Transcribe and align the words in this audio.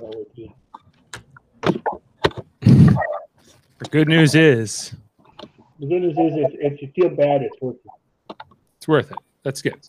all 0.00 0.14
with 0.16 0.28
you. 0.34 0.52
The 3.78 3.88
good 3.90 4.08
news 4.08 4.34
is 4.34 4.92
The 5.78 5.86
good 5.86 6.02
news 6.02 6.18
is, 6.18 6.32
if, 6.36 6.72
if 6.72 6.82
you 6.82 6.88
feel 6.94 7.08
bad, 7.10 7.42
it's 7.42 7.60
worth 7.60 7.76
it. 7.76 8.36
it's 8.76 8.88
worth 8.88 9.10
it. 9.10 9.18
That's 9.42 9.62
good. 9.62 9.88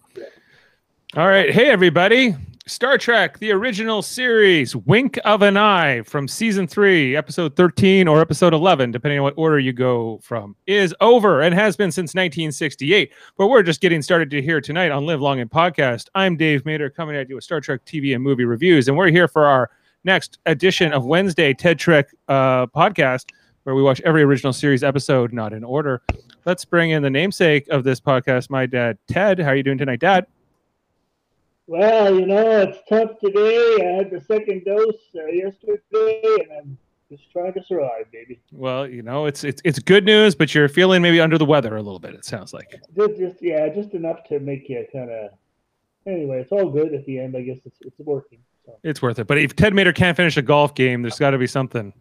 All 1.15 1.28
right. 1.28 1.51
Hey, 1.51 1.69
everybody. 1.69 2.35
Star 2.67 2.97
Trek, 2.97 3.39
the 3.39 3.51
original 3.51 4.01
series, 4.01 4.76
Wink 4.76 5.19
of 5.26 5.42
an 5.42 5.58
Eye 5.58 6.03
from 6.03 6.28
season 6.28 6.67
three, 6.67 7.17
episode 7.17 7.55
13 7.55 8.07
or 8.07 8.21
episode 8.21 8.53
11, 8.53 8.91
depending 8.91 9.19
on 9.19 9.23
what 9.23 9.33
order 9.35 9.59
you 9.59 9.73
go 9.73 10.19
from, 10.21 10.55
is 10.67 10.96
over 11.01 11.41
and 11.41 11.55
has 11.55 11.75
been 11.75 11.91
since 11.91 12.12
1968. 12.12 13.12
But 13.35 13.47
we're 13.47 13.63
just 13.63 13.81
getting 13.81 14.01
started 14.01 14.29
to 14.29 14.41
here 14.41 14.62
tonight 14.62 14.91
on 14.91 15.05
Live 15.05 15.19
Long 15.19 15.39
and 15.39 15.49
Podcast. 15.49 16.07
I'm 16.16 16.38
Dave 16.38 16.63
Mater 16.63 16.89
coming 16.89 17.16
at 17.16 17.27
you 17.27 17.35
with 17.35 17.43
Star 17.43 17.59
Trek 17.59 17.84
TV 17.84 18.14
and 18.14 18.23
movie 18.23 18.46
reviews. 18.46 18.88
And 18.88 18.96
we're 18.96 19.09
here 19.09 19.28
for 19.28 19.46
our 19.46 19.72
next 20.04 20.40
edition 20.46 20.94
of 20.94 21.05
Wednesday 21.05 21.54
Ted 21.54 21.80
Trek 21.80 22.08
uh, 22.28 22.68
podcast, 22.68 23.26
where 23.64 23.76
we 23.76 23.84
watch 23.84 24.02
every 24.02 24.23
original 24.23 24.54
series 24.54 24.84
episode, 24.84 25.34
not 25.34 25.54
in 25.54 25.64
order. 25.64 26.02
Let's 26.46 26.66
bring 26.66 26.92
in 26.92 27.04
the 27.04 27.09
namesake 27.09 27.68
of 27.70 27.84
this 27.84 28.00
podcast, 28.00 28.50
my 28.50 28.66
dad, 28.66 28.98
Ted. 29.08 29.40
How 29.40 29.50
are 29.50 29.56
you 29.56 29.64
doing 29.64 29.78
tonight, 29.78 30.00
Dad? 30.00 30.26
Well, 31.68 32.20
you 32.20 32.26
know, 32.26 32.62
it's 32.62 32.80
tough 32.90 33.20
today. 33.20 33.78
I 33.82 33.98
had 33.98 34.12
the 34.12 34.20
second 34.20 34.66
dose 34.66 34.95
uh, 35.16 35.26
yesterday, 35.28 36.22
and 36.23 36.52
I'm 36.59 36.78
just 37.09 37.31
trying 37.31 37.54
to 37.54 37.64
survive, 37.64 38.12
baby. 38.12 38.42
Well, 38.52 38.88
you 38.88 39.04
know, 39.04 39.26
it's 39.26 39.44
it's 39.44 39.62
it's 39.64 39.80
good 39.80 40.04
news, 40.04 40.34
but 40.34 40.54
you're 40.56 40.68
feeling 40.68 41.02
maybe 41.02 41.22
under 41.22 41.38
the 41.38 41.45
weather 41.45 41.78
a 41.78 41.81
little 41.81 42.00
bit. 42.00 42.16
It 42.16 42.26
sounds 42.26 42.54
like. 42.54 42.81
Just, 42.98 43.18
just 43.18 43.36
yeah, 43.42 43.70
just 43.70 43.94
enough 43.94 44.23
to 44.30 44.40
make 44.40 44.68
you 44.68 44.86
kind 44.92 45.12
of. 45.12 45.30
Anyway, 46.08 46.40
it's 46.40 46.52
all 46.52 46.70
good 46.70 46.94
at 46.95 47.06
the 47.06 47.20
end. 47.20 47.38
I 47.38 47.42
guess 47.42 47.59
it's 47.64 47.78
it's 47.81 48.00
working. 48.00 48.40
So 48.71 48.77
It's 48.84 49.02
worth 49.02 49.20
it. 49.20 49.27
But 49.27 49.38
if 49.38 49.55
Ted 49.55 49.73
Mater 49.73 49.94
can't 49.94 50.16
finish 50.17 50.38
a 50.38 50.41
golf 50.41 50.75
game, 50.75 51.02
there's 51.02 51.19
got 51.19 51.31
to 51.31 51.38
be 51.38 51.47
something 51.47 51.94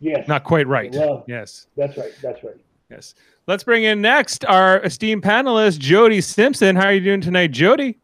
yes, 0.00 0.26
not 0.28 0.44
quite 0.44 0.66
right. 0.66 0.92
Well- 0.92 1.24
Yes, 1.26 1.66
that's 1.76 1.96
right. 1.96 2.12
That's 2.22 2.42
right. 2.44 2.56
yes. 2.90 3.14
Let's 3.46 3.62
bring 3.64 3.84
in 3.84 4.00
next 4.00 4.44
our 4.46 4.80
esteemed 4.82 5.22
panelist, 5.22 5.78
Jody 5.78 6.20
Simpson. 6.22 6.76
How 6.76 6.86
are 6.86 6.92
you 6.94 7.00
doing 7.00 7.20
tonight, 7.20 7.50
Jody? 7.50 7.98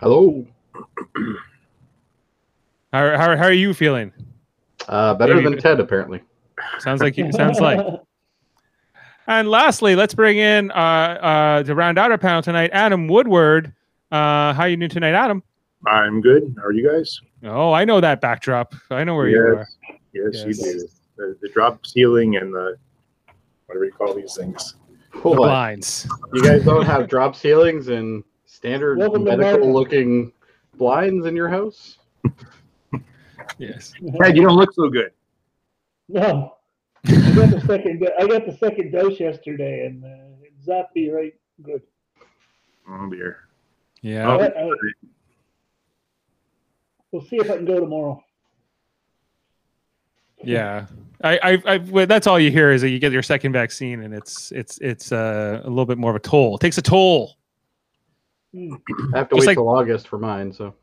Hello. 0.00 0.44
How, 2.92 3.16
how, 3.16 3.36
how 3.36 3.44
are 3.44 3.52
you 3.52 3.72
feeling? 3.72 4.12
Uh, 4.88 5.14
better 5.14 5.34
There 5.34 5.42
you 5.42 5.48
than 5.50 5.58
go. 5.58 5.62
Ted, 5.62 5.80
apparently. 5.80 6.20
Sounds 6.80 7.00
like 7.00 7.16
you 7.16 7.30
sounds 7.32 7.60
like. 7.60 7.78
And 9.28 9.48
lastly, 9.48 9.94
let's 9.94 10.14
bring 10.14 10.38
in 10.38 10.72
uh, 10.72 10.74
uh, 10.74 11.62
to 11.62 11.74
round 11.74 11.98
out 11.98 12.10
our 12.10 12.18
panel 12.18 12.42
tonight, 12.42 12.70
Adam 12.72 13.06
Woodward. 13.06 13.72
Uh, 14.10 14.52
how 14.52 14.62
are 14.62 14.68
you 14.68 14.76
doing 14.76 14.90
tonight, 14.90 15.14
Adam? 15.14 15.42
I'm 15.86 16.20
good. 16.20 16.54
How 16.58 16.64
are 16.66 16.72
you 16.72 16.88
guys? 16.88 17.20
Oh, 17.44 17.72
I 17.72 17.84
know 17.84 18.00
that 18.00 18.20
backdrop. 18.20 18.74
I 18.90 19.04
know 19.04 19.14
where 19.14 19.28
you 19.28 19.38
are. 19.40 19.68
Yes, 20.12 20.44
Yes. 20.44 20.44
you 20.46 20.54
do. 20.54 20.88
The, 21.16 21.36
the 21.42 21.48
drop 21.48 21.84
ceiling 21.86 22.36
and 22.36 22.52
the 22.52 22.76
whatever 23.66 23.84
you 23.84 23.92
call 23.92 24.14
these 24.14 24.34
things. 24.36 24.74
The 25.12 25.20
blinds. 25.20 26.08
You 26.32 26.42
guys 26.42 26.64
don't 26.64 26.84
have 26.86 27.08
drop 27.08 27.34
ceilings 27.36 27.88
and 27.88 28.22
standard 28.46 28.98
Welcome 28.98 29.24
medical 29.24 29.72
looking 29.72 30.32
blinds 30.76 31.26
in 31.26 31.34
your 31.36 31.48
house? 31.48 31.98
Yes. 33.58 33.92
Ted, 34.22 34.36
you 34.36 34.42
don't 34.42 34.56
look 34.56 34.72
so 34.74 34.88
good. 34.88 35.12
no, 36.08 36.56
I 37.06 37.10
got 37.34 37.50
the 37.50 37.62
second. 37.66 38.08
I 38.18 38.26
got 38.26 38.46
the 38.46 38.56
second 38.58 38.92
dose 38.92 39.18
yesterday, 39.20 39.86
and 39.86 40.04
uh, 40.04 40.08
it 40.42 40.52
zapped 40.64 40.94
me 40.94 41.10
right 41.10 41.34
good. 41.62 41.82
Oh 42.88 43.08
dear. 43.10 43.48
Yeah. 44.02 44.30
Oh. 44.32 44.38
I- 44.40 44.46
I- 44.46 44.70
we'll 47.12 47.22
see 47.22 47.36
if 47.36 47.50
I 47.50 47.56
can 47.56 47.64
go 47.64 47.80
tomorrow. 47.80 48.22
Yeah, 50.42 50.86
I, 51.22 51.38
I, 51.42 51.62
I, 51.66 51.76
well, 51.78 52.06
that's 52.06 52.26
all 52.26 52.40
you 52.40 52.50
hear 52.50 52.70
is 52.72 52.80
that 52.80 52.88
you 52.88 52.98
get 52.98 53.12
your 53.12 53.22
second 53.22 53.52
vaccine, 53.52 54.02
and 54.02 54.14
it's, 54.14 54.50
it's, 54.52 54.78
it's 54.78 55.12
uh, 55.12 55.60
a 55.62 55.68
little 55.68 55.84
bit 55.84 55.98
more 55.98 56.10
of 56.10 56.16
a 56.16 56.20
toll. 56.20 56.54
It 56.56 56.60
takes 56.60 56.78
a 56.78 56.82
toll. 56.82 57.36
Hmm. 58.54 58.74
I 59.14 59.18
have 59.18 59.28
to 59.28 59.36
Just 59.36 59.40
wait 59.40 59.46
like- 59.48 59.56
till 59.56 59.68
August 59.68 60.08
for 60.08 60.18
mine, 60.18 60.50
so 60.52 60.74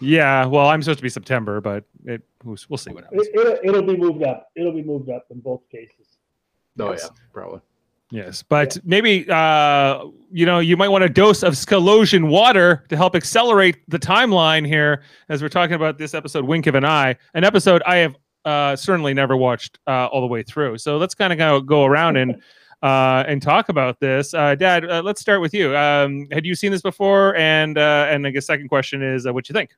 Yeah, 0.00 0.46
well, 0.46 0.68
I'm 0.68 0.82
supposed 0.82 1.00
to 1.00 1.02
be 1.02 1.08
September, 1.08 1.60
but 1.60 1.84
it, 2.04 2.22
we'll, 2.44 2.56
we'll 2.68 2.76
see 2.78 2.92
what 2.92 3.02
happens. 3.04 3.26
It, 3.26 3.34
it'll, 3.40 3.58
it'll 3.64 3.82
be 3.82 3.96
moved 3.96 4.22
up. 4.22 4.50
It'll 4.54 4.72
be 4.72 4.84
moved 4.84 5.10
up 5.10 5.26
in 5.30 5.40
both 5.40 5.62
cases. 5.68 6.06
oh 6.78 6.92
Yes. 6.92 7.02
yeah, 7.02 7.10
probably. 7.32 7.60
Yes, 8.12 8.42
but 8.42 8.76
maybe 8.84 9.24
uh, 9.30 10.04
you 10.30 10.44
know 10.44 10.58
you 10.58 10.76
might 10.76 10.90
want 10.90 11.02
a 11.02 11.08
dose 11.08 11.42
of 11.42 11.54
Scalosian 11.54 12.28
water 12.28 12.84
to 12.90 12.96
help 12.96 13.16
accelerate 13.16 13.78
the 13.88 13.98
timeline 13.98 14.66
here 14.66 15.02
as 15.30 15.40
we're 15.40 15.48
talking 15.48 15.76
about 15.76 15.96
this 15.96 16.12
episode, 16.12 16.44
Wink 16.44 16.66
of 16.66 16.74
an 16.74 16.84
Eye, 16.84 17.16
an 17.32 17.42
episode 17.42 17.82
I 17.86 17.96
have 17.96 18.16
uh, 18.44 18.76
certainly 18.76 19.14
never 19.14 19.34
watched 19.34 19.78
uh, 19.86 20.08
all 20.08 20.20
the 20.20 20.26
way 20.26 20.42
through. 20.42 20.76
So 20.76 20.98
let's 20.98 21.14
kind 21.14 21.32
of 21.32 21.38
go, 21.38 21.62
go 21.62 21.86
around 21.86 22.18
and 22.18 22.42
uh, 22.82 23.24
and 23.26 23.40
talk 23.40 23.70
about 23.70 23.98
this. 23.98 24.34
Uh, 24.34 24.56
Dad, 24.56 24.84
uh, 24.90 25.00
let's 25.02 25.22
start 25.22 25.40
with 25.40 25.54
you. 25.54 25.74
Um, 25.74 26.28
had 26.30 26.44
you 26.44 26.54
seen 26.54 26.70
this 26.70 26.82
before? 26.82 27.34
And 27.36 27.78
uh, 27.78 28.08
and 28.10 28.26
I 28.26 28.30
guess 28.30 28.44
second 28.44 28.68
question 28.68 29.02
is, 29.02 29.26
uh, 29.26 29.32
what 29.32 29.48
you 29.48 29.54
think? 29.54 29.70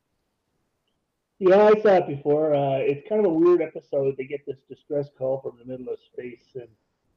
Yeah, 1.38 1.66
I 1.66 1.80
saw 1.80 1.98
it 1.98 2.08
before. 2.08 2.52
Uh, 2.52 2.78
it's 2.78 3.08
kind 3.08 3.24
of 3.24 3.30
a 3.30 3.32
weird 3.32 3.62
episode. 3.62 4.16
They 4.18 4.24
get 4.24 4.44
this 4.44 4.58
distress 4.68 5.08
call 5.16 5.40
from 5.40 5.52
the 5.56 5.64
middle 5.64 5.92
of 5.92 6.00
space, 6.00 6.46
and 6.54 6.66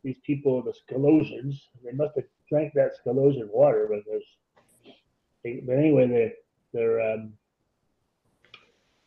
these 0.07 0.17
people, 0.25 0.61
the 0.61 0.71
Scalosians, 0.71 1.59
they 1.83 1.91
must 1.91 2.15
have 2.15 2.23
drank 2.49 2.71
that 2.75 2.91
Scalosian 3.05 3.49
water, 3.51 3.87
but 3.89 3.99
there's. 4.07 4.23
They, 5.43 5.61
but 5.65 5.73
anyway, 5.73 6.07
they 6.07 6.33
they're 6.73 7.01
um, 7.01 7.33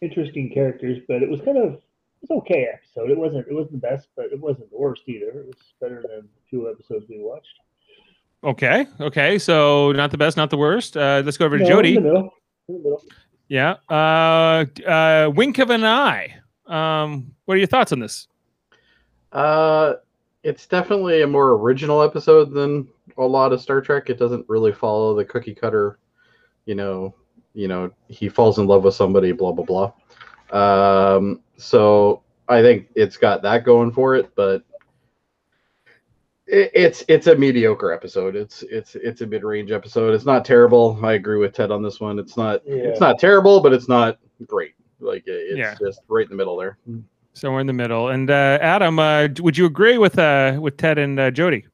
interesting 0.03 0.50
characters. 0.53 0.99
But 1.09 1.22
it 1.22 1.31
was 1.31 1.41
kind 1.41 1.56
of 1.56 1.81
it's 2.21 2.31
okay 2.31 2.69
episode. 2.71 3.11
It 3.11 3.16
wasn't 3.16 3.49
it 3.49 3.55
wasn't 3.55 3.81
the 3.81 3.88
best, 3.88 4.09
but 4.15 4.27
it 4.27 4.38
wasn't 4.38 4.71
the 4.71 4.77
worst 4.77 5.03
either. 5.06 5.31
It 5.31 5.47
was 5.47 5.56
better 5.81 6.03
than 6.03 6.28
the 6.28 6.50
two 6.50 6.69
episodes 6.69 7.06
we 7.09 7.19
watched. 7.19 7.56
Okay, 8.44 8.87
okay, 9.00 9.38
so 9.38 9.93
not 9.93 10.11
the 10.11 10.19
best, 10.19 10.37
not 10.37 10.50
the 10.50 10.59
worst. 10.59 10.99
Uh, 10.99 11.22
let's 11.25 11.38
go 11.38 11.47
over 11.47 11.56
to 11.56 11.65
No, 11.65 11.69
Jody. 11.71 11.97
In 11.97 12.03
the 12.03 12.09
middle. 12.09 12.34
In 12.69 12.75
the 12.75 12.81
middle. 12.82 13.03
Yeah. 13.49 13.77
Uh, 13.88 14.67
uh, 14.87 15.31
wink 15.34 15.59
of 15.59 15.71
an 15.71 15.84
eye. 15.84 16.37
Um, 16.67 17.34
what 17.47 17.55
are 17.55 17.59
your 17.59 17.67
thoughts 17.67 17.93
on 17.93 18.00
this? 18.00 18.28
Uh, 19.32 19.94
it's 20.42 20.66
definitely 20.66 21.22
a 21.22 21.26
more 21.26 21.52
original 21.52 22.02
episode 22.02 22.52
than 22.52 22.88
a 23.18 23.22
lot 23.22 23.52
of 23.52 23.60
Star 23.60 23.80
Trek. 23.80 24.08
It 24.10 24.18
doesn't 24.18 24.48
really 24.48 24.72
follow 24.72 25.14
the 25.14 25.24
cookie 25.24 25.54
cutter, 25.54 25.98
you 26.66 26.74
know, 26.74 27.14
you 27.52 27.68
know, 27.68 27.90
he 28.08 28.28
falls 28.28 28.58
in 28.58 28.66
love 28.66 28.84
with 28.84 28.94
somebody, 28.94 29.32
blah 29.32 29.52
blah 29.52 29.92
blah. 30.50 31.16
Um, 31.16 31.40
so 31.56 32.22
I 32.48 32.62
think 32.62 32.88
it's 32.94 33.16
got 33.16 33.42
that 33.42 33.64
going 33.64 33.92
for 33.92 34.14
it, 34.16 34.34
but 34.34 34.64
it, 36.46 36.70
it's 36.74 37.04
it's 37.08 37.26
a 37.26 37.36
mediocre 37.36 37.92
episode. 37.92 38.34
It's 38.36 38.62
it's 38.62 38.94
it's 38.94 39.20
a 39.20 39.26
mid 39.26 39.44
range 39.44 39.70
episode. 39.72 40.14
It's 40.14 40.24
not 40.26 40.44
terrible. 40.44 40.98
I 41.02 41.12
agree 41.14 41.38
with 41.38 41.52
Ted 41.54 41.70
on 41.70 41.82
this 41.82 42.00
one. 42.00 42.18
It's 42.18 42.36
not 42.36 42.62
Yeah. 42.66 42.74
it's 42.76 43.00
not 43.00 43.18
terrible, 43.18 43.60
but 43.60 43.72
it's 43.72 43.88
not 43.88 44.18
great. 44.46 44.74
Like 45.00 45.24
it's 45.26 45.58
Yeah. 45.58 45.74
just 45.78 46.00
right 46.08 46.24
in 46.24 46.30
the 46.30 46.36
middle 46.36 46.56
there. 46.56 46.78
Somewhere 47.32 47.60
in 47.60 47.66
the 47.66 47.72
middle. 47.72 48.08
And 48.08 48.30
uh, 48.30 48.58
Adam, 48.60 48.98
uh, 48.98 49.28
would 49.38 49.56
you 49.56 49.66
agree 49.66 49.98
with 49.98 50.18
uh, 50.18 50.58
with 50.60 50.76
Ted 50.76 50.98
and 50.98 51.18
uh, 51.18 51.30
Jody? 51.30 51.64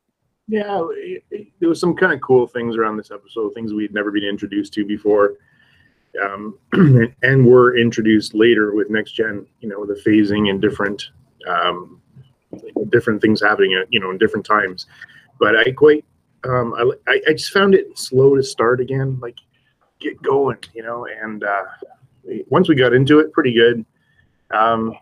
Yeah, 0.49 0.87
it, 0.93 1.25
it- 1.31 1.47
there 1.59 1.71
was 1.71 1.81
some 1.81 1.97
kind 1.97 2.13
of 2.13 2.21
cool 2.21 2.47
things 2.47 2.77
around 2.77 2.99
this 2.99 3.11
episode, 3.11 3.55
things 3.55 3.73
we'd 3.73 3.95
never 3.95 4.11
been 4.13 4.23
introduced 4.25 4.75
to 4.75 4.85
before, 4.85 5.37
um, 6.23 6.59
and 7.23 7.47
were 7.47 7.79
introduced 7.79 8.35
later 8.35 8.75
with 8.75 8.91
next 8.91 9.13
gen. 9.13 9.47
You 9.61 9.71
know, 9.71 9.81
with 9.81 9.89
the 9.89 10.11
phasing 10.11 10.51
and 10.51 10.61
different 10.61 11.03
um, 11.49 12.01
different 12.91 13.23
things 13.23 13.41
happening 13.43 13.75
at 13.75 13.91
you 13.93 13.99
know 14.01 14.11
in 14.11 14.19
different 14.19 14.45
times. 14.45 14.87
But 15.41 15.57
I 15.57 15.73
quite 15.73 16.05
um, 16.45 16.75
I, 17.09 17.21
I 17.27 17.33
just 17.33 17.53
found 17.53 17.75
it 17.75 17.99
slow 17.99 18.37
to 18.37 18.43
start 18.43 18.81
again. 18.81 19.19
Like 19.21 19.39
get 19.99 20.21
going, 20.23 20.59
you 20.75 20.83
know. 20.83 21.07
And 21.07 21.43
uh, 21.43 21.65
once 22.49 22.69
we 22.69 22.75
got 22.75 22.93
into 22.93 23.19
it, 23.21 23.33
pretty 23.33 23.55
good. 23.55 23.85
Um, 24.53 24.95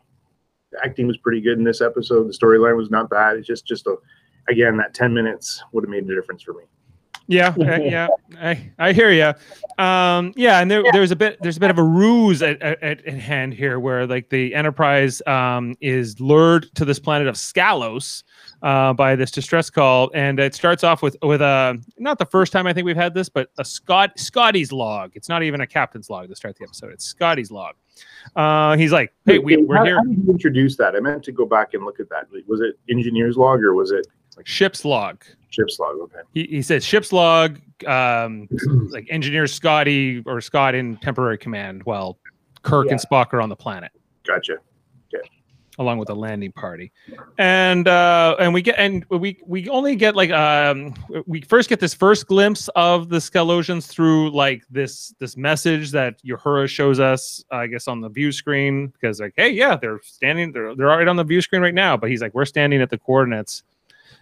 acting 0.82 1.06
was 1.06 1.16
pretty 1.18 1.40
good 1.40 1.58
in 1.58 1.64
this 1.64 1.80
episode. 1.80 2.28
The 2.28 2.32
storyline 2.32 2.76
was 2.76 2.90
not 2.90 3.10
bad. 3.10 3.36
It's 3.36 3.46
just 3.46 3.66
just 3.66 3.86
a 3.86 3.96
again 4.48 4.76
that 4.76 4.94
10 4.94 5.14
minutes 5.14 5.62
would 5.72 5.84
have 5.84 5.90
made 5.90 6.04
a 6.04 6.14
difference 6.14 6.42
for 6.42 6.54
me 6.54 6.64
Yeah, 7.26 7.54
yeah, 7.58 8.08
I, 8.38 8.70
I 8.78 8.92
hear 8.92 9.10
you. 9.10 9.32
Um, 9.82 10.32
yeah, 10.36 10.60
and 10.60 10.70
there, 10.70 10.82
there's 10.92 11.10
a 11.10 11.16
bit 11.16 11.38
there's 11.40 11.56
a 11.56 11.60
bit 11.60 11.70
of 11.70 11.78
a 11.78 11.82
ruse 11.82 12.42
at, 12.42 12.60
at, 12.60 12.82
at 12.82 13.06
hand 13.06 13.54
here, 13.54 13.80
where 13.80 14.06
like 14.06 14.28
the 14.28 14.54
Enterprise 14.54 15.22
um, 15.26 15.74
is 15.80 16.20
lured 16.20 16.74
to 16.74 16.84
this 16.84 16.98
planet 16.98 17.26
of 17.26 17.36
Scalos 17.36 18.22
uh, 18.62 18.92
by 18.92 19.16
this 19.16 19.30
distress 19.30 19.70
call, 19.70 20.10
and 20.14 20.38
it 20.38 20.54
starts 20.54 20.84
off 20.84 21.00
with 21.02 21.16
with 21.22 21.40
a 21.40 21.80
not 21.98 22.18
the 22.18 22.26
first 22.26 22.52
time 22.52 22.66
I 22.66 22.74
think 22.74 22.84
we've 22.84 22.94
had 22.94 23.14
this, 23.14 23.30
but 23.30 23.48
a 23.56 23.64
Scott 23.64 24.18
Scotty's 24.18 24.70
log. 24.70 25.12
It's 25.14 25.28
not 25.28 25.42
even 25.42 25.62
a 25.62 25.66
captain's 25.66 26.10
log 26.10 26.28
to 26.28 26.36
start 26.36 26.56
the 26.58 26.64
episode. 26.64 26.92
It's 26.92 27.06
Scotty's 27.06 27.50
log. 27.50 27.74
Uh, 28.36 28.76
he's 28.76 28.92
like, 28.92 29.12
"Hey, 29.26 29.38
we, 29.38 29.56
we're 29.56 29.76
how, 29.76 29.84
here." 29.84 29.96
how 29.96 30.04
did 30.04 30.18
you 30.24 30.30
introduce 30.30 30.76
that 30.76 30.96
i 30.96 31.00
meant 31.00 31.22
to 31.24 31.32
go 31.32 31.46
back 31.46 31.74
and 31.74 31.84
look 31.84 32.00
at 32.00 32.08
that 32.08 32.26
was 32.46 32.60
it 32.60 32.78
engineer's 32.90 33.36
log 33.36 33.62
or 33.62 33.74
was 33.74 33.90
it 33.92 34.06
like 34.36 34.46
Ship's 34.46 34.84
log. 34.84 35.22
ship's 35.50 35.78
log 35.78 35.96
okay 36.00 36.18
He, 36.32 36.44
he 36.44 36.62
says 36.62 36.84
ship's 36.84 37.12
log, 37.12 37.60
um, 37.86 38.48
like 38.90 39.06
engineer 39.10 39.46
Scotty 39.46 40.22
or 40.26 40.40
Scott 40.40 40.74
in 40.74 40.96
temporary 40.96 41.38
command 41.38 41.82
while 41.84 42.18
Kirk 42.62 42.90
and 42.90 42.98
Spock 42.98 43.32
are 43.32 43.40
on 43.40 43.48
the 43.48 43.56
planet. 43.56 43.92
Gotcha. 44.26 44.56
Along 45.78 45.98
with 45.98 46.08
a 46.08 46.14
landing 46.14 46.52
party. 46.52 46.92
And 47.38 47.88
uh 47.88 48.36
and 48.38 48.54
we 48.54 48.62
get 48.62 48.76
and 48.78 49.04
we 49.10 49.40
we 49.44 49.68
only 49.68 49.96
get 49.96 50.14
like 50.14 50.30
um 50.30 50.94
we 51.26 51.40
first 51.40 51.68
get 51.68 51.80
this 51.80 51.92
first 51.92 52.28
glimpse 52.28 52.68
of 52.76 53.08
the 53.08 53.16
Scalosians 53.16 53.88
through 53.88 54.30
like 54.30 54.62
this 54.70 55.14
this 55.18 55.36
message 55.36 55.90
that 55.90 56.22
Uhura 56.22 56.68
shows 56.68 57.00
us 57.00 57.44
i 57.50 57.66
guess 57.66 57.88
on 57.88 58.00
the 58.00 58.08
view 58.08 58.30
screen. 58.30 58.88
Because 58.88 59.18
like 59.18 59.34
hey 59.36 59.50
yeah 59.50 59.76
they're 59.76 60.00
standing 60.04 60.52
they're, 60.52 60.76
they're 60.76 60.86
right 60.86 61.08
on 61.08 61.16
the 61.16 61.24
view 61.24 61.40
screen 61.40 61.62
right 61.62 61.74
now. 61.74 61.96
But 61.96 62.10
he's 62.10 62.22
like 62.22 62.34
we're 62.34 62.44
standing 62.44 62.80
at 62.80 62.90
the 62.90 62.98
coordinates 62.98 63.64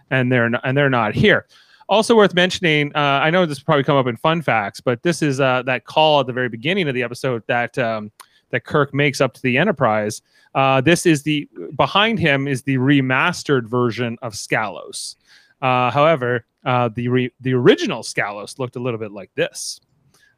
and 0.09 0.31
they're 0.31 0.49
not 0.49 0.61
and 0.63 0.75
they're 0.75 0.89
not 0.89 1.13
here. 1.13 1.45
Also 1.89 2.15
worth 2.15 2.33
mentioning 2.33 2.91
uh, 2.95 3.19
i 3.21 3.29
know 3.29 3.45
this 3.45 3.59
will 3.59 3.65
probably 3.65 3.83
come 3.83 3.97
up 3.97 4.07
in 4.07 4.17
fun 4.17 4.41
facts 4.41 4.81
but 4.81 5.03
this 5.03 5.21
is 5.21 5.39
uh, 5.39 5.61
that 5.63 5.85
call 5.85 6.21
at 6.21 6.27
the 6.27 6.33
very 6.33 6.49
beginning 6.49 6.87
of 6.87 6.95
the 6.95 7.03
episode 7.03 7.43
that 7.47 7.77
um, 7.77 8.09
that 8.53 8.63
kirk 8.63 8.93
makes 8.93 9.19
up 9.19 9.33
to 9.33 9.41
the 9.41 9.57
enterprise 9.57 10.21
uh, 10.55 10.79
this 10.81 11.05
is 11.05 11.23
the 11.23 11.49
behind 11.75 12.19
him 12.19 12.47
is 12.47 12.61
the 12.63 12.75
remastered 12.77 13.67
version 13.67 14.17
of 14.21 14.33
Scalos. 14.33 15.15
Uh, 15.63 15.89
however, 15.89 16.45
uh, 16.63 16.89
the 16.93 17.07
re, 17.07 17.31
the 17.41 17.53
original 17.55 18.03
Scalos 18.03 18.59
looked 18.59 18.75
a 18.75 18.79
little 18.79 18.99
bit 18.99 19.11
like 19.11 19.31
this. 19.33 19.81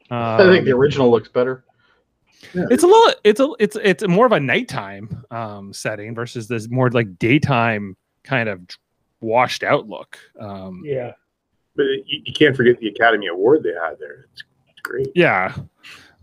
I 0.10 0.38
think 0.50 0.64
the 0.66 0.72
Um, 0.72 0.80
original 0.80 1.12
looks 1.12 1.28
better. 1.28 1.66
it's 2.54 2.84
a 2.84 2.88
little 2.88 3.14
it's 3.26 3.40
a 3.42 3.50
it's 3.60 3.76
it's 3.84 4.08
more 4.08 4.26
of 4.26 4.32
a 4.32 4.40
nighttime 4.40 5.26
um, 5.32 5.74
setting 5.74 6.16
versus 6.16 6.48
this 6.48 6.70
more 6.70 6.90
like 6.92 7.20
daytime 7.20 7.98
kind 8.24 8.48
of 8.48 8.62
washed 9.20 9.64
out 9.64 9.90
look. 9.90 10.18
Um, 10.40 10.82
Yeah. 10.86 11.12
But 11.76 11.88
you, 12.06 12.22
you 12.24 12.34
can't 12.34 12.56
forget 12.56 12.80
the 12.80 12.88
Academy 12.88 13.28
Award 13.28 13.64
they 13.64 13.74
had 13.74 14.00
there. 14.00 14.28
It's, 14.32 14.44
it's 14.70 14.80
great. 14.82 15.10
yeah. 15.14 15.54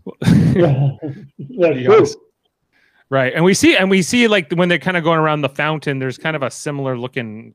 That's 0.21 0.99
true. 1.39 1.87
guys- 1.87 2.15
Right. 3.09 3.33
And 3.35 3.45
we 3.45 3.53
see 3.53 3.75
and 3.77 3.89
we 3.91 4.01
see 4.01 4.27
like 4.27 4.51
when 4.53 4.69
they're 4.69 4.79
kind 4.79 4.97
of 4.97 5.03
going 5.03 5.19
around 5.19 5.41
the 5.41 5.49
fountain, 5.49 5.99
there's 5.99 6.17
kind 6.17 6.35
of 6.35 6.41
a 6.41 6.49
similar 6.49 6.97
looking 6.97 7.53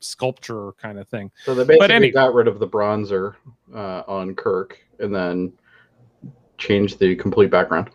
sculpture 0.00 0.72
kind 0.80 0.98
of 0.98 1.06
thing. 1.08 1.30
So 1.44 1.54
they 1.54 1.64
basically 1.64 1.94
any- 1.94 2.10
got 2.10 2.32
rid 2.32 2.48
of 2.48 2.58
the 2.58 2.66
bronzer 2.66 3.34
uh, 3.74 4.02
on 4.08 4.34
Kirk 4.34 4.78
and 4.98 5.14
then 5.14 5.52
changed 6.56 6.98
the 7.00 7.14
complete 7.16 7.50
background. 7.50 7.90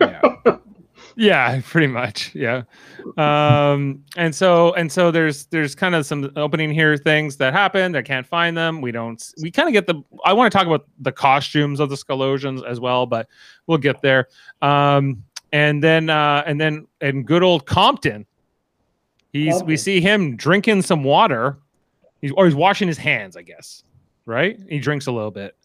yeah 0.00 0.20
yeah 1.16 1.60
pretty 1.64 1.86
much 1.86 2.34
yeah. 2.34 2.62
Um 3.16 4.04
and 4.16 4.34
so 4.34 4.74
and 4.74 4.90
so 4.92 5.10
there's 5.10 5.46
there's 5.46 5.74
kind 5.74 5.94
of 5.94 6.04
some 6.04 6.30
opening 6.36 6.70
here 6.70 6.96
things 6.96 7.36
that 7.38 7.54
happen 7.54 7.96
i 7.96 8.02
can't 8.02 8.26
find 8.26 8.56
them. 8.56 8.80
We 8.82 8.92
don't 8.92 9.22
we 9.40 9.50
kind 9.50 9.68
of 9.68 9.72
get 9.72 9.86
the 9.86 10.02
i 10.24 10.32
want 10.32 10.52
to 10.52 10.56
talk 10.56 10.66
about 10.66 10.86
the 11.00 11.12
costumes 11.12 11.80
of 11.80 11.88
the 11.88 11.96
Scalosians 11.96 12.64
as 12.64 12.80
well 12.80 13.06
but 13.06 13.28
we'll 13.66 13.78
get 13.78 14.02
there. 14.02 14.28
Um 14.60 15.22
and 15.52 15.82
then 15.82 16.10
uh 16.10 16.42
and 16.46 16.60
then 16.60 16.86
and 17.00 17.26
good 17.26 17.42
old 17.42 17.64
compton 17.66 18.26
he's 19.32 19.62
we 19.62 19.76
see 19.76 20.00
him 20.00 20.36
drinking 20.36 20.82
some 20.82 21.02
water. 21.02 21.58
He's 22.20 22.32
or 22.32 22.44
he's 22.44 22.54
washing 22.54 22.88
his 22.88 22.98
hands 22.98 23.36
i 23.36 23.42
guess 23.42 23.82
right? 24.26 24.60
He 24.68 24.80
drinks 24.80 25.06
a 25.06 25.12
little 25.12 25.30
bit. 25.30 25.56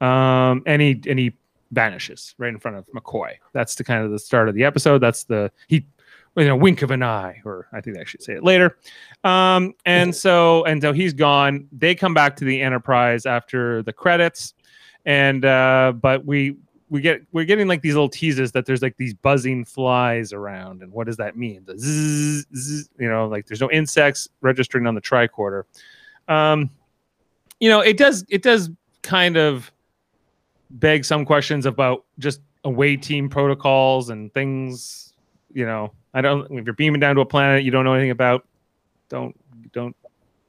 Um 0.00 0.62
and 0.66 0.82
he 0.82 1.00
and 1.08 1.18
he 1.18 1.32
vanishes 1.70 2.34
right 2.38 2.48
in 2.48 2.58
front 2.58 2.76
of 2.76 2.86
McCoy. 2.94 3.34
That's 3.52 3.74
the 3.74 3.84
kind 3.84 4.04
of 4.04 4.10
the 4.10 4.18
start 4.18 4.48
of 4.48 4.54
the 4.54 4.64
episode. 4.64 4.98
That's 4.98 5.24
the 5.24 5.50
he 5.68 5.86
you 6.36 6.46
know 6.46 6.56
wink 6.56 6.82
of 6.82 6.90
an 6.90 7.02
eye, 7.02 7.40
or 7.44 7.68
I 7.72 7.80
think 7.80 7.98
I 7.98 8.04
should 8.04 8.22
say 8.22 8.34
it 8.34 8.44
later. 8.44 8.78
Um, 9.24 9.74
and 9.84 10.14
so 10.14 10.64
and 10.64 10.80
so 10.80 10.92
he's 10.92 11.12
gone. 11.12 11.68
They 11.72 11.94
come 11.94 12.14
back 12.14 12.36
to 12.36 12.44
the 12.44 12.60
Enterprise 12.60 13.26
after 13.26 13.82
the 13.82 13.92
credits, 13.92 14.54
and 15.04 15.44
uh, 15.44 15.92
but 16.00 16.24
we 16.24 16.56
we 16.90 17.00
get 17.00 17.22
we're 17.32 17.44
getting 17.44 17.68
like 17.68 17.82
these 17.82 17.94
little 17.94 18.08
teases 18.08 18.52
that 18.52 18.66
there's 18.66 18.82
like 18.82 18.96
these 18.96 19.14
buzzing 19.14 19.64
flies 19.64 20.32
around, 20.32 20.82
and 20.82 20.92
what 20.92 21.06
does 21.06 21.16
that 21.16 21.36
mean? 21.36 21.64
The 21.66 21.76
zzz, 21.78 22.46
zzz, 22.54 22.90
you 22.98 23.08
know, 23.08 23.26
like 23.26 23.46
there's 23.46 23.60
no 23.60 23.70
insects 23.70 24.28
registering 24.40 24.86
on 24.86 24.94
the 24.94 25.00
tricorder. 25.00 25.64
Um, 26.28 26.70
you 27.60 27.68
know, 27.68 27.80
it 27.80 27.96
does 27.96 28.24
it 28.28 28.42
does 28.42 28.70
kind 29.02 29.36
of 29.36 29.72
beg 30.70 31.04
some 31.04 31.24
questions 31.24 31.66
about 31.66 32.04
just 32.18 32.40
away 32.64 32.96
team 32.96 33.28
protocols 33.28 34.10
and 34.10 34.32
things. 34.34 35.12
You 35.52 35.66
know, 35.66 35.92
I 36.14 36.20
don't. 36.20 36.50
If 36.50 36.64
you're 36.64 36.74
beaming 36.74 37.00
down 37.00 37.14
to 37.16 37.20
a 37.22 37.26
planet 37.26 37.64
you 37.64 37.70
don't 37.70 37.84
know 37.84 37.94
anything 37.94 38.10
about, 38.10 38.46
don't 39.08 39.34
don't 39.72 39.96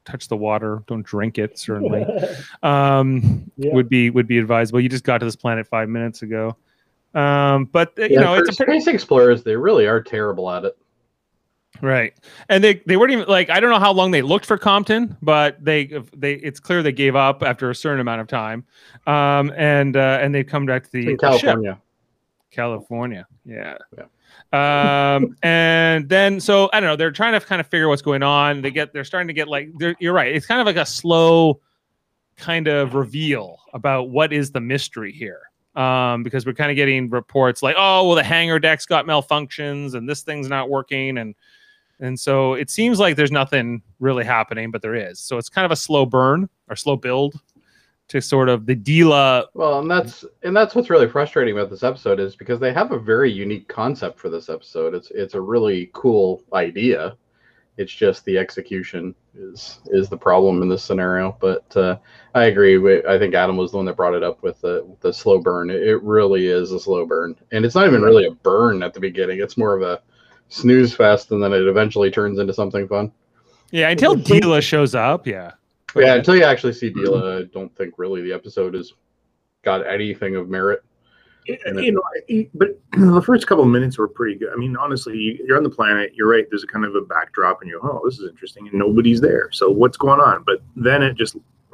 touch 0.06 0.28
the 0.28 0.38
water. 0.38 0.84
Don't 0.88 1.06
drink 1.06 1.38
it. 1.38 1.58
Certainly, 1.58 2.06
um, 2.64 3.50
Yeah. 3.58 3.74
would 3.74 3.90
be 3.90 4.10
would 4.10 4.28
be 4.28 4.38
advisable. 4.40 4.80
You 4.82 4.90
just 4.90 5.04
got 5.04 5.20
to 5.20 5.26
this 5.26 5.36
planet 5.36 5.68
five 5.68 5.90
minutes 5.90 6.22
ago. 6.22 6.58
Um, 7.14 7.66
but 7.66 7.98
uh, 7.98 8.04
you 8.04 8.16
Yeah, 8.16 8.22
know, 8.22 8.34
it's 8.36 8.60
a 8.60 8.64
pretty 8.64 8.82
space 8.82 8.94
explorers. 8.94 9.44
They 9.44 9.56
really 9.56 9.88
are 9.88 10.02
terrible 10.02 10.50
at 10.52 10.66
it. 10.66 10.78
Right. 11.82 12.14
And 12.50 12.64
they 12.64 12.82
they 12.86 12.98
weren't 12.98 13.12
even 13.12 13.28
like 13.28 13.50
I 13.50 13.60
don't 13.60 13.70
know 13.70 13.80
how 13.80 13.94
long 13.94 14.12
they 14.12 14.22
looked 14.22 14.46
for 14.46 14.58
Compton, 14.58 15.16
but 15.22 15.64
they 15.64 15.86
they 16.16 16.34
it's 16.34 16.60
clear 16.60 16.84
they 16.84 16.92
gave 16.92 17.16
up 17.16 17.44
after 17.44 17.70
a 17.70 17.76
certain 17.76 18.00
amount 18.00 18.22
of 18.22 18.28
time. 18.28 18.66
Um 19.08 19.54
and 19.56 19.96
uh 19.96 20.20
and 20.22 20.34
they 20.34 20.44
come 20.44 20.66
back 20.66 20.84
to 20.86 20.92
the, 20.92 21.06
ship. 21.06 21.20
California. 21.20 21.82
California. 22.52 23.28
Yeah. 23.46 23.78
um 24.52 25.36
and 25.44 26.10
then 26.10 26.40
so 26.40 26.70
I 26.74 26.80
don't 26.80 26.90
know, 26.90 26.96
they're 26.96 27.12
trying 27.12 27.40
to 27.40 27.46
kind 27.46 27.62
of 27.62 27.68
figure 27.68 27.88
what's 27.88 28.02
going 28.02 28.24
on. 28.24 28.62
They 28.62 28.72
get 28.72 28.94
they're 28.94 29.04
starting 29.04 29.28
to 29.28 29.34
get 29.34 29.48
like 29.48 29.70
they're, 29.78 29.96
you're 30.00 30.14
right. 30.14 30.36
It's 30.36 30.46
kind 30.46 30.60
of 30.60 30.66
like 30.66 30.78
a 30.78 30.86
slow 30.86 31.62
kind 32.40 32.68
of 32.68 32.96
reveal 32.96 33.60
about 33.74 34.10
what 34.10 34.34
is 34.34 34.52
the 34.52 34.62
mystery 34.62 35.12
here. 35.12 35.42
Um, 35.76 36.24
because 36.24 36.46
we're 36.46 36.54
kind 36.54 36.72
of 36.72 36.76
getting 36.76 37.10
reports 37.10 37.62
like, 37.62 37.76
oh, 37.78 38.08
well, 38.08 38.16
the 38.16 38.24
hangar 38.24 38.60
deck's 38.60 38.86
got 38.86 39.06
malfunctions 39.06 39.94
and 39.94 40.10
this 40.10 40.24
thing's 40.24 40.50
not 40.50 40.70
working, 40.70 41.20
and 41.20 41.36
and 42.00 42.20
so 42.20 42.54
it 42.54 42.70
seems 42.70 43.00
like 43.00 43.16
there's 43.16 43.32
nothing 43.32 43.82
really 44.00 44.24
happening, 44.24 44.72
but 44.72 44.82
there 44.82 44.96
is. 44.96 45.20
So 45.20 45.38
it's 45.38 45.50
kind 45.50 45.66
of 45.66 45.72
a 45.72 45.76
slow 45.76 46.06
burn 46.06 46.50
or 46.70 46.76
slow 46.76 46.96
build 46.96 47.40
to 48.10 48.22
sort 48.22 48.50
of 48.50 48.66
the 48.66 48.76
Deela. 48.76 49.46
Well, 49.54 49.80
and 49.80 49.90
that's 49.90 50.26
and 50.44 50.56
that's 50.56 50.76
what's 50.76 50.90
really 50.90 51.08
frustrating 51.08 51.58
about 51.58 51.70
this 51.70 51.84
episode 51.84 52.20
is 52.20 52.36
because 52.36 52.60
they 52.60 52.74
have 52.74 52.92
a 52.92 53.00
very 53.00 53.32
unique 53.32 53.68
concept 53.68 54.20
for 54.20 54.30
this 54.30 54.50
episode. 54.50 54.94
It's 54.94 55.12
it's 55.12 55.36
a 55.36 55.42
really 55.42 55.90
cool 55.94 56.44
idea. 56.54 57.16
It's 57.78 57.94
just 57.94 58.26
the 58.26 58.38
execution 58.38 59.16
is 59.36 59.80
is 59.92 60.10
the 60.10 60.18
problem 60.18 60.62
in 60.62 60.70
this 60.70 60.84
scenario. 60.84 61.38
But 61.40 61.76
uh, 61.78 61.98
I 62.34 62.46
agree. 62.46 62.78
With, 62.78 63.06
I 63.06 63.20
think 63.20 63.36
Adam 63.36 63.58
was 63.58 63.72
the 63.72 63.78
one 63.78 63.86
that 63.86 63.96
brought 63.96 64.16
it 64.16 64.24
up 64.24 64.42
with 64.42 64.60
the 64.62 64.86
the 65.02 65.14
slow 65.14 65.40
burn. 65.40 65.70
It, 65.70 65.84
it 65.84 66.02
really 66.04 66.48
is 66.48 66.72
a 66.72 66.80
slow 66.80 67.06
burn, 67.06 67.36
and 67.52 67.64
it's 67.64 67.76
not 67.76 67.88
even 67.88 68.02
really 68.02 68.26
a 68.26 68.32
burn 68.32 68.84
at 68.84 68.94
the 68.94 69.00
beginning. 69.00 69.40
It's 69.40 69.58
more 69.58 69.76
of 69.76 69.84
a 69.84 70.02
snooze 70.50 70.94
fest, 70.94 71.32
and 71.32 71.42
then 71.42 71.54
it 71.54 71.68
eventually 71.68 72.12
turns 72.12 72.40
into 72.40 72.54
something 72.54 72.88
fun. 72.88 73.12
Yeah, 73.72 73.90
until 73.90 74.16
Deela 74.16 74.62
shows 74.62 74.96
up. 74.96 75.26
Yeah. 75.28 75.52
Yeah, 75.96 76.16
until 76.16 76.36
you 76.36 76.44
actually 76.44 76.74
see 76.74 76.92
Deela, 76.92 77.42
I 77.42 77.50
don't 77.54 77.76
think 77.76 77.96
really 77.98 78.22
the 78.22 78.34
episode 78.34 78.74
has 78.76 78.94
got 79.64 79.86
anything 79.88 80.36
of 80.36 80.50
merit. 80.50 80.84
you 81.48 81.92
know, 81.92 82.46
but 82.54 82.80
the 82.92 83.22
first 83.26 83.48
couple 83.48 83.64
of 83.64 83.70
minutes 83.72 83.98
were 83.98 84.08
pretty 84.08 84.36
good. 84.38 84.50
I 84.54 84.56
mean, 84.56 84.76
honestly, 84.78 85.18
you- 85.18 85.44
you're 85.48 85.58
on 85.58 85.64
the 85.64 85.70
planet. 85.70 86.12
You're 86.14 86.28
right. 86.30 86.46
There's 86.50 86.64
a 86.64 86.68
kind 86.68 86.86
of 86.86 86.96
a 86.96 87.02
backdrop, 87.02 87.62
and 87.62 87.70
you're, 87.70 87.84
oh, 87.84 88.02
this 88.06 88.20
is 88.20 88.30
interesting, 88.30 88.68
and 88.68 88.78
nobody's 88.78 89.20
there. 89.22 89.50
So 89.52 89.70
what's 89.72 89.98
going 89.98 90.20
on? 90.20 90.44
But 90.46 90.62
then 90.76 91.02
it 91.02 91.16
just 91.16 91.38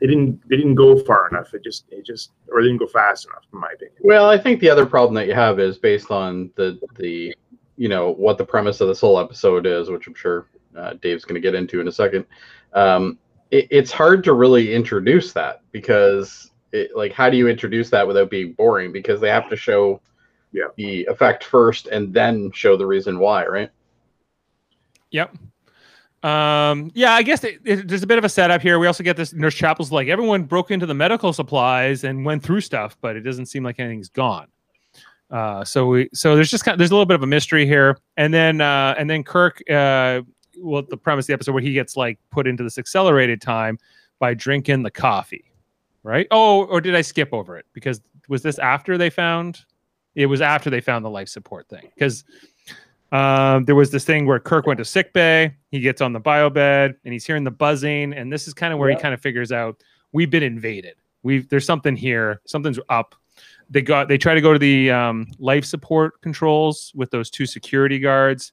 they 0.00 0.06
didn't 0.08 0.40
they 0.48 0.56
didn't 0.56 0.74
go 0.74 0.98
far 1.04 1.28
enough. 1.28 1.54
It 1.54 1.62
just 1.62 1.84
it 1.90 2.04
just 2.04 2.32
or 2.50 2.62
they 2.62 2.68
didn't 2.68 2.80
go 2.80 2.86
fast 2.88 3.26
enough, 3.26 3.44
in 3.52 3.60
my 3.60 3.70
opinion. 3.74 3.96
Well, 4.02 4.28
I 4.28 4.38
think 4.38 4.60
the 4.60 4.70
other 4.70 4.86
problem 4.86 5.14
that 5.14 5.26
you 5.28 5.34
have 5.34 5.58
is 5.60 5.78
based 5.78 6.10
on 6.10 6.50
the 6.56 6.78
the 6.96 7.34
you 7.76 7.88
know 7.88 8.10
what 8.12 8.38
the 8.38 8.44
premise 8.44 8.80
of 8.80 8.88
this 8.88 9.00
whole 9.00 9.18
episode 9.18 9.66
is, 9.66 9.90
which 9.90 10.06
I'm 10.06 10.14
sure 10.14 10.46
uh, 10.76 10.94
Dave's 11.02 11.24
going 11.24 11.34
to 11.34 11.40
get 11.40 11.54
into 11.54 11.80
in 11.80 11.88
a 11.88 11.92
second. 11.92 12.24
Um, 12.72 13.18
it, 13.50 13.66
it's 13.70 13.92
hard 13.92 14.24
to 14.24 14.32
really 14.32 14.74
introduce 14.74 15.32
that 15.32 15.62
because 15.72 16.50
it, 16.72 16.90
like 16.96 17.12
how 17.12 17.30
do 17.30 17.36
you 17.36 17.48
introduce 17.48 17.90
that 17.90 18.06
without 18.06 18.30
being 18.30 18.52
boring? 18.52 18.92
Because 18.92 19.20
they 19.20 19.28
have 19.28 19.48
to 19.50 19.56
show 19.56 20.00
Yeah. 20.52 20.68
the 20.76 21.04
effect 21.06 21.44
first 21.44 21.86
and 21.88 22.12
then 22.14 22.50
show 22.52 22.76
the 22.76 22.86
reason 22.86 23.18
why, 23.18 23.46
right? 23.46 23.70
Yep. 25.10 25.36
Um, 26.22 26.90
yeah, 26.94 27.12
I 27.12 27.22
guess 27.22 27.44
it, 27.44 27.60
it- 27.64 27.86
there's 27.86 28.02
a 28.02 28.06
bit 28.06 28.18
of 28.18 28.24
a 28.24 28.28
setup 28.28 28.62
here. 28.62 28.78
We 28.78 28.86
also 28.86 29.04
get 29.04 29.16
this 29.16 29.32
Nurse 29.34 29.54
Chapel's 29.54 29.92
like 29.92 30.08
everyone 30.08 30.44
broke 30.44 30.70
into 30.70 30.86
the 30.86 30.94
medical 30.94 31.32
supplies 31.32 32.02
and 32.04 32.24
went 32.24 32.42
through 32.42 32.62
stuff, 32.62 32.96
but 33.00 33.14
it 33.14 33.20
doesn't 33.20 33.46
seem 33.46 33.62
like 33.62 33.78
anything's 33.78 34.08
gone. 34.08 34.46
Uh, 35.34 35.64
so 35.64 35.86
we 35.86 36.08
so 36.14 36.36
there's 36.36 36.48
just 36.50 36.64
kind 36.64 36.74
of, 36.74 36.78
there's 36.78 36.92
a 36.92 36.94
little 36.94 37.06
bit 37.06 37.16
of 37.16 37.22
a 37.24 37.26
mystery 37.26 37.66
here, 37.66 37.98
and 38.16 38.32
then 38.32 38.60
uh, 38.60 38.94
and 38.96 39.10
then 39.10 39.24
Kirk, 39.24 39.60
uh, 39.68 40.20
well, 40.60 40.82
the 40.88 40.96
premise 40.96 41.24
of 41.24 41.26
the 41.26 41.32
episode 41.32 41.52
where 41.54 41.62
he 41.62 41.72
gets 41.72 41.96
like 41.96 42.20
put 42.30 42.46
into 42.46 42.62
this 42.62 42.78
accelerated 42.78 43.40
time 43.42 43.76
by 44.20 44.32
drinking 44.32 44.84
the 44.84 44.92
coffee, 44.92 45.50
right? 46.04 46.28
Oh, 46.30 46.66
or 46.66 46.80
did 46.80 46.94
I 46.94 47.00
skip 47.00 47.30
over 47.32 47.58
it? 47.58 47.66
Because 47.72 48.00
was 48.28 48.42
this 48.42 48.60
after 48.60 48.96
they 48.96 49.10
found? 49.10 49.64
It 50.14 50.26
was 50.26 50.40
after 50.40 50.70
they 50.70 50.80
found 50.80 51.04
the 51.04 51.10
life 51.10 51.28
support 51.28 51.68
thing 51.68 51.90
because 51.96 52.22
um, 53.10 53.64
there 53.64 53.74
was 53.74 53.90
this 53.90 54.04
thing 54.04 54.26
where 54.26 54.38
Kirk 54.38 54.66
went 54.68 54.78
to 54.78 54.84
sick 54.84 55.12
bay. 55.12 55.56
He 55.72 55.80
gets 55.80 56.00
on 56.00 56.12
the 56.12 56.20
bio 56.20 56.48
bed 56.50 56.94
and 57.04 57.12
he's 57.12 57.26
hearing 57.26 57.42
the 57.42 57.50
buzzing, 57.50 58.12
and 58.12 58.32
this 58.32 58.46
is 58.46 58.54
kind 58.54 58.72
of 58.72 58.78
where 58.78 58.90
Yeah. 58.90 58.96
he 58.96 59.02
kind 59.02 59.14
of 59.14 59.20
figures 59.20 59.50
out 59.50 59.82
we've 60.12 60.30
been 60.30 60.44
invaded. 60.44 60.94
We've 61.24 61.48
there's 61.48 61.66
something 61.66 61.96
here, 61.96 62.40
something's 62.46 62.78
up. 62.88 63.16
They 63.70 63.82
got 63.82 64.08
they 64.08 64.18
try 64.18 64.34
to 64.34 64.40
go 64.40 64.52
to 64.52 64.58
the 64.58 64.90
um, 64.90 65.26
life 65.38 65.64
support 65.64 66.20
controls 66.20 66.92
with 66.94 67.10
those 67.10 67.30
two 67.30 67.46
security 67.46 67.98
guards, 67.98 68.52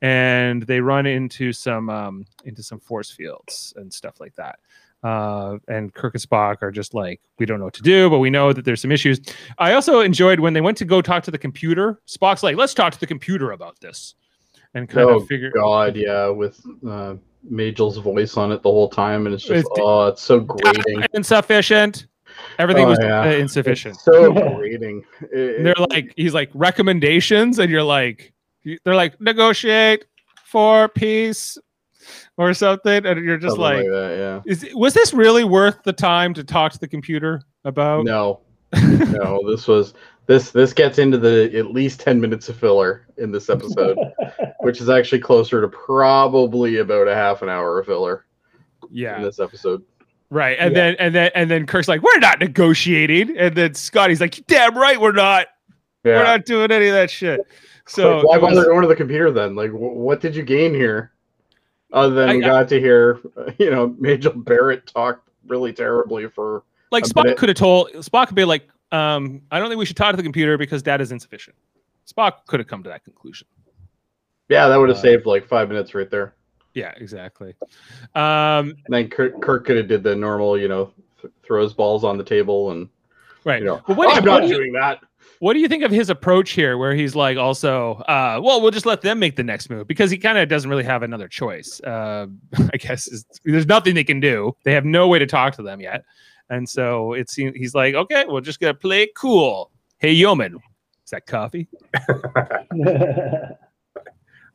and 0.00 0.62
they 0.62 0.80
run 0.80 1.06
into 1.06 1.52
some 1.52 1.88
um, 1.90 2.24
into 2.44 2.62
some 2.62 2.80
force 2.80 3.10
fields 3.10 3.72
and 3.76 3.92
stuff 3.92 4.20
like 4.20 4.34
that. 4.36 4.58
Uh, 5.02 5.58
and 5.66 5.92
Kirk 5.94 6.14
and 6.14 6.22
Spock 6.22 6.62
are 6.62 6.70
just 6.70 6.94
like, 6.94 7.20
we 7.40 7.44
don't 7.44 7.58
know 7.58 7.64
what 7.64 7.74
to 7.74 7.82
do, 7.82 8.08
but 8.08 8.20
we 8.20 8.30
know 8.30 8.52
that 8.52 8.64
there's 8.64 8.80
some 8.80 8.92
issues. 8.92 9.20
I 9.58 9.72
also 9.72 9.98
enjoyed 9.98 10.38
when 10.38 10.52
they 10.52 10.60
went 10.60 10.78
to 10.78 10.84
go 10.84 11.02
talk 11.02 11.24
to 11.24 11.32
the 11.32 11.38
computer. 11.38 12.00
Spock's 12.06 12.44
like, 12.44 12.56
let's 12.56 12.72
talk 12.72 12.92
to 12.92 13.00
the 13.00 13.06
computer 13.08 13.50
about 13.50 13.80
this, 13.80 14.14
and 14.74 14.88
kind 14.88 15.10
oh 15.10 15.16
of 15.16 15.26
figure. 15.26 15.50
God, 15.50 15.96
yeah, 15.96 16.28
with 16.28 16.64
uh, 16.88 17.16
Majel's 17.50 17.96
voice 17.96 18.36
on 18.36 18.52
it 18.52 18.62
the 18.62 18.70
whole 18.70 18.88
time, 18.88 19.26
and 19.26 19.34
it's 19.34 19.42
just 19.42 19.66
It's- 19.66 19.78
oh, 19.80 20.06
it's 20.06 20.22
so 20.22 20.38
grating. 20.62 21.04
insufficient. 21.14 22.06
Everything 22.58 22.84
Oh, 22.86 22.90
was 22.90 22.98
yeah. 23.00 23.22
uh, 23.22 23.26
insufficient. 23.26 23.94
It's 23.94 24.04
so 24.04 24.32
grating. 24.56 25.04
They're 25.32 25.74
like, 25.90 26.12
he's 26.16 26.34
like 26.34 26.50
recommendations, 26.54 27.58
and 27.58 27.70
you're 27.70 27.82
like, 27.82 28.32
they're 28.84 28.94
like 28.94 29.20
negotiate 29.20 30.04
for 30.44 30.88
peace 30.88 31.58
or 32.36 32.54
something, 32.54 33.06
and 33.06 33.24
you're 33.24 33.36
just 33.38 33.56
something 33.56 33.62
like, 33.62 33.86
that, 33.86 34.42
is 34.46 34.66
was 34.74 34.94
this 34.94 35.12
really 35.14 35.44
worth 35.44 35.82
the 35.84 35.92
time 35.92 36.34
to 36.34 36.44
talk 36.44 36.72
to 36.72 36.78
the 36.78 36.88
computer 36.88 37.42
about? 37.64 38.04
No, 38.04 38.40
no, 38.74 39.40
this 39.48 39.66
was 39.68 39.94
this 40.26 40.50
this 40.50 40.72
gets 40.72 40.98
into 40.98 41.18
the 41.18 41.50
at 41.56 41.72
least 41.72 42.00
ten 42.00 42.20
minutes 42.20 42.48
of 42.48 42.56
filler 42.56 43.06
in 43.18 43.32
this 43.32 43.48
episode, 43.50 43.98
which 44.60 44.80
is 44.80 44.88
actually 44.88 45.20
closer 45.20 45.60
to 45.60 45.68
probably 45.68 46.78
about 46.78 47.08
a 47.08 47.14
half 47.14 47.42
an 47.42 47.48
hour 47.48 47.78
of 47.80 47.86
filler 47.86 48.24
yeah 48.90 49.16
in 49.16 49.22
this 49.22 49.38
episode. 49.40 49.82
Right. 50.32 50.56
And 50.58 50.74
Yeah. 50.74 50.82
then 50.82 50.96
and 50.98 51.14
then 51.14 51.30
and 51.34 51.50
then 51.50 51.66
Kirk's 51.66 51.88
like, 51.88 52.00
we're 52.02 52.18
not 52.18 52.40
negotiating, 52.40 53.36
and 53.36 53.54
then 53.54 53.74
Scotty's 53.74 54.18
like, 54.20 54.42
damn 54.46 54.74
right, 54.78 54.98
we're 54.98 55.12
not. 55.12 55.48
We're 56.04 56.24
not 56.24 56.46
doing 56.46 56.70
any 56.72 56.86
of 56.88 56.94
that 56.94 57.10
shit. 57.10 57.40
So 57.86 58.24
why 58.26 58.38
was- 58.38 58.54
bother 58.54 58.64
going 58.66 58.80
to 58.82 58.88
the 58.88 58.96
computer 58.96 59.30
then? 59.30 59.54
Like, 59.54 59.70
wh- 59.70 59.94
what 59.96 60.20
did 60.22 60.34
you 60.34 60.42
gain 60.42 60.72
here? 60.72 61.12
Other 61.92 62.14
than 62.14 62.28
I- 62.30 62.32
we 62.36 62.44
I- 62.44 62.48
got 62.48 62.68
to 62.70 62.80
hear, 62.80 63.20
you 63.58 63.70
know, 63.70 63.94
Majel 63.98 64.32
Barrett 64.32 64.86
talk 64.86 65.22
really 65.46 65.72
terribly 65.74 66.26
for. 66.28 66.62
like 66.90 67.04
Spock 67.04 67.24
minute. 67.24 67.38
could 67.38 67.50
have 67.50 67.58
told 67.58 67.90
Spock 67.92 68.28
could 68.28 68.34
be 68.36 68.44
like, 68.46 68.66
um, 68.90 69.42
I 69.50 69.58
don't 69.58 69.68
think 69.68 69.78
we 69.78 69.84
should 69.84 69.96
talk 69.98 70.12
to 70.12 70.16
the 70.16 70.22
computer 70.22 70.56
because 70.56 70.82
data 70.82 71.02
is 71.02 71.12
insufficient. 71.12 71.56
Spock 72.10 72.46
could 72.46 72.58
have 72.58 72.66
come 72.68 72.82
to 72.84 72.88
that 72.88 73.04
conclusion. 73.04 73.46
Yeah, 74.48 74.68
that 74.68 74.76
would 74.76 74.88
have 74.88 74.98
Uh, 74.98 75.02
saved 75.02 75.26
like 75.26 75.46
five 75.46 75.68
minutes 75.68 75.94
right 75.94 76.10
there. 76.10 76.34
Yeah, 76.74 76.92
exactly. 76.96 77.54
Um, 78.14 78.74
And 78.86 78.88
then 78.88 79.08
Kirk, 79.10 79.40
Kirk 79.42 79.66
could 79.66 79.76
have 79.76 79.88
did 79.88 80.02
the 80.02 80.14
normal, 80.16 80.58
you 80.58 80.68
know, 80.68 80.92
th- 81.20 81.32
throws 81.42 81.74
balls 81.74 82.02
on 82.04 82.16
the 82.18 82.24
table 82.24 82.70
and 82.70 82.88
right. 83.44 83.60
you 83.60 83.66
know, 83.66 83.82
But 83.86 83.96
what, 83.96 84.08
I'm 84.08 84.16
what 84.16 84.24
not 84.24 84.40
do 84.42 84.48
you, 84.48 84.54
doing 84.56 84.72
that. 84.72 85.00
what 85.40 85.52
do 85.52 85.58
you 85.60 85.68
think 85.68 85.82
of 85.82 85.90
his 85.90 86.08
approach 86.08 86.52
here, 86.52 86.78
where 86.78 86.94
he's 86.94 87.14
like, 87.14 87.36
also, 87.36 87.96
uh, 88.08 88.40
well, 88.42 88.60
we'll 88.62 88.70
just 88.70 88.86
let 88.86 89.02
them 89.02 89.18
make 89.18 89.36
the 89.36 89.42
next 89.42 89.68
move 89.68 89.86
because 89.86 90.10
he 90.10 90.16
kind 90.16 90.38
of 90.38 90.48
doesn't 90.48 90.70
really 90.70 90.84
have 90.84 91.02
another 91.02 91.28
choice. 91.28 91.78
Uh, 91.82 92.26
I 92.72 92.76
guess 92.78 93.06
is, 93.08 93.26
there's 93.44 93.66
nothing 93.66 93.94
they 93.94 94.04
can 94.04 94.20
do. 94.20 94.56
They 94.64 94.72
have 94.72 94.84
no 94.86 95.08
way 95.08 95.18
to 95.18 95.26
talk 95.26 95.54
to 95.56 95.62
them 95.62 95.80
yet, 95.80 96.04
and 96.48 96.66
so 96.68 97.12
it 97.12 97.28
seems 97.28 97.54
he's 97.56 97.74
like, 97.74 97.94
okay, 97.94 98.24
we're 98.26 98.40
just 98.40 98.60
gonna 98.60 98.72
play 98.74 99.02
it 99.02 99.14
cool. 99.14 99.70
Hey, 99.98 100.12
yeoman, 100.12 100.54
is 101.04 101.10
that 101.10 101.26
coffee? 101.26 101.68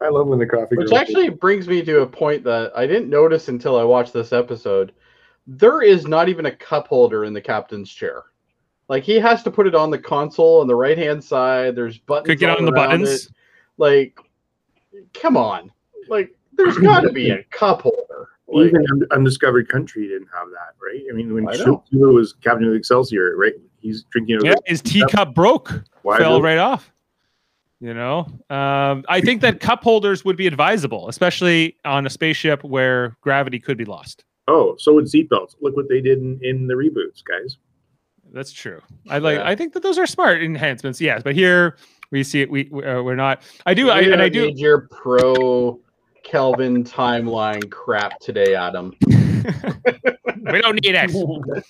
I 0.01 0.09
love 0.09 0.27
when 0.27 0.39
the 0.39 0.45
coffee. 0.45 0.75
Which 0.75 0.89
girl- 0.89 0.97
actually 0.99 1.29
brings 1.29 1.67
me 1.67 1.83
to 1.83 2.01
a 2.01 2.07
point 2.07 2.43
that 2.43 2.71
I 2.75 2.85
didn't 2.85 3.09
notice 3.09 3.47
until 3.47 3.77
I 3.77 3.83
watched 3.83 4.13
this 4.13 4.31
episode. 4.31 4.93
There 5.47 5.81
is 5.81 6.05
not 6.05 6.29
even 6.29 6.45
a 6.45 6.55
cup 6.55 6.87
holder 6.87 7.23
in 7.25 7.33
the 7.33 7.41
captain's 7.41 7.89
chair. 7.91 8.23
Like 8.89 9.03
he 9.03 9.15
has 9.19 9.43
to 9.43 9.51
put 9.51 9.67
it 9.67 9.75
on 9.75 9.89
the 9.89 9.97
console 9.97 10.61
on 10.61 10.67
the 10.67 10.75
right 10.75 10.97
hand 10.97 11.23
side. 11.23 11.75
There's 11.75 11.97
buttons. 11.97 12.27
Could 12.27 12.39
get 12.39 12.49
all 12.49 12.57
on 12.57 12.65
the 12.65 12.71
buttons. 12.71 13.25
it. 13.25 13.31
Like, 13.77 14.19
come 15.13 15.37
on. 15.37 15.71
Like, 16.09 16.35
there's 16.53 16.77
got 16.79 17.01
to 17.01 17.11
be 17.11 17.29
a 17.29 17.43
cup 17.45 17.81
holder. 17.81 18.29
Like, 18.47 18.67
even 18.67 18.85
Un- 18.91 19.07
undiscovered 19.11 19.67
country 19.67 20.07
didn't 20.07 20.29
have 20.33 20.47
that, 20.51 20.75
right? 20.81 21.01
I 21.09 21.13
mean, 21.13 21.33
when 21.33 21.49
I 21.49 21.55
know. 21.57 21.83
Was 21.91 22.33
captain 22.33 22.65
of 22.65 22.71
the 22.71 22.77
Excelsior, 22.77 23.35
right? 23.35 23.53
He's 23.79 24.03
drinking. 24.03 24.39
Yeah, 24.43 24.55
his 24.65 24.81
teacup 24.81 25.33
broke. 25.33 25.83
Why 26.03 26.17
fell 26.17 26.35
the- 26.35 26.41
right 26.41 26.57
off. 26.57 26.91
You 27.79 27.93
know, 27.93 28.25
um, 28.49 29.05
I 29.07 29.21
think 29.21 29.41
that 29.41 29.59
cup 29.59 29.83
holders 29.83 30.25
would 30.25 30.35
be 30.35 30.47
advisable, 30.47 31.09
especially 31.09 31.75
on 31.85 32.07
a 32.07 32.09
spaceship 32.09 32.63
where 32.63 33.15
gravity 33.21 33.59
could 33.59 33.77
be 33.77 33.85
lost. 33.85 34.25
Oh, 34.47 34.75
so 34.79 34.93
would 34.95 35.05
seatbelts. 35.05 35.55
Look 35.61 35.75
what 35.75 35.87
they 35.87 36.01
did 36.01 36.17
in, 36.17 36.39
in 36.41 36.65
the 36.65 36.73
reboots, 36.73 37.23
guys. 37.23 37.57
That's 38.33 38.51
true. 38.51 38.81
I 39.09 39.19
like. 39.19 39.37
Yeah. 39.37 39.47
I 39.47 39.55
think 39.55 39.73
that 39.73 39.83
those 39.83 39.99
are 39.99 40.07
smart 40.07 40.41
enhancements. 40.41 40.99
Yes, 40.99 41.21
but 41.23 41.35
here 41.35 41.77
we 42.11 42.23
see 42.23 42.41
it. 42.41 42.49
We 42.49 42.67
we- 42.71 42.83
uh, 42.83 43.01
we're 43.03 43.15
not. 43.15 43.43
I 43.65 43.73
do. 43.75 43.89
I, 43.91 44.01
we 44.01 44.11
and 44.11 44.21
I 44.21 44.29
don't 44.29 44.31
do. 44.31 44.47
need 44.47 44.57
your 44.57 44.87
pro 44.87 45.79
Kelvin 46.23 46.83
timeline 46.83 47.69
crap 47.69 48.19
today, 48.19 48.55
Adam. 48.55 48.93
we 49.07 50.61
don't 50.61 50.75
need 50.83 50.95
it. 50.95 51.11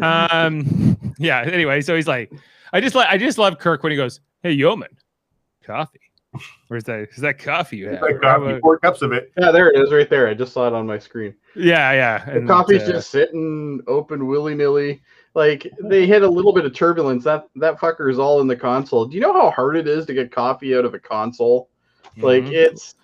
Um. 0.00 0.96
Yeah. 1.18 1.40
Anyway, 1.40 1.80
so 1.80 1.96
he's 1.96 2.06
like, 2.06 2.32
I 2.72 2.80
just 2.80 2.94
like. 2.94 3.08
I 3.08 3.18
just 3.18 3.38
love 3.38 3.58
Kirk 3.58 3.82
when 3.82 3.90
he 3.90 3.96
goes, 3.96 4.20
"Hey, 4.42 4.52
yeoman, 4.52 4.90
coffee." 5.68 6.00
Where's 6.68 6.84
that? 6.84 7.08
Is 7.14 7.22
that 7.22 7.38
coffee 7.38 7.78
you 7.78 7.88
have? 7.88 8.02
Like 8.02 8.20
coffee, 8.20 8.58
four 8.60 8.78
cups 8.78 9.02
of 9.02 9.12
it. 9.12 9.32
Yeah, 9.38 9.50
there 9.50 9.70
it 9.70 9.80
is, 9.80 9.92
right 9.92 10.08
there. 10.08 10.28
I 10.28 10.34
just 10.34 10.52
saw 10.52 10.66
it 10.66 10.74
on 10.74 10.86
my 10.86 10.98
screen. 10.98 11.34
Yeah, 11.56 11.92
yeah. 11.92 12.24
The 12.24 12.38
and, 12.38 12.48
coffee's 12.48 12.82
uh, 12.82 12.92
just 12.92 13.10
sitting 13.10 13.80
open 13.86 14.26
willy 14.26 14.54
nilly. 14.54 15.02
Like 15.34 15.70
they 15.82 16.06
hit 16.06 16.22
a 16.22 16.28
little 16.28 16.52
bit 16.52 16.66
of 16.66 16.74
turbulence. 16.74 17.24
That 17.24 17.48
that 17.56 17.78
fucker 17.78 18.10
is 18.10 18.18
all 18.18 18.40
in 18.40 18.46
the 18.46 18.56
console. 18.56 19.06
Do 19.06 19.14
you 19.14 19.20
know 19.20 19.32
how 19.32 19.50
hard 19.50 19.76
it 19.76 19.88
is 19.88 20.06
to 20.06 20.14
get 20.14 20.32
coffee 20.32 20.76
out 20.76 20.84
of 20.84 20.94
a 20.94 20.98
console? 20.98 21.70
Like 22.16 22.44
mhm. 22.44 22.52
it's 22.52 22.94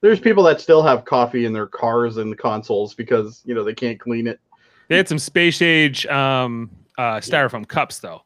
there's 0.00 0.20
people 0.20 0.42
that 0.44 0.60
still 0.60 0.82
have 0.82 1.04
coffee 1.04 1.44
in 1.44 1.52
their 1.52 1.66
cars 1.66 2.16
and 2.16 2.36
consoles 2.36 2.94
because 2.94 3.42
you 3.44 3.54
know 3.54 3.62
they 3.62 3.74
can't 3.74 4.00
clean 4.00 4.26
it. 4.26 4.40
They 4.88 4.96
had 4.96 5.08
some 5.08 5.18
space 5.18 5.62
age 5.62 6.06
um, 6.06 6.70
uh, 6.98 7.16
styrofoam 7.16 7.66
cups 7.66 8.00
though 8.00 8.22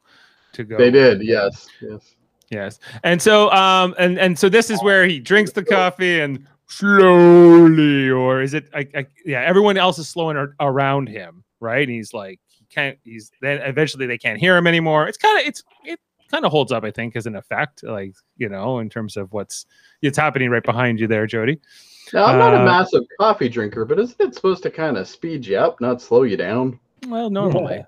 to 0.53 0.63
go. 0.63 0.77
They 0.77 0.91
did, 0.91 1.21
yes, 1.21 1.67
yes. 1.81 2.15
Yes. 2.51 2.79
And 3.03 3.21
so 3.21 3.51
um 3.51 3.93
and 3.99 4.17
and 4.19 4.37
so 4.37 4.49
this 4.49 4.69
is 4.69 4.81
where 4.83 5.05
he 5.05 5.19
drinks 5.19 5.51
the 5.51 5.63
coffee 5.63 6.19
and 6.19 6.45
slowly 6.67 8.09
or 8.09 8.41
is 8.41 8.53
it 8.53 8.69
I, 8.73 8.87
I 8.95 9.05
yeah 9.25 9.41
everyone 9.41 9.77
else 9.77 9.97
is 9.99 10.07
slowing 10.09 10.37
ar- 10.37 10.55
around 10.59 11.09
him 11.09 11.43
right? 11.59 11.87
And 11.87 11.91
he's 11.95 12.13
like 12.13 12.39
he 12.47 12.65
can't 12.69 12.97
he's 13.03 13.31
then 13.41 13.61
eventually 13.61 14.05
they 14.07 14.17
can't 14.17 14.39
hear 14.39 14.55
him 14.57 14.65
anymore. 14.67 15.07
It's 15.07 15.17
kind 15.17 15.39
of 15.39 15.45
it's 15.47 15.63
it 15.83 15.99
kind 16.31 16.45
of 16.45 16.51
holds 16.51 16.71
up 16.71 16.83
i 16.83 16.91
think 16.91 17.15
as 17.15 17.25
an 17.25 17.35
effect 17.35 17.81
like 17.83 18.13
you 18.37 18.47
know 18.47 18.77
in 18.77 18.87
terms 18.87 19.17
of 19.17 19.33
what's 19.33 19.65
it's 20.03 20.15
happening 20.15 20.51
right 20.51 20.61
behind 20.63 20.99
you 20.99 21.07
there 21.07 21.25
jody. 21.25 21.59
Now 22.13 22.25
I'm 22.25 22.37
not 22.39 22.53
Uh, 22.53 22.61
a 22.61 22.65
massive 22.65 23.03
coffee 23.19 23.49
drinker, 23.49 23.83
but 23.85 23.99
isn't 23.99 24.19
it 24.19 24.33
supposed 24.35 24.63
to 24.63 24.71
kind 24.71 24.97
of 24.97 25.07
speed 25.07 25.45
you 25.45 25.57
up, 25.57 25.79
not 25.81 26.01
slow 26.01 26.23
you 26.23 26.37
down? 26.37 26.79
well 27.07 27.29
normally 27.29 27.83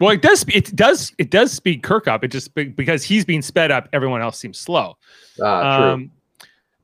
well 0.00 0.10
it 0.10 0.22
does 0.22 0.44
it 0.48 0.74
does 0.76 1.12
it 1.18 1.30
does 1.30 1.52
speed 1.52 1.82
kirk 1.82 2.06
up 2.08 2.22
it 2.24 2.28
just 2.28 2.54
because 2.54 3.02
he's 3.04 3.24
being 3.24 3.42
sped 3.42 3.70
up 3.70 3.88
everyone 3.92 4.20
else 4.22 4.38
seems 4.38 4.58
slow 4.58 4.96
Ah, 5.42 5.76
true. 5.78 5.86
Um, 5.90 6.10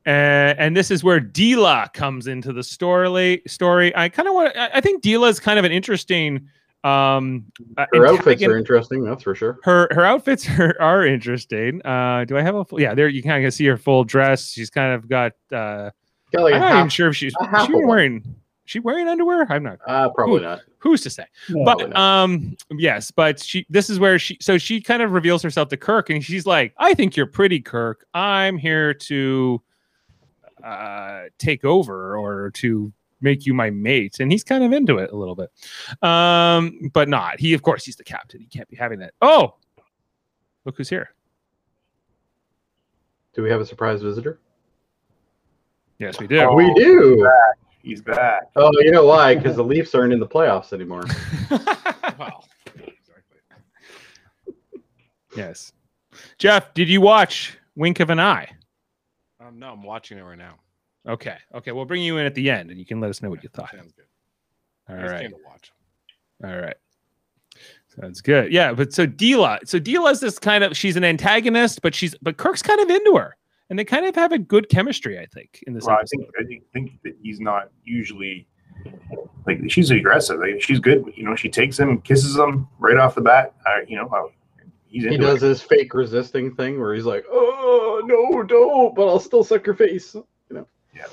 and, 0.06 0.59
and 0.59 0.76
this 0.76 0.90
is 0.90 1.02
where 1.02 1.18
Deela 1.21 1.90
comes 1.94 2.26
into 2.26 2.52
the 2.52 2.62
story. 2.62 3.40
Story. 3.47 3.94
I 3.97 4.09
kind 4.11 4.28
of 4.28 4.35
want. 4.35 4.54
I 4.56 4.80
think 4.83 5.02
Deela 5.02 5.30
is 5.30 5.40
kind 5.40 5.59
of 5.59 5.64
an 5.64 5.73
interesting. 5.73 6.47
Um, 6.85 7.47
uh, 7.78 7.87
Her 7.94 8.06
outfits 8.09 8.42
are 8.42 8.59
interesting, 8.59 9.02
that's 9.02 9.23
for 9.23 9.35
sure. 9.35 9.59
her 9.64 9.88
her 9.92 10.04
outfits 10.04 10.47
are, 10.59 10.76
are 10.78 11.06
interesting. 11.06 11.80
Uh, 11.87 12.26
do 12.26 12.37
I 12.37 12.42
have 12.42 12.54
a 12.54 12.64
full? 12.66 12.80
Yeah, 12.83 12.94
there 12.94 13.09
you 13.09 13.23
kind 13.23 13.47
of 13.47 13.54
see 13.54 13.64
her 13.64 13.78
full 13.78 14.04
dress. 14.04 14.50
She's 14.50 14.68
kind 14.71 14.92
of 14.94 15.09
got. 15.09 15.33
Uh, 15.50 15.90
Got 16.33 16.42
like 16.42 16.54
I'm 16.54 16.61
not 16.61 16.76
even 16.76 16.88
sure 16.90 17.09
if 17.09 17.16
she's 17.16 17.33
a 17.40 17.47
half 17.47 17.66
she 17.68 17.73
one. 17.73 17.87
wearing. 17.87 18.37
She 18.66 18.78
wearing 18.80 19.09
underwear? 19.09 19.47
I'm 19.50 19.62
not. 19.62 19.78
uh, 19.87 20.09
probably 20.11 20.40
not. 20.40 20.61
Who's 20.78 21.02
to 21.02 21.11
say? 21.11 21.26
No. 21.50 21.64
But 21.64 21.78
Probably 21.78 21.94
um, 21.94 22.56
yes, 22.78 23.11
but 23.11 23.40
she. 23.40 23.66
This 23.68 23.90
is 23.90 23.99
where 23.99 24.18
she. 24.18 24.38
So 24.40 24.56
she 24.59 24.80
kind 24.80 25.02
of 25.02 25.12
reveals 25.12 25.42
herself 25.42 25.68
to 25.68 25.76
Kirk, 25.76 26.09
and 26.11 26.25
she's 26.25 26.47
like, 26.47 26.73
"I 26.78 26.94
think 26.94 27.16
you're 27.16 27.26
pretty, 27.26 27.61
Kirk. 27.61 28.06
I'm 28.14 28.56
here 28.56 28.94
to 28.94 29.61
uh 30.62 31.25
take 31.38 31.64
over 31.64 32.16
or 32.16 32.50
to 32.52 32.90
make 33.21 33.44
you 33.44 33.52
my 33.52 33.68
mate." 33.68 34.18
And 34.21 34.33
he's 34.33 34.44
kind 34.44 34.64
of 34.64 34.73
into 34.73 34.97
it 34.99 35.11
a 35.12 35.16
little 35.16 35.35
bit, 35.35 35.50
um, 36.02 36.90
but 36.94 37.09
not. 37.09 37.38
He, 37.40 37.52
of 37.52 37.62
course, 37.62 37.85
he's 37.85 37.97
the 37.97 38.04
captain. 38.04 38.40
He 38.40 38.47
can't 38.47 38.68
be 38.68 38.76
having 38.76 38.99
that. 39.00 39.12
Oh, 39.21 39.56
look 40.64 40.76
who's 40.78 40.88
here. 40.88 41.11
Do 43.35 43.42
we 43.42 43.50
have 43.50 43.61
a 43.61 43.66
surprise 43.66 44.00
visitor? 44.00 44.38
Yes, 45.99 46.18
we 46.18 46.26
do. 46.26 46.40
Oh. 46.40 46.54
We 46.54 46.73
do. 46.75 47.28
He's 47.84 48.00
back. 48.00 48.44
Oh, 48.56 48.70
you 48.80 48.90
know 48.90 49.04
why? 49.04 49.34
Because 49.34 49.56
the 49.56 49.62
Leafs 49.62 49.94
aren't 49.94 50.14
in 50.14 50.18
the 50.18 50.26
playoffs 50.26 50.72
anymore. 50.72 51.04
Well, 52.16 52.44
exactly. 52.66 53.40
yes, 55.36 55.72
Jeff. 56.38 56.72
Did 56.74 56.88
you 56.88 57.00
watch 57.00 57.58
Wink 57.74 57.98
of 57.98 58.10
an 58.10 58.20
Eye? 58.20 58.48
Um, 59.44 59.58
no, 59.58 59.72
I'm 59.72 59.82
watching 59.82 60.18
it 60.18 60.22
right 60.22 60.38
now. 60.38 60.60
Okay. 61.08 61.36
Okay. 61.52 61.72
We'll 61.72 61.86
bring 61.86 62.02
you 62.02 62.18
in 62.18 62.26
at 62.26 62.36
the 62.36 62.50
end, 62.50 62.70
and 62.70 62.78
you 62.78 62.86
can 62.86 63.00
let 63.00 63.10
us 63.10 63.20
know 63.20 63.30
what 63.30 63.42
you 63.42 63.48
thought. 63.48 63.72
Sounds 63.72 63.92
good. 63.92 64.04
All 64.88 64.96
I 64.96 65.00
just 65.00 65.12
right. 65.12 65.22
came 65.22 65.30
to 65.32 65.36
watch. 65.44 65.72
All 66.44 66.56
right. 66.56 66.76
Sounds 68.00 68.20
good. 68.20 68.52
Yeah, 68.52 68.72
but 68.72 68.92
so 68.92 69.08
Deela, 69.08 69.58
so 69.66 69.80
Deela's 69.80 70.20
this 70.20 70.38
kind 70.38 70.62
of 70.62 70.76
she's 70.76 70.96
an 70.96 71.04
antagonist, 71.04 71.82
but 71.82 71.96
she's 71.96 72.14
but 72.22 72.36
Kirk's 72.36 72.62
kind 72.62 72.80
of 72.80 72.90
into 72.90 73.16
her, 73.16 73.36
and 73.71 73.78
they 73.78 73.85
kind 73.85 74.06
of 74.06 74.14
have 74.14 74.33
a 74.33 74.38
good 74.38 74.68
chemistry, 74.68 75.18
I 75.18 75.26
think, 75.26 75.64
in 75.66 75.75
this 75.75 75.85
Well, 75.85 75.99
I 76.00 76.04
think 76.04 76.28
I 76.38 76.44
think, 76.44 76.64
think 76.73 77.02
that 77.04 77.16
he's 77.23 77.40
not 77.40 77.71
usually 77.85 78.47
like 79.47 79.61
she's 79.68 79.90
aggressive. 79.90 80.40
Like, 80.40 80.61
she's 80.61 80.80
good. 80.80 81.12
You 81.14 81.25
know, 81.25 81.37
she 81.37 81.49
takes 81.49 81.78
him, 81.78 82.00
kisses 82.02 82.37
him 82.37 82.68
right 82.78 82.97
off 82.97 83.14
the 83.14 83.21
bat. 83.21 83.54
Uh, 83.66 83.80
you 83.87 83.97
know, 83.97 84.09
uh, 84.09 84.28
he's 84.87 85.04
He 85.04 85.16
does 85.16 85.42
it. 85.42 85.49
his 85.49 85.62
fake 85.62 85.94
resisting 85.94 86.54
thing 86.54 86.80
where 86.80 86.94
he's 86.94 87.04
like, 87.04 87.25
"Oh 87.30 88.02
no, 88.04 88.42
don't!" 88.42 88.94
But 88.94 89.09
I'll 89.09 89.21
still 89.21 89.44
suck 89.44 89.66
your 89.66 89.75
face. 89.75 90.14
You 90.14 90.25
know. 90.50 90.66
Yeah, 90.94 91.06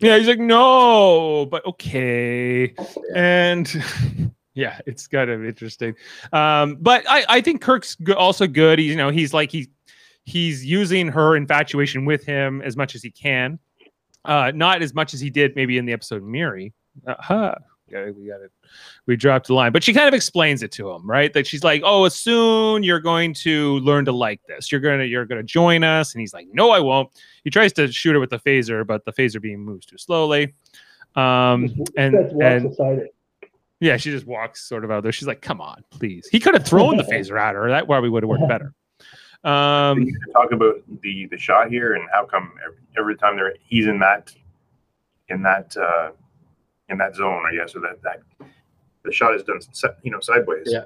Yeah, 0.00 0.18
he's 0.18 0.28
like, 0.28 0.38
no, 0.38 1.46
but 1.46 1.64
okay. 1.66 2.74
And 3.14 3.70
yeah, 4.54 4.78
it's 4.86 5.06
kind 5.06 5.30
of 5.30 5.44
interesting. 5.44 5.94
Um, 6.32 6.76
but 6.80 7.04
I, 7.08 7.24
I 7.28 7.40
think 7.40 7.60
Kirk's 7.60 7.96
also 8.16 8.46
good. 8.46 8.78
He's, 8.78 8.90
you 8.90 8.96
know, 8.96 9.10
he's 9.10 9.34
like, 9.34 9.50
he, 9.50 9.70
he's 10.24 10.64
using 10.64 11.08
her 11.08 11.36
infatuation 11.36 12.04
with 12.04 12.24
him 12.24 12.62
as 12.62 12.76
much 12.76 12.94
as 12.94 13.02
he 13.02 13.10
can. 13.10 13.58
Uh, 14.24 14.50
not 14.54 14.82
as 14.82 14.94
much 14.94 15.12
as 15.12 15.20
he 15.20 15.30
did 15.30 15.54
maybe 15.54 15.76
in 15.76 15.84
the 15.84 15.92
episode 15.92 16.22
Miri. 16.22 16.72
Uh-huh. 17.06 17.54
Yeah, 17.88 18.10
we 18.10 18.26
got 18.26 18.40
it. 18.40 18.50
We 19.06 19.14
dropped 19.14 19.48
the 19.48 19.54
line, 19.54 19.70
but 19.70 19.84
she 19.84 19.92
kind 19.92 20.08
of 20.08 20.14
explains 20.14 20.62
it 20.62 20.72
to 20.72 20.90
him, 20.90 21.08
right? 21.08 21.32
That 21.34 21.46
she's 21.46 21.62
like, 21.62 21.82
"Oh, 21.84 22.08
soon 22.08 22.82
you're 22.82 22.98
going 22.98 23.34
to 23.34 23.78
learn 23.80 24.06
to 24.06 24.12
like 24.12 24.40
this. 24.48 24.72
You're 24.72 24.80
gonna, 24.80 25.04
you're 25.04 25.26
gonna 25.26 25.42
join 25.42 25.84
us." 25.84 26.14
And 26.14 26.20
he's 26.20 26.32
like, 26.32 26.48
"No, 26.52 26.70
I 26.70 26.80
won't." 26.80 27.10
He 27.44 27.50
tries 27.50 27.74
to 27.74 27.92
shoot 27.92 28.14
her 28.14 28.20
with 28.20 28.30
the 28.30 28.38
phaser, 28.38 28.86
but 28.86 29.04
the 29.04 29.12
phaser 29.12 29.40
beam 29.40 29.60
moves 29.60 29.84
too 29.84 29.98
slowly. 29.98 30.54
Um, 31.14 31.74
and 31.96 32.14
and 32.42 32.74
yeah, 33.80 33.98
she 33.98 34.10
just 34.10 34.26
walks 34.26 34.66
sort 34.66 34.84
of 34.84 34.90
out 34.90 35.02
there. 35.02 35.12
She's 35.12 35.28
like, 35.28 35.42
"Come 35.42 35.60
on, 35.60 35.84
please." 35.90 36.26
He 36.32 36.40
could 36.40 36.54
have 36.54 36.66
thrown 36.66 36.96
the 36.96 37.02
phaser 37.12 37.38
at 37.38 37.54
her. 37.54 37.68
That 37.68 37.86
probably 37.86 38.08
would 38.08 38.22
have 38.22 38.30
worked 38.30 38.48
better. 38.48 38.72
We 39.44 39.50
Um, 39.50 40.06
to 40.06 40.32
talk 40.32 40.52
about 40.52 40.76
the 41.02 41.26
the 41.26 41.36
shot 41.36 41.68
here 41.70 41.94
and 41.94 42.08
how 42.12 42.24
come 42.24 42.52
every, 42.64 42.78
every 42.98 43.16
time 43.16 43.36
they're 43.36 43.54
he's 43.60 43.86
in 43.86 43.98
that 43.98 44.32
in 45.28 45.42
that 45.42 45.76
uh, 45.76 46.10
in 46.88 46.98
that 46.98 47.14
zone, 47.14 47.42
I 47.50 47.54
guess, 47.54 47.74
or 47.76 47.80
that 47.80 48.02
that 48.02 48.22
the 49.04 49.12
shot 49.12 49.34
is 49.34 49.42
done 49.42 49.60
you 50.02 50.10
know 50.10 50.20
sideways. 50.20 50.66
Yeah. 50.66 50.84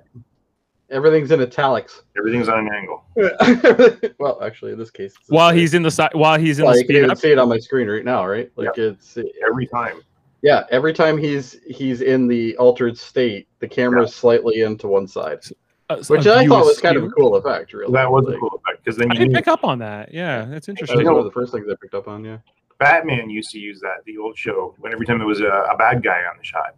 Everything's 0.91 1.31
in 1.31 1.41
italics. 1.43 2.03
Everything's 2.17 2.49
on 2.49 2.67
an 2.67 2.73
angle. 2.73 3.05
well, 4.19 4.43
actually, 4.43 4.73
in 4.73 4.79
this 4.79 4.91
case, 4.91 5.15
while 5.29 5.53
he's 5.53 5.75
in 5.75 5.83
the 5.83 5.91
side, 5.91 6.15
while 6.15 6.39
he's 6.39 6.59
in 6.59 6.65
well, 6.65 6.73
the 6.73 6.81
you 6.81 6.85
can 6.87 6.95
speed 6.95 6.99
even 6.99 7.11
up. 7.11 7.19
see 7.19 7.31
it 7.31 7.39
on 7.39 7.49
my 7.49 7.59
screen 7.59 7.89
right 7.89 8.05
now, 8.05 8.27
right? 8.27 8.51
Like 8.57 8.77
it's 8.79 9.19
Every 9.47 9.67
time. 9.67 10.01
yeah. 10.41 10.65
Every 10.71 10.95
time 10.95 11.19
he's 11.19 11.61
he's 11.69 12.01
in 12.01 12.27
the 12.27 12.57
altered 12.57 12.97
state, 12.97 13.49
the 13.59 13.69
camera's 13.69 14.15
slightly 14.15 14.63
into 14.63 14.89
one 14.89 15.07
side, 15.07 15.41
uh, 15.91 15.97
which 16.09 16.27
a 16.27 16.35
I 16.35 16.41
view 16.41 16.49
thought 16.51 16.65
was 16.67 16.81
kind 16.81 16.97
of 16.97 17.05
a 17.05 17.09
cool 17.11 17.37
effect. 17.37 17.73
Really, 17.73 17.93
That 17.93 18.11
was 18.11 18.27
a 18.29 18.37
cool 18.39 18.61
effect 18.65 18.85
because 18.85 18.99
then 18.99 19.11
I 19.11 19.15
you 19.15 19.19
didn't 19.21 19.33
knew 19.33 19.39
pick 19.39 19.49
up 19.49 19.65
on 19.65 19.79
that. 19.79 20.13
Yeah, 20.13 20.45
that's 20.45 20.67
That 20.67 20.73
interesting. 20.73 20.99
was 20.99 21.07
one 21.07 21.19
of 21.19 21.25
the 21.25 21.31
first 21.33 21.53
things 21.53 21.67
I 21.71 21.75
picked 21.81 21.95
up 21.95 22.09
on. 22.09 22.25
Yeah. 22.25 22.39
Batman 22.79 23.29
used 23.31 23.51
to 23.51 23.59
use 23.59 23.81
that 23.81 24.05
the 24.07 24.19
old 24.19 24.37
show 24.39 24.75
when 24.79 24.93
every 24.93 25.05
time 25.07 25.19
there 25.19 25.27
was 25.27 25.41
a, 25.41 25.47
a 25.47 25.77
bad 25.77 26.03
guy 26.03 26.21
on 26.31 26.37
the 26.39 26.45
shot. 26.45 26.75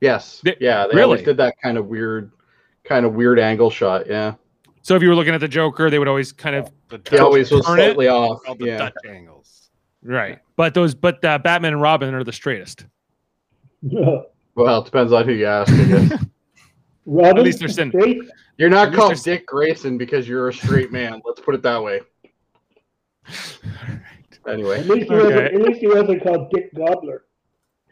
Yes. 0.00 0.40
They- 0.44 0.56
yeah. 0.60 0.82
They 0.86 0.90
really? 0.96 1.02
always 1.02 1.22
did 1.22 1.36
that 1.38 1.54
kind 1.62 1.76
of 1.78 1.86
weird, 1.86 2.30
kind 2.84 3.04
of 3.06 3.14
weird 3.14 3.38
angle 3.40 3.70
shot. 3.70 4.06
Yeah. 4.06 4.34
So 4.82 4.94
if 4.96 5.02
you 5.02 5.08
were 5.08 5.14
looking 5.14 5.34
at 5.34 5.40
the 5.40 5.48
Joker, 5.48 5.90
they 5.90 5.98
would 5.98 6.08
always 6.08 6.32
kind 6.32 6.56
of 6.56 6.70
The 6.88 7.00
He 7.10 7.18
always 7.18 7.50
was 7.50 7.64
Turn 7.66 7.78
it. 7.80 7.84
slightly 7.84 8.08
off. 8.08 8.42
called 8.44 8.58
the 8.58 8.66
Yeah. 8.66 8.78
Dutch 8.78 8.94
angles. 9.08 9.70
right. 10.02 10.38
But 10.56 10.74
those, 10.74 10.94
but 10.94 11.24
uh, 11.24 11.38
Batman 11.38 11.72
and 11.72 11.82
Robin 11.82 12.14
are 12.14 12.22
the 12.24 12.32
straightest. 12.32 12.86
Well, 14.54 14.82
it 14.82 14.84
depends 14.84 15.12
on 15.14 15.24
who 15.24 15.32
you 15.32 15.46
ask. 15.46 15.72
I 15.72 15.84
guess. 15.84 16.24
Robin, 17.06 17.38
At 17.38 17.44
least 17.44 17.60
they're 17.60 17.68
straight. 17.68 18.18
You're 18.58 18.70
not 18.70 18.92
called 18.92 19.10
there's- 19.10 19.22
Dick 19.22 19.46
Grayson 19.46 19.98
because 19.98 20.28
you're 20.28 20.48
a 20.48 20.52
straight 20.52 20.92
man. 20.92 21.20
Let's 21.24 21.40
put 21.40 21.54
it 21.54 21.62
that 21.62 21.82
way. 21.82 22.00
Anyway. 24.48 24.80
At 24.80 24.86
least 24.88 25.08
he 25.08 25.14
Okay. 25.14 25.24
wasn't. 25.24 25.54
At 25.54 25.62
least 25.62 25.80
he 25.80 25.86
wasn't 25.86 26.22
called 26.24 26.50
Dick 26.50 26.74
Gobbler. 26.74 27.24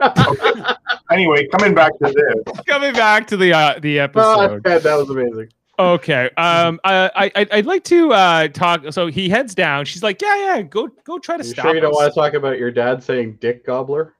Anyway, 1.12 1.46
coming 1.48 1.74
back 1.74 1.92
to 1.98 2.12
this, 2.12 2.64
Coming 2.66 2.92
back 2.92 3.26
to 3.28 3.37
the 3.37 3.52
uh, 3.52 3.78
the 3.80 4.00
Oh, 4.00 4.04
episode. 4.04 4.62
that 4.64 4.82
that 4.85 4.96
was 4.96 5.11
amazing. 5.11 5.48
Okay. 5.78 6.30
Um. 6.37 6.80
I 6.85 7.11
I 7.14 7.32
I- 7.37 7.46
I'd 7.52 7.66
like 7.66 7.85
to 7.85 8.12
uh 8.12 8.48
talk. 8.48 8.92
So 8.92 9.06
he 9.08 9.28
heads 9.28 9.54
down. 9.54 9.85
She's 9.85 10.02
like, 10.02 10.20
yeah, 10.22 10.37
yeah. 10.56 10.62
Go 10.62 10.88
go 11.04 11.18
try 11.18 11.37
to 11.37 11.44
You 11.44 11.50
stop 11.50 11.64
sure 11.66 11.74
you 11.74 11.80
don't 11.80 11.90
us." 11.92 11.96
want 11.96 12.14
to 12.14 12.20
talk 12.20 12.35
about 12.35 12.58
your 12.58 12.70
dad 12.70 13.02
saying 13.02 13.38
Dick 13.40 13.64
Gobbler? 13.66 14.14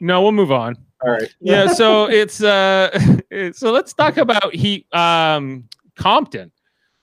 No, 0.00 0.22
we'll 0.22 0.32
move 0.32 0.52
on. 0.52 0.76
All 1.02 1.10
right. 1.10 1.34
yeah 1.40 1.66
so 1.72 2.04
it's 2.10 2.42
uh 2.42 2.90
so 3.52 3.72
let's 3.72 3.92
talk 3.94 4.16
about 4.18 4.54
he 4.54 4.86
um 4.92 5.68
compton. 5.96 6.52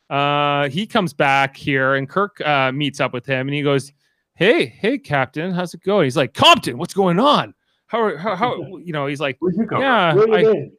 Uh 0.10 0.70
he 0.70 0.86
comes 0.88 1.14
back 1.14 1.58
here 1.58 1.96
and 1.96 2.08
kirk 2.08 2.40
uh 2.42 2.72
meets 2.72 3.00
up 3.00 3.12
with 3.14 3.26
him 3.26 3.48
and 3.48 3.56
he 3.56 3.62
goes 3.62 3.92
hey 4.36 4.66
hey 4.66 4.98
captain 4.98 5.52
how's 5.52 5.74
it 5.74 5.82
going? 5.82 6.04
He's 6.06 6.16
like 6.18 6.34
compton 6.34 6.78
what's 6.78 6.94
going 6.94 7.20
on? 7.20 7.54
How 7.88 8.02
are 8.02 8.18
how, 8.18 8.36
how 8.36 8.78
you 8.84 8.94
know 8.94 9.08
he's 9.08 9.20
like 9.20 9.38
you 9.42 9.68
yeah 9.80 10.14
Where 10.14 10.28
you 10.28 10.34
I, 10.36 10.44
been? 10.44 10.72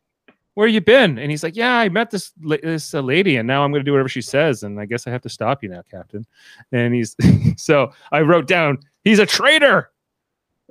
where 0.55 0.66
you 0.68 0.81
been? 0.81 1.18
And 1.18 1.31
he's 1.31 1.42
like 1.42 1.57
yeah 1.57 1.74
i 1.77 1.88
met 1.88 2.11
this 2.11 2.33
this 2.38 2.94
uh, 2.94 3.01
lady 3.01 3.37
and 3.37 3.46
now 3.46 3.64
i'm 3.64 3.70
going 3.72 3.81
to 3.81 3.85
do 3.85 3.92
whatever 3.92 4.09
she 4.09 4.22
says 4.22 4.62
and 4.62 4.79
i 4.81 4.87
guess 4.87 5.07
i 5.07 5.11
have 5.11 5.22
to 5.22 5.29
stop 5.29 5.62
you 5.62 5.68
now 5.68 5.83
captain. 5.90 6.24
And 6.72 6.94
he's 6.94 7.16
so 7.57 7.90
i 8.12 8.20
wrote 8.20 8.46
down 8.46 8.79
he's 9.03 9.18
a 9.18 9.27
traitor 9.27 9.90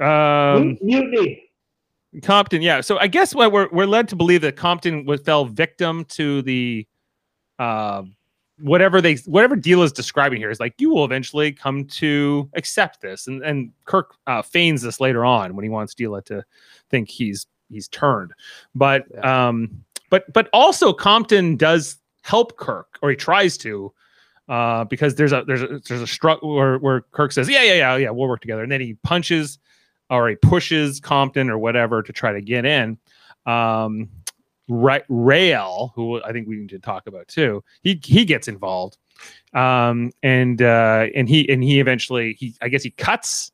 um 0.01 0.77
Mutiny. 0.81 1.43
Compton, 2.21 2.62
yeah. 2.62 2.81
So 2.81 2.97
I 2.97 3.07
guess 3.07 3.36
what 3.36 3.51
we're 3.51 3.69
we're 3.71 3.86
led 3.86 4.07
to 4.10 4.15
believe 4.15 4.41
that 4.41 4.55
Compton 4.55 5.05
was 5.05 5.21
fell 5.21 5.45
victim 5.45 6.05
to 6.05 6.41
the 6.41 6.88
uh, 7.60 8.03
whatever 8.60 9.01
they 9.01 9.15
whatever 9.25 9.55
deal 9.55 9.83
is 9.83 9.91
describing 9.91 10.39
here 10.39 10.49
is 10.49 10.60
like 10.60 10.73
you 10.79 10.89
will 10.89 11.05
eventually 11.05 11.51
come 11.51 11.86
to 11.86 12.49
accept 12.55 13.01
this, 13.01 13.27
and 13.27 13.43
and 13.43 13.71
Kirk 13.86 14.15
uh, 14.25 14.41
feigns 14.41 14.81
this 14.81 14.99
later 14.99 15.25
on 15.25 15.55
when 15.55 15.63
he 15.63 15.69
wants 15.69 15.93
Deela 15.93 16.23
to 16.25 16.43
think 16.89 17.10
he's 17.10 17.45
he's 17.69 17.88
turned, 17.89 18.33
but 18.73 19.03
um, 19.25 19.83
but 20.10 20.31
but 20.33 20.49
also 20.53 20.93
Compton 20.93 21.55
does 21.55 21.97
help 22.21 22.57
Kirk, 22.57 22.97
or 23.01 23.10
he 23.10 23.15
tries 23.15 23.57
to. 23.60 23.93
Uh, 24.49 24.86
because 24.86 25.15
there's 25.15 25.33
a 25.33 25.43
there's 25.45 25.62
a 25.62 25.81
there's 25.89 26.01
a 26.01 26.07
struggle 26.07 26.55
where, 26.55 26.77
where 26.77 27.01
Kirk 27.12 27.33
says, 27.33 27.49
Yeah, 27.49 27.63
yeah, 27.63 27.73
yeah, 27.73 27.95
yeah, 27.97 28.10
we'll 28.12 28.29
work 28.29 28.39
together. 28.39 28.63
And 28.63 28.71
then 28.71 28.79
he 28.79 28.93
punches 29.03 29.60
or 30.10 30.30
he 30.30 30.36
pushes 30.36 31.00
Compton 31.00 31.50
or 31.50 31.58
whatever 31.58 32.02
to 32.04 32.13
try 32.13 32.34
to 32.34 32.41
get 32.41 32.65
in. 32.65 32.98
Um, 33.46 34.10
Ra- 34.70 35.00
Rael, 35.08 35.93
who 35.96 36.22
I 36.22 36.32
think 36.32 36.48
we 36.48 36.58
need 36.58 36.70
to 36.70 36.80
talk 36.80 37.08
about 37.08 37.28
too, 37.28 37.63
he 37.84 38.00
he 38.04 38.26
gets 38.26 38.48
involved, 38.48 38.98
um, 39.54 40.12
and 40.24 40.62
uh, 40.62 41.08
and 41.15 41.30
he 41.30 41.48
and 41.50 41.63
he 41.63 41.80
eventually 41.80 42.34
he 42.34 42.54
I 42.62 42.67
guess 42.67 42.84
he 42.84 42.91
cuts 42.91 43.52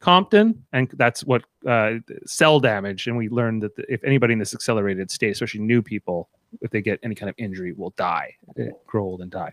Compton, 0.00 0.64
and 0.72 0.90
that's 0.94 1.24
what 1.24 1.44
uh, 1.66 1.94
cell 2.26 2.58
damage. 2.58 3.06
And 3.06 3.16
we 3.16 3.28
learned 3.28 3.62
that 3.62 3.76
the, 3.76 3.84
if 3.92 4.02
anybody 4.02 4.32
in 4.32 4.38
this 4.40 4.52
accelerated 4.54 5.10
state, 5.10 5.30
especially 5.30 5.60
new 5.60 5.80
people, 5.80 6.28
if 6.60 6.70
they 6.72 6.82
get 6.82 6.98
any 7.04 7.14
kind 7.14 7.30
of 7.30 7.36
injury, 7.38 7.72
will 7.72 7.90
die, 7.90 8.34
eh, 8.58 8.70
grow 8.86 9.04
old 9.04 9.20
and 9.20 9.30
die. 9.30 9.52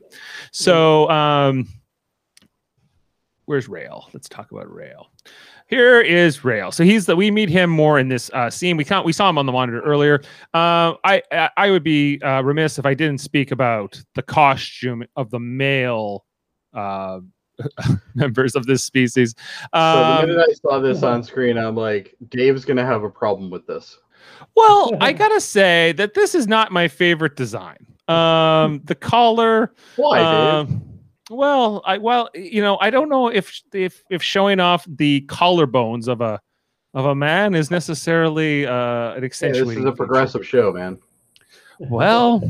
So. 0.52 1.10
Um, 1.10 1.68
Where's 3.48 3.70
Rael? 3.70 4.10
Let's 4.12 4.28
talk 4.28 4.50
about 4.50 4.74
Rael. 4.74 5.12
Here 5.68 6.00
is 6.00 6.44
Rael. 6.46 6.72
So 6.72 6.84
he's 6.84 7.08
the 7.08 7.16
we 7.16 7.32
meet 7.32 7.50
him 7.50 7.70
more 7.72 7.98
in 7.98 8.08
this 8.08 8.30
uh, 8.34 8.50
scene. 8.52 8.78
We 8.78 8.84
can't 8.86 9.06
we 9.06 9.12
saw 9.12 9.30
him 9.30 9.38
on 9.40 9.46
the 9.48 9.52
monitor 9.52 9.82
earlier. 9.82 10.22
Uh, 10.54 10.94
I 11.04 11.22
I- 11.32 11.50
I 11.58 11.72
would 11.72 11.84
be 11.84 12.22
uh, 12.22 12.42
remiss 12.44 12.78
if 12.78 12.86
I 12.86 12.94
didn't 12.94 13.20
speak 13.20 13.52
about 13.52 14.00
the 14.14 14.22
costume 14.22 15.04
of 15.16 15.32
the 15.32 15.40
male 15.40 16.24
uh, 16.74 17.20
members 18.16 18.56
of 18.56 18.68
this 18.68 18.84
species. 18.84 19.34
So 19.40 19.66
the 19.74 19.80
Um, 19.80 20.28
minute 20.30 20.46
I 20.50 20.54
saw 20.54 20.80
this 20.80 21.02
on 21.04 21.24
screen, 21.24 21.58
I'm 21.58 21.76
like, 21.76 22.16
Dave's 22.30 22.64
gonna 22.66 22.86
have 22.86 23.04
a 23.04 23.10
problem 23.10 23.50
with 23.50 23.66
this. 23.66 23.98
well, 24.56 24.92
I 25.02 25.14
gotta 25.14 25.42
say 25.42 25.94
that 25.94 26.14
this 26.14 26.36
is 26.36 26.48
not 26.48 26.72
my 26.72 26.88
favorite 26.88 27.36
design. 27.36 27.78
Um, 28.08 28.82
the 28.84 28.94
collar. 28.94 29.74
Why, 29.96 30.20
Dave? 30.20 30.28
Um, 30.72 30.95
well, 31.30 31.82
I 31.86 31.98
well, 31.98 32.30
you 32.36 32.62
know, 32.62 32.78
I 32.80 32.90
don't 32.90 33.10
know 33.10 33.28
if 33.30 33.62
if 33.74 34.04
if 34.10 34.22
showing 34.22 34.60
off 34.60 34.86
the 34.88 35.22
collarbones 35.28 36.08
of 36.08 36.22
a 36.22 36.40
of 36.94 37.06
a 37.06 37.16
man 37.16 37.56
is 37.56 37.70
necessarily 37.72 38.66
uh, 38.66 39.14
an 39.14 39.20
Hey, 39.22 39.26
accentuating. 39.26 39.68
this 39.68 39.78
is 39.78 39.84
a 39.84 39.88
feature. 39.92 39.96
progressive 39.96 40.48
show, 40.48 40.72
man. 40.72 40.98
Well, 41.80 42.42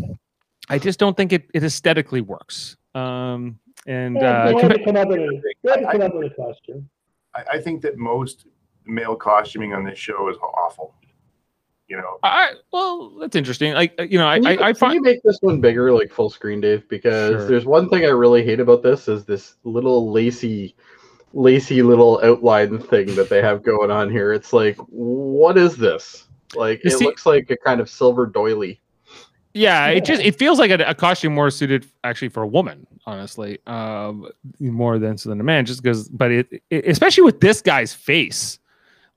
I 0.70 0.78
just 0.78 1.00
don't 1.00 1.18
think 1.18 1.34
it, 1.34 1.50
it 1.54 1.64
aesthetically 1.64 2.22
works. 2.22 2.78
Um, 2.94 3.58
and 3.88 4.16
Yeah, 4.18 4.44
uh, 4.44 4.46
they 4.46 4.62
had 4.62 4.72
compa- 4.72 4.86
come 4.86 4.96
up 4.98 5.08
with 5.08 5.20
a, 5.20 5.42
they 5.64 5.70
had 5.72 5.80
to 5.80 5.92
come 5.92 6.02
up 6.02 6.14
with 6.14 6.32
a 6.32 6.36
costume. 6.36 6.88
I, 7.34 7.44
I 7.54 7.60
think 7.60 7.82
that 7.82 7.98
most 7.98 8.46
male 8.86 9.16
costuming 9.16 9.74
on 9.74 9.84
this 9.84 9.98
show 9.98 10.30
is 10.30 10.38
awful. 10.38 10.94
You 11.88 11.98
know, 11.98 12.18
I 12.24 12.54
well, 12.72 13.12
that's 13.20 13.36
interesting. 13.36 13.74
Like 13.74 13.94
uh, 14.00 14.04
you 14.04 14.18
know, 14.18 14.28
I 14.28 14.40
Can 14.40 14.54
you, 14.58 14.60
I, 14.64 14.68
I 14.70 14.74
can 14.74 14.94
you 14.94 15.02
make 15.02 15.22
this 15.24 15.38
one 15.42 15.62
bigger, 15.62 15.92
like 15.94 16.12
full 16.12 16.32
screen, 16.32 16.60
Dave? 16.62 16.88
Because 16.90 17.34
Sure. 17.42 17.48
there's 17.48 17.66
one 17.66 17.90
thing 17.90 18.04
I 18.06 18.10
really 18.10 18.44
hate 18.44 18.60
about 18.60 18.82
this 18.82 19.08
is 19.08 19.24
this 19.26 19.56
little 19.64 20.12
lacy, 20.12 20.76
lacy 21.34 21.84
little 21.84 22.20
outline 22.24 22.80
thing 22.80 23.14
that 23.16 23.30
they 23.30 23.40
have 23.42 23.62
going 23.62 23.92
on 23.92 24.10
here. 24.10 24.34
It's 24.34 24.52
like, 24.52 24.78
what 24.88 25.58
is 25.60 25.78
this? 25.78 26.28
Like, 26.56 26.84
You 26.84 26.90
it 26.90 26.98
see- 26.98 27.06
looks 27.06 27.26
like 27.28 27.52
a 27.52 27.58
kind 27.58 27.80
of 27.80 27.88
silver 27.90 28.26
doily. 28.26 28.82
Yeah, 29.54 29.88
it 29.88 30.04
just 30.04 30.22
it 30.22 30.36
feels 30.38 30.60
like 30.60 30.70
a, 30.72 30.84
a 30.84 30.94
costume 30.96 31.34
more 31.34 31.50
suited 31.50 31.86
actually 32.04 32.28
for 32.28 32.44
a 32.44 32.48
woman, 32.48 32.86
honestly, 33.06 33.60
um, 33.68 34.28
more 34.60 35.00
than 35.00 35.18
so 35.18 35.30
than 35.30 35.40
a 35.40 35.44
man. 35.46 35.66
Just 35.66 35.82
because, 35.82 36.10
but 36.10 36.30
it, 36.32 36.62
it 36.70 36.86
especially 36.88 37.24
with 37.24 37.40
this 37.40 37.62
guy's 37.62 37.94
face, 37.94 38.60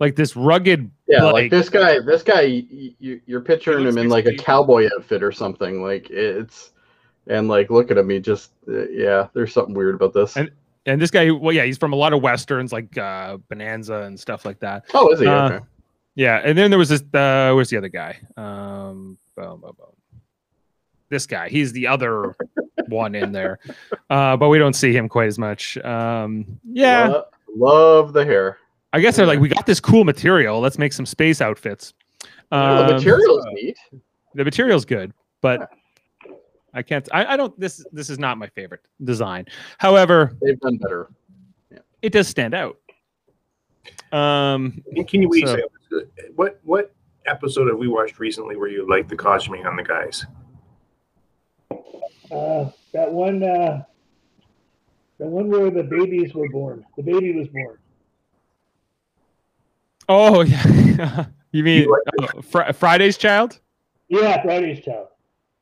like 0.01 0.17
this 0.17 0.37
rugged. 0.37 0.91
Yeah, 1.07 1.25
like, 1.25 1.33
like- 1.35 1.51
this 1.51 1.69
guy. 1.69 1.99
This 2.01 2.23
guy, 2.23 2.43
you, 2.43 2.95
you, 2.99 3.21
you're 3.27 3.41
picturing 3.41 3.87
him 3.87 3.99
in 3.99 4.09
like 4.09 4.27
a 4.27 4.37
cowboy 4.37 4.89
outfit 4.97 5.23
or 5.23 5.33
something. 5.33 5.83
Like 5.83 6.09
it's, 6.11 6.73
and 7.27 7.49
like 7.49 7.71
look 7.71 7.91
at 7.91 7.99
him. 7.99 8.09
He 8.11 8.21
just, 8.21 8.53
uh, 8.69 8.89
yeah. 8.89 9.29
There's 9.35 9.53
something 9.53 9.75
weird 9.75 9.95
about 9.95 10.13
this. 10.15 10.37
And- 10.37 10.51
And 10.87 11.03
this 11.03 11.11
guy, 11.11 11.31
well, 11.31 11.53
yeah, 11.55 11.65
he's 11.65 11.77
from 11.77 11.93
a 11.93 11.97
lot 11.97 12.15
of 12.15 12.23
westerns 12.23 12.73
like 12.73 12.97
uh, 12.97 13.37
Bonanza 13.51 14.03
and 14.05 14.19
stuff 14.19 14.47
like 14.47 14.61
that. 14.61 14.85
oh, 14.95 15.09
is 15.13 15.21
he? 15.21 15.27
uh, 15.27 15.47
okay. 15.51 15.65
Yeah, 16.15 16.41
and 16.43 16.57
then 16.57 16.71
there 16.71 16.79
was 16.79 16.89
this. 16.89 17.03
Uh, 17.13 17.53
where's 17.55 17.69
the 17.69 17.77
other 17.77 17.89
guy? 17.91 18.19
Um, 18.37 19.19
boom, 19.37 19.61
boom, 19.61 19.73
boom. 19.77 19.93
This 21.11 21.27
guy, 21.27 21.49
he's 21.49 21.73
the 21.73 21.87
other 21.89 22.35
one 22.89 23.15
in 23.15 23.33
there, 23.33 23.59
uh, 24.11 24.37
but 24.37 24.49
we 24.49 24.59
don't 24.59 24.75
see 24.75 24.93
him 24.93 25.09
quite 25.09 25.27
as 25.29 25.39
much. 25.39 25.77
Um, 25.79 26.59
yeah, 26.73 27.09
Lo- 27.09 27.25
love 27.55 28.13
the 28.13 28.25
hair. 28.25 28.59
I 28.93 29.01
guess 29.01 29.17
they're 29.17 29.27
like, 29.27 29.41
we 29.41 29.49
got 29.49 29.67
this 29.67 29.81
cool 29.81 30.05
material. 30.05 30.61
Let's 30.61 30.79
make 30.79 30.93
some 30.93 31.05
space 31.07 31.41
outfits. 31.41 31.93
Yeah, 32.25 32.29
the 32.51 32.85
Um, 32.87 32.95
material's 32.97 33.47
neat. 33.53 33.77
the 34.35 34.45
material's 34.45 34.85
good, 34.85 35.13
but 35.43 35.71
I 36.75 36.83
can't. 36.83 37.07
I, 37.13 37.35
I 37.35 37.37
don't. 37.37 37.59
This 37.61 37.85
this 37.93 38.09
is 38.11 38.19
not 38.19 38.39
my 38.39 38.47
favorite 38.49 38.81
design. 39.05 39.47
However, 39.79 40.37
They've 40.43 40.59
done 40.61 40.79
better. 40.79 41.09
it 42.03 42.13
does 42.13 42.29
stand 42.29 42.55
out. 42.55 42.79
Um, 44.13 44.83
And 44.95 45.07
Can 45.07 45.23
you 45.23 45.29
wait 45.29 45.47
So- 45.47 45.57
second? 45.91 46.11
What 46.37 46.61
what 46.65 46.95
episode 47.27 47.69
have 47.69 47.79
we 47.79 47.89
watched 47.89 48.19
recently 48.19 48.57
where 48.57 48.69
you 48.69 48.89
like 48.89 49.09
the 49.09 49.17
costuming 49.17 49.67
on 49.67 49.77
the 49.77 49.83
guys? 49.83 50.25
Uh, 52.31 52.71
that 52.93 53.11
one, 53.11 53.43
uh, 53.43 53.83
the 55.19 55.27
one 55.27 55.49
where 55.49 55.71
the 55.71 55.83
babies 55.83 56.35
were 56.35 56.49
born. 56.51 56.85
The 56.97 57.03
baby 57.03 57.33
was 57.33 57.49
born. 57.49 57.79
Oh 60.09 60.41
yeah, 60.43 61.27
you 61.53 61.63
mean 61.65 61.83
You 61.85 61.91
like 62.19 62.35
oh, 62.37 62.43
Fri 62.43 62.73
Friday's 62.73 63.17
Child? 63.19 63.61
Yeah, 64.09 64.43
Friday's 64.43 64.85
Child. 64.85 65.09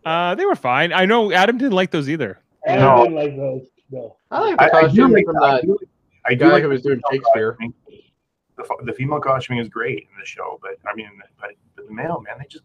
Uh, 0.04 0.34
they 0.34 0.46
were 0.46 0.54
fine. 0.56 0.92
I 0.92 1.04
know 1.04 1.32
Adam 1.32 1.58
didn't 1.58 1.72
like 1.72 1.90
those 1.90 2.08
either. 2.08 2.38
I 2.68 2.76
No. 2.76 3.02
didn't 3.04 3.16
like 3.16 3.36
those. 3.36 3.66
No. 3.90 4.16
I 4.30 4.40
like 4.40 4.58
the 4.58 4.62
I, 4.64 4.66
I 4.66 4.80
do 4.82 4.86
costume 4.86 5.12
like 5.12 5.24
from 5.24 5.42
I 5.42 5.50
that 5.52 5.62
do, 5.66 5.78
I 6.26 6.34
do 6.34 6.44
guy 6.44 6.52
like 6.52 6.62
who 6.62 6.68
was 6.68 6.82
doing 6.82 7.00
Shakespeare. 7.10 7.52
costuming. 7.52 7.74
The, 8.56 8.76
the 8.84 8.92
female 8.92 9.20
costuming 9.20 9.60
is 9.60 9.68
great 9.68 9.98
in 9.98 10.18
the 10.18 10.24
show, 10.24 10.58
but 10.62 10.72
I 10.90 10.94
mean, 10.94 11.10
but, 11.40 11.50
but 11.76 11.86
the 11.86 11.92
male 11.92 12.22
man, 12.26 12.36
they 12.38 12.46
just 12.48 12.64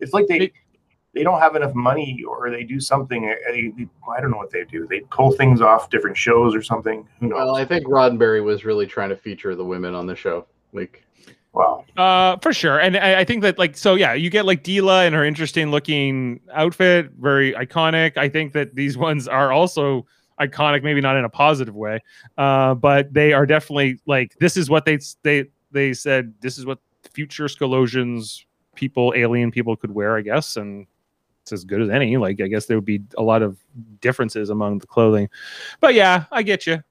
it's 0.00 0.12
like 0.12 0.26
they 0.28 0.38
They- 0.38 0.52
they 1.14 1.22
don't 1.22 1.40
have 1.40 1.56
enough 1.56 1.74
money, 1.74 2.22
or 2.28 2.50
they 2.50 2.62
do 2.62 2.78
something. 2.78 3.24
uh, 3.30 3.34
They, 3.50 3.68
they, 3.74 3.88
I 4.14 4.20
don't 4.20 4.30
know 4.30 4.36
what 4.36 4.50
they 4.50 4.64
do. 4.64 4.86
They 4.86 5.00
pull 5.10 5.30
things 5.32 5.62
off 5.62 5.88
different 5.88 6.14
shows 6.14 6.54
or 6.54 6.60
something. 6.60 7.08
Who 7.20 7.28
knows? 7.28 7.36
Well, 7.36 7.56
I 7.56 7.64
think 7.64 7.86
Roddenberry 7.86 8.44
was 8.44 8.66
really 8.66 8.84
trying 8.86 9.08
to 9.08 9.16
feature 9.16 9.54
the 9.54 9.64
women 9.64 9.94
on 9.94 10.04
the 10.06 10.14
show. 10.14 10.44
Like, 10.74 11.05
wow. 11.56 11.84
Uh, 11.96 12.36
for 12.38 12.52
sure, 12.52 12.78
and 12.78 12.96
I, 12.96 13.20
I 13.20 13.24
think 13.24 13.42
that 13.42 13.58
like 13.58 13.76
so, 13.76 13.94
yeah, 13.94 14.12
you 14.14 14.30
get 14.30 14.44
like 14.44 14.62
Deela 14.62 15.06
and 15.06 15.14
her 15.14 15.24
interesting 15.24 15.70
looking 15.70 16.40
outfit, 16.52 17.10
very 17.18 17.52
iconic. 17.52 18.16
I 18.16 18.28
think 18.28 18.52
that 18.52 18.74
these 18.74 18.96
ones 19.08 19.26
are 19.26 19.52
also 19.52 20.06
iconic, 20.40 20.82
maybe 20.82 21.00
not 21.00 21.16
in 21.16 21.24
a 21.24 21.28
positive 21.28 21.74
way, 21.74 22.00
uh, 22.38 22.74
but 22.74 23.12
they 23.12 23.32
are 23.32 23.46
definitely 23.46 23.98
like 24.06 24.36
this 24.38 24.56
is 24.56 24.68
what 24.68 24.84
they 24.84 24.98
they 25.22 25.46
they 25.72 25.92
said 25.92 26.34
this 26.40 26.58
is 26.58 26.66
what 26.66 26.78
future 27.10 27.44
Scalosians 27.44 28.44
people, 28.74 29.12
alien 29.16 29.50
people 29.50 29.76
could 29.76 29.90
wear, 29.90 30.16
I 30.16 30.20
guess, 30.20 30.56
and 30.56 30.86
it's 31.42 31.52
as 31.52 31.64
good 31.64 31.80
as 31.80 31.88
any. 31.88 32.16
Like 32.16 32.40
I 32.40 32.46
guess 32.46 32.66
there 32.66 32.76
would 32.76 32.84
be 32.84 33.02
a 33.16 33.22
lot 33.22 33.42
of 33.42 33.58
differences 34.00 34.50
among 34.50 34.78
the 34.78 34.86
clothing, 34.86 35.28
but 35.80 35.94
yeah, 35.94 36.24
I 36.30 36.42
get 36.42 36.66
you. 36.66 36.82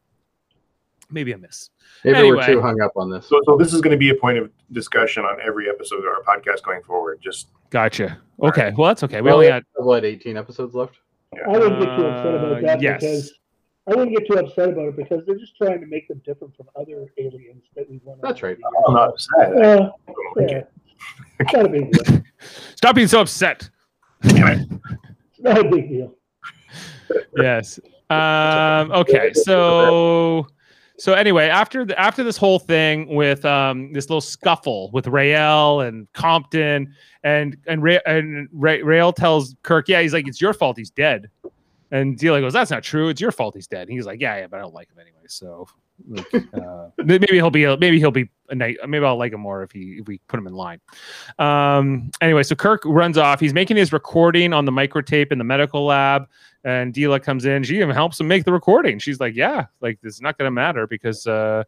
Maybe 1.12 1.32
a 1.34 1.38
miss. 1.38 1.70
maybe 2.04 2.18
Anyway. 2.18 2.38
we're 2.38 2.46
too 2.46 2.62
hung 2.62 2.82
up 2.82 2.92
on 2.96 3.10
this. 3.12 3.28
So, 3.28 3.40
so 3.46 3.56
this 3.58 3.74
is 3.74 3.82
going 3.82 3.92
to 3.92 3.98
be 3.98 4.10
a 4.10 4.16
point 4.16 4.38
of 4.38 4.50
discussion 4.72 5.24
on 5.24 5.38
every 5.46 5.70
episode 5.70 6.00
of 6.00 6.06
our 6.06 6.22
podcast 6.24 6.64
going 6.64 6.82
forward. 6.84 7.20
Just 7.22 7.50
Gotcha. 7.70 8.20
Okay, 8.42 8.74
well 8.78 8.88
that's 8.90 9.04
okay. 9.04 9.22
We 9.22 9.26
Well, 9.28 9.36
only 9.36 9.48
we 9.48 9.52
had 9.52 9.64
have, 9.78 9.86
what 9.86 10.04
18 10.06 10.36
episodes 10.38 10.74
left? 10.76 10.96
I 11.48 11.50
wouldn't 11.50 11.80
get 11.82 11.96
too 11.98 12.06
upset 12.06 12.34
about 12.36 12.58
Uh, 12.58 12.62
that 12.62 12.82
yes. 12.82 13.02
because 13.02 13.34
I 13.88 13.92
wouldn't 13.96 14.18
get 14.18 14.28
too 14.28 14.40
upset 14.40 14.70
about 14.70 14.88
it 14.90 14.96
because 14.98 15.26
they're 15.28 15.38
just 15.38 15.56
trying 15.58 15.80
to 15.82 15.86
make 15.88 16.08
them 16.08 16.22
different 16.26 16.56
from 16.56 16.68
other 16.76 17.08
aliens 17.18 17.64
that 17.76 17.90
we've 17.90 18.02
won. 18.04 18.18
That's 18.22 18.42
right. 18.42 18.58
I'm 18.88 18.94
not 18.94 19.10
upset. 19.10 19.54
Uh, 19.64 19.92
yeah. 20.38 20.46
it. 20.58 20.70
Not 21.54 21.66
a 21.66 21.70
big 21.70 21.92
deal. 21.92 22.24
stop 22.76 22.96
being 22.96 23.08
so 23.08 23.22
upset. 23.22 23.70
It's 24.24 24.34
not 25.40 25.58
a 25.60 25.70
big 25.70 25.90
deal. 25.90 26.16
yes. 27.38 27.80
Um, 28.10 28.92
okay. 28.92 29.34
So 29.34 30.48
so 30.98 31.14
anyway, 31.14 31.48
after 31.48 31.86
the, 31.86 32.00
after 32.00 32.24
this 32.24 32.38
whole 32.38 32.60
thing 32.60 33.14
with 33.14 33.44
um, 33.46 33.92
this 33.92 34.10
little 34.10 34.22
scuffle 34.22 34.90
with 34.92 35.08
Rael 35.08 35.82
and 35.82 36.12
Compton 36.14 36.94
and 37.24 37.58
and 37.68 37.84
Ra- 37.84 38.00
and 38.06 38.48
Ra- 38.54 38.78
Rael 38.84 39.12
tells 39.12 39.56
Kirk, 39.64 39.90
yeah, 39.90 40.02
he's 40.02 40.14
like, 40.14 40.28
it's 40.28 40.40
your 40.40 40.54
fault 40.54 40.78
he's 40.78 40.90
dead. 40.90 41.30
And 41.92 42.18
Deela 42.18 42.42
goes, 42.42 42.54
that's 42.54 42.72
not 42.72 42.84
true. 42.84 43.10
It's 43.10 43.22
your 43.22 43.32
fault 43.32 43.56
he's 43.56 43.68
dead. 43.68 43.88
And 43.88 43.92
he's 43.92 44.06
like, 44.06 44.20
yeah, 44.20 44.38
yeah, 44.38 44.48
but 44.48 44.58
I 44.58 44.62
don't 44.62 44.74
like 44.74 44.90
him 44.90 45.00
anyway. 45.00 45.26
So 45.28 45.68
like, 46.08 46.34
uh, 46.54 46.90
maybe 46.98 47.28
he'll 47.34 47.50
be 47.50 47.64
a, 47.66 47.78
maybe 47.78 48.00
he'll 48.00 48.12
be 48.12 48.30
a 48.50 48.56
night. 48.56 48.78
Maybe 48.88 49.06
I'll 49.06 49.18
like 49.18 49.34
him 49.34 49.42
more 49.42 49.64
if 49.64 49.72
he 49.72 49.98
if 50.00 50.08
we 50.08 50.20
put 50.28 50.40
him 50.40 50.48
in 50.48 50.54
line. 50.54 50.80
Um, 51.40 52.12
anyway, 52.22 52.44
so 52.44 52.56
Kirk 52.56 52.82
runs 52.86 53.18
off. 53.18 53.40
He's 53.40 53.54
making 53.54 53.78
his 53.78 53.92
recording 53.94 54.54
on 54.54 54.66
the 54.66 54.72
microtape 54.72 55.32
in 55.32 55.38
the 55.38 55.44
medical 55.44 55.86
lab 55.86 56.28
and 56.66 56.94
Deela 56.94 57.22
comes 57.22 57.46
in. 57.46 57.64
She 57.64 57.78
even 57.78 57.92
helps 57.92 58.20
him 58.20 58.28
make 58.28 58.44
the 58.44 58.52
recording. 58.52 59.00
She's 59.00 59.20
like, 59.20 59.36
"Yeah, 59.36 59.68
like 59.82 60.02
this 60.02 60.16
is 60.16 60.22
not 60.22 60.38
going 60.38 60.48
to 60.48 60.52
matter 60.52 60.88
because 60.88 61.26
uh, 61.28 61.64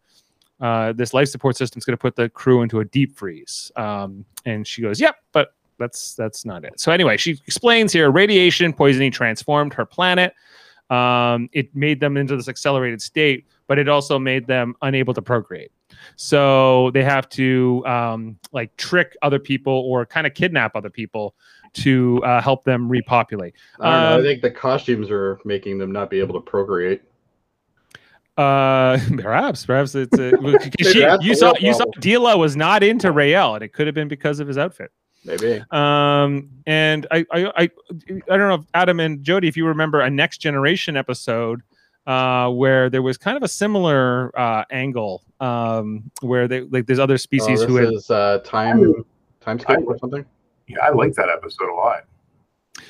uh, 0.60 0.92
this 0.94 1.14
life 1.14 1.30
support 1.30 1.56
system 1.56 1.78
is 1.78 1.86
going 1.86 1.96
to 1.96 2.02
put 2.02 2.16
the 2.16 2.30
crew 2.30 2.64
into 2.64 2.80
a 2.80 2.86
deep 2.86 3.16
freeze." 3.16 3.72
Um, 3.76 4.26
and 4.46 4.66
she 4.68 4.82
goes, 4.82 5.00
"Yep, 5.00 5.16
but 5.32 5.54
that's 5.78 6.16
that's 6.16 6.44
not 6.44 6.66
it." 6.66 6.80
So 6.80 6.92
anyway, 6.92 7.16
she 7.16 7.40
explains 7.46 7.94
here: 7.94 8.10
radiation 8.10 8.74
poisoning 8.74 9.12
transformed 9.12 9.74
her 9.76 9.86
planet. 9.86 10.34
Um, 10.90 11.50
it 11.52 11.76
made 11.76 12.00
them 12.00 12.18
into 12.18 12.36
this 12.36 12.48
accelerated 12.48 13.02
state, 13.02 13.46
but 13.68 13.78
it 13.78 13.90
also 13.90 14.18
made 14.18 14.48
them 14.48 14.76
unable 14.82 15.14
to 15.14 15.22
procreate. 15.22 15.72
So 16.16 16.92
they 16.92 17.04
have 17.04 17.28
to 17.30 17.84
um, 17.86 18.38
like 18.52 18.76
trick 18.78 19.16
other 19.22 19.40
people 19.40 19.74
or 19.74 20.06
kind 20.06 20.26
of 20.26 20.34
kidnap 20.34 20.76
other 20.76 20.90
people 20.90 21.36
to 21.74 22.22
uh, 22.24 22.42
help 22.42 22.64
them 22.64 22.90
repopulate. 22.90 23.54
I 23.80 23.92
don't 23.92 24.02
know. 24.02 24.16
Um, 24.16 24.20
I 24.20 24.24
think 24.24 24.42
the 24.42 24.52
costumes 24.52 25.10
are 25.12 25.40
making 25.46 25.78
them 25.78 25.92
not 25.92 26.10
be 26.10 26.20
able 26.20 26.34
to 26.36 26.42
procreate. 26.42 27.02
Uh, 28.38 29.00
perhaps, 29.18 29.66
perhaps 29.66 29.96
it's 29.96 30.18
a, 30.18 30.32
she, 30.80 31.06
you 31.22 31.36
saw 31.36 31.54
you 31.60 31.74
saw. 31.74 31.86
Deela 32.00 32.38
was 32.38 32.56
not 32.56 32.84
into 32.84 33.12
Rael, 33.12 33.56
and 33.56 33.64
it 33.64 33.74
could 33.74 33.88
have 33.88 33.96
been 33.96 34.08
because 34.08 34.40
of 34.40 34.48
his 34.48 34.58
outfit. 34.58 34.92
Maybe. 35.26 35.64
Um, 35.72 36.50
and 36.66 37.06
I, 37.12 37.26
I, 37.32 37.46
I, 37.46 37.62
I 37.62 38.38
don't 38.38 38.48
know, 38.48 38.54
if 38.56 38.66
Adam 38.74 39.00
and 39.00 39.24
Jody, 39.24 39.48
if 39.48 39.58
you 39.58 39.66
remember 39.68 40.02
a 40.02 40.10
Next 40.10 40.38
Generation 40.38 40.96
episode, 40.96 41.62
uh, 42.06 42.50
where 42.50 42.90
there 42.90 43.02
was 43.02 43.18
kind 43.18 43.36
of 43.36 43.44
a 43.44 43.48
similar 43.50 44.32
uh 44.40 44.64
angle, 44.72 45.24
um, 45.42 46.10
where 46.22 46.48
they 46.48 46.62
like 46.62 46.86
there's 46.86 47.00
other 47.00 47.18
species 47.18 47.62
oh, 47.62 47.68
who 47.68 47.76
had, 47.76 47.88
this 47.90 48.06
is 48.06 48.10
uh, 48.12 48.40
time 48.46 49.04
timescape 49.42 49.84
or 49.86 49.98
something. 49.98 50.26
Yeah, 50.68 50.78
I 50.84 50.92
like 50.92 51.14
that 51.16 51.28
episode 51.30 51.70
a 51.70 51.76
lot. 51.76 52.06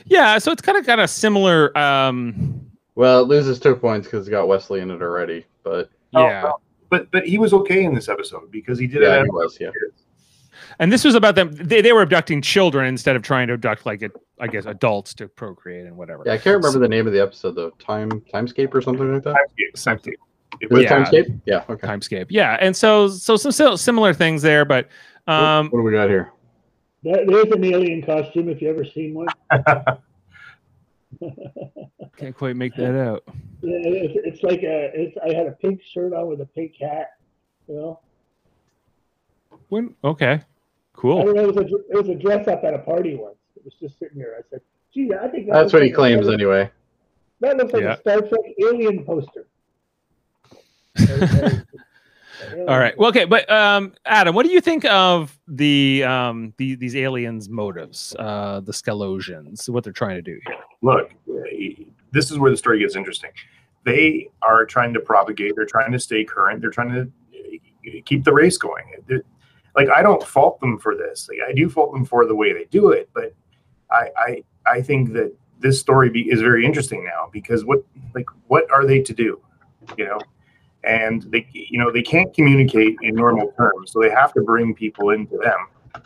yeah, 0.06 0.38
so 0.38 0.52
it's 0.52 0.62
kind 0.62 0.78
of 0.78 0.86
got 0.86 1.00
a 1.00 1.08
similar, 1.08 1.76
um, 1.78 2.62
Well, 2.96 3.22
it 3.22 3.28
loses 3.28 3.60
two 3.60 3.76
points 3.76 4.06
because 4.08 4.28
it's 4.28 4.30
got 4.32 4.48
Wesley 4.48 4.82
in 4.82 4.92
it 4.92 5.02
already. 5.02 5.46
But 5.64 5.90
Oh, 6.14 6.22
yeah. 6.28 6.44
well, 6.44 6.62
But 6.90 7.10
but 7.12 7.28
he 7.28 7.38
was 7.40 7.54
okay 7.54 7.84
in 7.86 7.96
this 7.96 8.10
episode 8.10 8.52
because 8.52 8.78
he 8.80 8.86
did 8.88 9.02
yeah, 9.02 9.22
it. 9.22 9.24
he 9.24 9.30
was. 9.32 9.58
Yeah. 9.60 9.72
And 10.80 10.92
this 10.92 11.04
was 11.04 11.16
about 11.16 11.36
them. 11.36 11.50
They, 11.52 11.82
they 11.82 11.92
were 11.92 12.02
abducting 12.04 12.42
children 12.42 12.86
instead 12.88 13.16
of 13.16 13.24
trying 13.24 13.48
to 13.48 13.54
abduct 13.54 13.86
like 13.86 14.02
a, 14.04 14.10
I 14.40 14.48
guess 14.48 14.66
adults 14.66 15.14
to 15.16 15.28
procreate 15.28 15.86
and 15.86 15.98
whatever. 15.98 16.24
Yeah, 16.26 16.34
I 16.34 16.38
can't 16.38 16.56
remember 16.56 16.80
the 16.80 16.88
name 16.88 17.08
of 17.08 17.14
the 17.14 17.22
episode 17.22 17.56
though. 17.56 17.72
Time 17.72 18.10
Timescape 18.34 18.74
or 18.74 18.82
something 18.82 19.12
like 19.14 19.24
that. 19.24 19.36
Timescape, 19.36 19.74
Timescape. 19.76 20.14
It 20.62 20.66
Is 20.66 20.70
was 20.72 20.80
it 20.80 20.84
Yeah. 20.84 21.04
Timescape? 21.04 21.42
Yeah. 21.46 21.64
Okay. 21.70 21.88
Timescape. 21.88 22.28
Yeah, 22.30 22.58
and 22.60 22.76
so 22.76 23.08
so 23.10 23.36
some 23.36 23.78
similar 23.78 24.14
things 24.14 24.42
there, 24.42 24.66
but 24.66 24.88
um, 25.28 25.70
what 25.70 25.80
do 25.80 25.84
we 25.84 25.92
got 25.92 26.10
here? 26.10 26.32
There, 27.04 27.26
there's 27.26 27.52
an 27.52 27.64
alien 27.64 28.02
costume 28.04 28.50
if 28.50 28.62
you 28.62 28.70
ever 28.70 28.86
seen 28.86 29.14
one. 29.14 29.28
can't 32.18 32.36
quite 32.36 32.56
make 32.56 32.76
that 32.76 32.96
out. 33.00 33.24
Yeah, 33.62 33.78
it's, 33.84 34.20
it's 34.26 34.44
like 34.44 34.62
a. 34.64 34.92
It's, 34.94 35.18
I 35.24 35.34
had 35.36 35.48
a 35.48 35.52
pink 35.52 35.82
shirt 35.94 36.14
on 36.14 36.28
with 36.28 36.42
a 36.42 36.46
pink 36.46 36.76
hat. 36.80 37.12
You 37.68 37.76
know, 37.76 38.00
When 39.70 39.96
okay, 40.04 40.34
I 40.34 40.44
cool. 40.98 41.24
don't 41.24 41.36
know. 41.36 41.44
It 41.44 41.56
was 41.56 41.58
a, 41.58 41.76
it 41.90 41.96
was 41.96 42.10
a 42.10 42.16
dress 42.16 42.48
up 42.50 42.64
at 42.66 42.74
a 42.74 42.80
party 42.80 43.16
once. 43.16 43.38
It 43.56 43.64
was 43.64 43.74
just 43.80 43.98
sitting 44.00 44.20
there. 44.20 44.36
I 44.38 44.42
said, 44.50 44.62
"Gee, 44.94 45.12
I 45.14 45.28
think 45.30 45.48
that 45.48 45.54
That's 45.54 45.72
what 45.74 45.82
he 45.84 45.88
like 45.90 45.94
a 45.94 45.96
claims 45.96 46.28
anyway. 46.28 46.70
That 47.40 47.56
looks 47.58 47.72
like 47.74 47.84
Yeah. 47.84 47.94
a 47.94 48.00
Star 48.02 48.22
Trek 48.22 48.42
alien 48.62 49.06
poster." 49.06 49.48
All 52.68 52.80
right. 52.80 52.98
Well, 52.98 53.10
okay, 53.10 53.26
but 53.26 53.50
um, 53.50 53.94
Adam, 54.06 54.36
what 54.36 54.46
do 54.46 54.52
you 54.52 54.62
think 54.62 54.86
of 54.86 55.38
the 55.48 56.04
um 56.04 56.54
the, 56.58 56.76
these 56.76 56.96
aliens' 56.96 57.50
motives, 57.50 58.16
uh, 58.20 58.60
the 58.60 58.72
Scalosians, 58.72 59.68
what 59.70 59.84
they're 59.84 59.94
trying 59.94 60.16
to 60.18 60.22
do 60.22 60.40
here? 60.46 60.56
look, 60.82 61.12
this 62.12 62.30
is 62.32 62.38
where 62.38 62.52
the 62.52 62.58
story 62.58 62.80
gets 62.80 62.96
interesting. 62.96 63.32
They 63.86 64.30
are 64.42 64.66
trying 64.66 64.94
to 64.94 65.00
propagate. 65.00 65.54
They're 65.56 65.66
trying 65.66 65.92
to 65.92 66.00
stay 66.00 66.24
current. 66.24 66.62
They're 66.62 66.70
trying 66.70 66.92
to 66.92 67.02
uh, 67.02 68.02
keep 68.06 68.24
the 68.24 68.34
race 68.34 68.58
going. 68.58 68.84
Like 69.78 69.90
I 69.90 70.02
don't 70.02 70.22
fault 70.22 70.60
them 70.60 70.78
for 70.80 70.96
this. 70.96 71.30
Like 71.30 71.40
I 71.48 71.54
do 71.54 71.70
fault 71.70 71.94
them 71.94 72.04
for 72.04 72.26
the 72.26 72.36
way 72.36 72.52
they 72.52 72.66
do 72.66 72.92
it, 72.92 73.10
but 73.14 73.34
I 73.90 74.10
I, 74.18 74.44
I 74.66 74.82
think 74.82 75.14
that 75.14 75.34
this 75.60 75.80
story 75.80 76.10
be, 76.10 76.30
is 76.30 76.42
very 76.42 76.66
interesting 76.66 77.06
now 77.06 77.30
because 77.32 77.64
what 77.64 77.84
like 78.14 78.26
what 78.48 78.70
are 78.72 78.86
they 78.86 79.02
to 79.02 79.14
do? 79.14 79.40
You 79.98 80.06
know, 80.06 80.20
and 80.84 81.24
they 81.32 81.48
you 81.54 81.80
know 81.80 81.92
they 81.92 82.02
can't 82.02 82.34
communicate 82.34 82.98
in 83.04 83.16
normal 83.16 83.54
terms, 83.58 83.92
so 83.92 84.02
they 84.02 84.10
have 84.10 84.34
to 84.34 84.42
bring 84.42 84.74
people 84.74 85.12
into 85.12 85.38
them, 85.38 86.04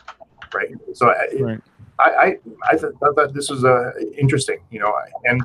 right? 0.54 0.70
So 0.94 1.08
I, 1.10 1.26
Right. 1.40 1.60
I, 1.98 2.10
I, 2.10 2.36
I 2.70 2.76
th- 2.76 2.92
thought 3.00 3.16
that 3.16 3.32
this 3.34 3.50
was 3.50 3.64
uh, 3.64 3.92
interesting, 4.18 4.58
you 4.70 4.80
know, 4.80 4.94
and 5.24 5.42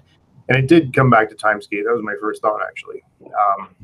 and 0.50 0.58
it 0.58 0.68
did 0.68 0.94
come 0.94 1.10
back 1.10 1.30
to 1.30 1.36
Timescape. 1.36 1.84
That 1.86 1.94
was 1.94 2.04
my 2.04 2.16
first 2.22 2.42
thought, 2.42 2.62
actually. 2.66 3.04
Um, 3.26 3.76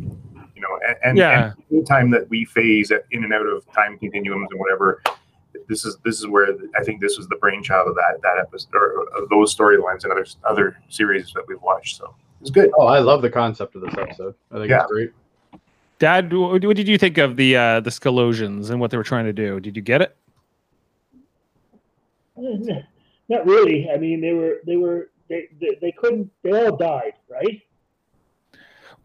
you 0.55 0.61
know, 0.61 0.79
and, 0.87 0.95
and, 1.03 1.17
Yeah. 1.17 1.45
and 1.53 1.63
anytime 1.71 2.09
that 2.11 2.29
we 2.29 2.45
phase 2.45 2.91
in 2.91 3.23
and 3.23 3.33
out 3.33 3.45
of 3.45 3.65
time 3.73 3.97
continuums 3.97 4.49
and 4.51 4.59
whatever, 4.59 5.01
this 5.67 5.85
is 5.85 5.97
this 6.03 6.19
is 6.19 6.27
where 6.27 6.47
the, 6.53 6.69
I 6.77 6.83
think 6.83 6.99
this 7.01 7.17
was 7.17 7.27
the 7.27 7.35
brainchild 7.37 7.87
of 7.87 7.95
that 7.95 8.19
that 8.23 8.37
episode 8.39 8.73
or 8.75 9.03
of 9.17 9.29
those 9.29 9.55
storylines 9.55 10.03
and 10.03 10.11
other 10.11 10.25
other 10.45 10.77
series 10.89 11.31
that 11.33 11.43
we've 11.47 11.61
watched. 11.61 11.97
So 11.97 12.13
it's 12.41 12.49
good. 12.49 12.71
Oh, 12.77 12.87
I 12.87 12.99
love 12.99 13.21
the 13.21 13.29
concept 13.29 13.75
of 13.75 13.81
this 13.81 13.93
episode. 13.97 14.35
I 14.51 14.55
think 14.57 14.69
Yeah. 14.69 14.81
it's 14.83 14.91
great. 14.91 15.11
Dad, 15.99 16.33
what, 16.33 16.65
what 16.65 16.75
did 16.75 16.87
you 16.87 16.97
think 16.97 17.17
of 17.17 17.37
the 17.37 17.55
uh, 17.55 17.79
the 17.79 17.89
Scalosians 17.91 18.71
and 18.71 18.79
what 18.79 18.91
they 18.91 18.97
were 18.97 19.03
trying 19.03 19.25
to 19.25 19.33
do? 19.33 19.59
Did 19.59 19.75
you 19.75 19.81
get 19.81 20.01
it? 20.01 20.17
Not 22.35 23.45
really. 23.45 23.89
I 23.89 23.97
mean, 23.97 24.19
they 24.21 24.33
were 24.33 24.57
they 24.65 24.75
were 24.75 25.09
they, 25.29 25.47
they, 25.61 25.77
they 25.81 25.91
couldn't. 25.91 26.29
They 26.43 26.51
all 26.51 26.75
died, 26.75 27.13
right? 27.29 27.61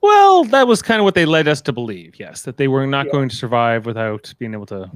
Well, 0.00 0.44
that 0.44 0.66
was 0.68 0.80
kind 0.82 1.00
of 1.00 1.04
what 1.04 1.14
they 1.14 1.24
led 1.26 1.48
us 1.48 1.60
to 1.62 1.72
believe. 1.72 2.18
Yes, 2.18 2.42
that 2.42 2.56
they 2.56 2.68
were 2.68 2.86
not 2.86 3.06
Yeah. 3.06 3.12
going 3.12 3.28
to 3.28 3.36
survive 3.36 3.84
without 3.86 4.32
being 4.38 4.52
able 4.54 4.66
to 4.66 4.90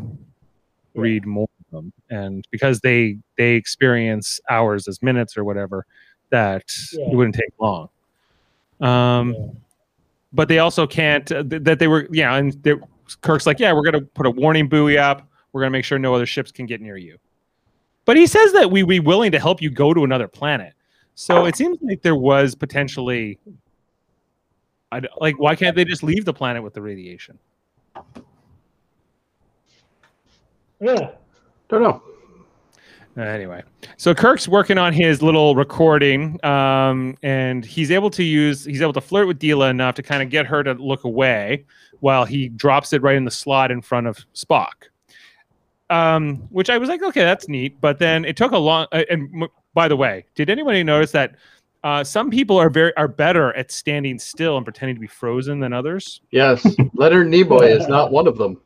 read 0.94 1.26
more 1.26 1.48
of 1.60 1.70
them, 1.70 1.92
and 2.10 2.46
because 2.50 2.80
they 2.80 3.18
they 3.36 3.54
experience 3.54 4.40
hours 4.50 4.86
as 4.88 5.02
minutes 5.02 5.36
or 5.36 5.44
whatever, 5.44 5.86
that 6.30 6.64
Yeah. 6.92 7.10
it 7.10 7.16
wouldn't 7.16 7.34
take 7.34 7.52
long. 7.58 7.88
Um, 8.80 9.32
Yeah. 9.34 9.46
but 10.32 10.48
they 10.48 10.58
also 10.60 10.86
can't. 10.86 11.30
Uh, 11.32 11.42
th- 11.42 11.62
that 11.62 11.78
they 11.78 11.88
were 11.88 12.06
yeah, 12.12 12.34
and 12.36 12.54
Kirk's 13.22 13.46
like, 13.46 13.58
yeah, 13.58 13.72
we're 13.72 13.82
gonna 13.82 14.00
put 14.02 14.26
a 14.26 14.30
warning 14.30 14.68
buoy 14.68 14.98
up. 14.98 15.26
We're 15.52 15.62
gonna 15.62 15.70
make 15.70 15.84
sure 15.84 15.98
no 15.98 16.14
other 16.14 16.26
ships 16.26 16.52
can 16.52 16.66
get 16.66 16.80
near 16.80 16.96
you. 16.96 17.18
But 18.04 18.16
he 18.16 18.26
says 18.26 18.52
that 18.52 18.70
we 18.70 18.82
be 18.84 19.00
willing 19.00 19.32
to 19.32 19.38
help 19.38 19.60
you 19.62 19.70
go 19.70 19.92
to 19.94 20.04
another 20.04 20.28
planet. 20.28 20.74
So 21.14 21.44
it 21.44 21.56
seems 21.56 21.78
like 21.82 22.02
there 22.02 22.16
was 22.16 22.54
potentially. 22.54 23.38
I 24.92 25.00
d 25.00 25.08
like, 25.16 25.38
why 25.40 25.56
can't 25.56 25.74
they 25.74 25.84
just 25.84 26.02
leave 26.02 26.24
the 26.24 26.34
planet 26.34 26.62
with 26.62 26.74
the 26.74 26.82
radiation? 26.82 27.38
Yeah. 30.80 31.12
Don't 31.68 31.82
know. 31.82 32.02
Anyway, 33.16 33.62
so 33.98 34.14
Kirk's 34.14 34.48
working 34.48 34.78
on 34.78 34.92
his 34.92 35.20
little 35.20 35.54
recording, 35.54 36.42
um, 36.46 37.16
and 37.22 37.62
he's 37.62 37.90
able 37.90 38.08
to 38.10 38.22
use 38.22 38.64
he's 38.64 38.80
able 38.80 38.94
to 38.94 39.02
flirt 39.02 39.26
with 39.26 39.38
Deela 39.38 39.68
enough 39.68 39.94
to 39.96 40.02
kind 40.02 40.22
of 40.22 40.30
get 40.30 40.46
her 40.46 40.62
to 40.62 40.72
look 40.74 41.04
away 41.04 41.66
while 42.00 42.24
he 42.24 42.48
drops 42.48 42.94
it 42.94 43.02
right 43.02 43.16
in 43.16 43.24
the 43.24 43.30
slot 43.30 43.70
in 43.70 43.82
front 43.82 44.06
of 44.06 44.18
Spock. 44.34 44.88
Um, 45.90 46.36
which 46.48 46.70
I 46.70 46.78
was 46.78 46.88
like, 46.88 47.02
okay, 47.02 47.22
that's 47.22 47.48
neat. 47.48 47.78
But 47.82 47.98
then 47.98 48.24
it 48.24 48.36
took 48.36 48.52
a 48.52 48.58
long. 48.58 48.86
Uh, 48.92 49.04
and 49.10 49.42
m- 49.42 49.48
by 49.74 49.88
the 49.88 49.96
way, 49.96 50.24
did 50.34 50.48
anybody 50.48 50.82
notice 50.82 51.12
that 51.12 51.36
uh, 51.84 52.04
some 52.04 52.30
people 52.30 52.56
are 52.58 52.70
very 52.70 52.96
are 52.96 53.08
better 53.08 53.52
at 53.54 53.70
standing 53.70 54.18
still 54.18 54.56
and 54.56 54.64
pretending 54.64 54.96
to 54.96 55.00
be 55.00 55.06
frozen 55.06 55.60
than 55.60 55.72
others? 55.72 56.20
Yes, 56.30 56.64
Leonard 56.94 57.28
Nimoy 57.28 57.76
is 57.78 57.88
not 57.88 58.12
one 58.12 58.26
of 58.26 58.38
them. 58.38 58.60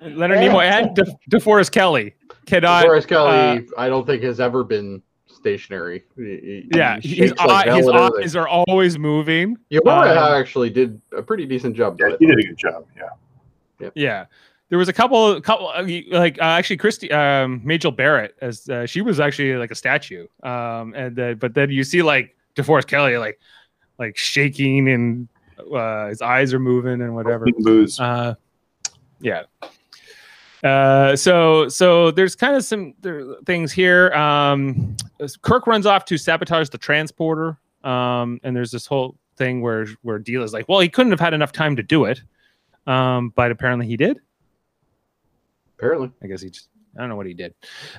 Leonard 0.00 0.38
Nimoy 0.38 0.64
and 0.70 0.94
De- 0.94 1.16
DeForest 1.30 1.72
Kelley 1.72 2.14
cannot. 2.44 2.84
Forrest 2.84 3.08
Kelly, 3.08 3.66
I 3.78 3.88
don't 3.88 4.06
think 4.06 4.22
has 4.22 4.40
ever 4.40 4.62
been 4.62 5.02
stationary. 5.26 6.04
He- 6.16 6.22
he- 6.24 6.70
yeah, 6.74 6.98
he 7.00 7.14
his, 7.14 7.32
like 7.38 7.68
eye, 7.68 7.76
his 7.76 7.86
hell 7.86 7.94
and 7.94 7.98
everything. 8.04 8.24
eyes 8.24 8.36
are 8.36 8.48
always 8.48 8.98
moving. 8.98 9.56
Yamura 9.70 10.16
um, 10.16 10.34
actually 10.40 10.70
did 10.70 11.00
a 11.16 11.22
pretty 11.22 11.46
decent 11.46 11.76
job. 11.76 11.96
Yeah, 11.98 12.16
he 12.18 12.26
did 12.26 12.38
a 12.38 12.42
good 12.42 12.58
job. 12.58 12.86
Yeah. 13.80 13.90
Yeah. 13.94 14.26
There 14.68 14.78
was 14.78 14.88
a 14.88 14.92
couple, 14.92 15.40
couple 15.40 15.68
uh, 15.68 15.84
like 16.10 16.38
uh, 16.40 16.44
actually 16.44 16.78
Christy, 16.78 17.10
um, 17.12 17.60
Majel 17.64 17.92
Barrett, 17.92 18.34
as 18.40 18.68
uh, 18.68 18.84
she 18.84 19.00
was 19.00 19.20
actually 19.20 19.54
like 19.56 19.70
a 19.70 19.74
statue. 19.76 20.26
Um, 20.42 20.92
and 20.94 21.18
uh, 21.18 21.34
but 21.34 21.54
then 21.54 21.70
you 21.70 21.84
see 21.84 22.02
like 22.02 22.35
DeForest 22.56 22.86
Kelley, 22.86 23.16
like 23.18 23.38
like 23.98 24.16
shaking 24.16 24.88
and 24.88 25.28
uh, 25.74 26.08
his 26.08 26.20
eyes 26.20 26.52
are 26.52 26.58
moving 26.58 27.00
and 27.02 27.14
whatever. 27.14 27.46
Booze. 27.58 28.00
Uh, 28.00 28.34
yeah. 29.20 29.44
Uh, 30.64 31.14
so 31.14 31.68
so 31.68 32.10
there's 32.10 32.34
kind 32.34 32.56
of 32.56 32.64
some 32.64 32.94
there, 33.00 33.24
things 33.44 33.72
here. 33.72 34.12
Um, 34.12 34.96
Kirk 35.42 35.66
runs 35.66 35.86
off 35.86 36.04
to 36.06 36.18
sabotage 36.18 36.70
the 36.70 36.78
transporter. 36.78 37.58
Um, 37.84 38.40
and 38.42 38.56
there's 38.56 38.72
this 38.72 38.86
whole 38.86 39.16
thing 39.36 39.60
where 39.60 39.86
where 40.02 40.18
Deela's 40.18 40.52
like, 40.52 40.68
well, 40.68 40.80
he 40.80 40.88
couldn't 40.88 41.12
have 41.12 41.20
had 41.20 41.34
enough 41.34 41.52
time 41.52 41.76
to 41.76 41.82
do 41.82 42.04
it. 42.04 42.20
Um, 42.86 43.30
but 43.36 43.50
apparently 43.50 43.86
he 43.86 43.96
did. 43.96 44.18
Apparently, 45.78 46.10
I 46.22 46.26
guess 46.26 46.40
he 46.40 46.50
just 46.50 46.68
I 46.96 47.00
don't 47.00 47.08
know 47.08 47.16
what 47.16 47.26
he 47.26 47.34
did. 47.34 47.54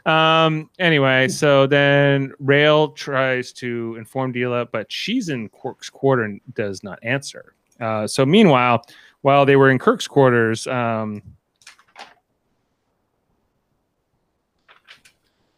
Um, 0.06 0.70
anyway, 0.80 1.28
so 1.28 1.68
then 1.68 2.34
Rael 2.40 2.90
tries 2.90 3.54
to 3.54 3.96
inform 3.98 4.34
Deela, 4.34 4.68
but 4.72 4.92
she's 4.92 5.30
in 5.30 5.50
Kirk's 5.50 5.90
quarter 5.90 6.24
and 6.24 6.42
does 6.54 6.84
not 6.84 7.00
answer. 7.04 7.54
Uh, 7.80 8.08
so 8.08 8.26
meanwhile, 8.26 8.84
while 9.22 9.46
they 9.46 9.56
were 9.56 9.70
in 9.70 9.80
Kirk's 9.80 10.08
quarters, 10.08 10.66
um, 10.68 11.22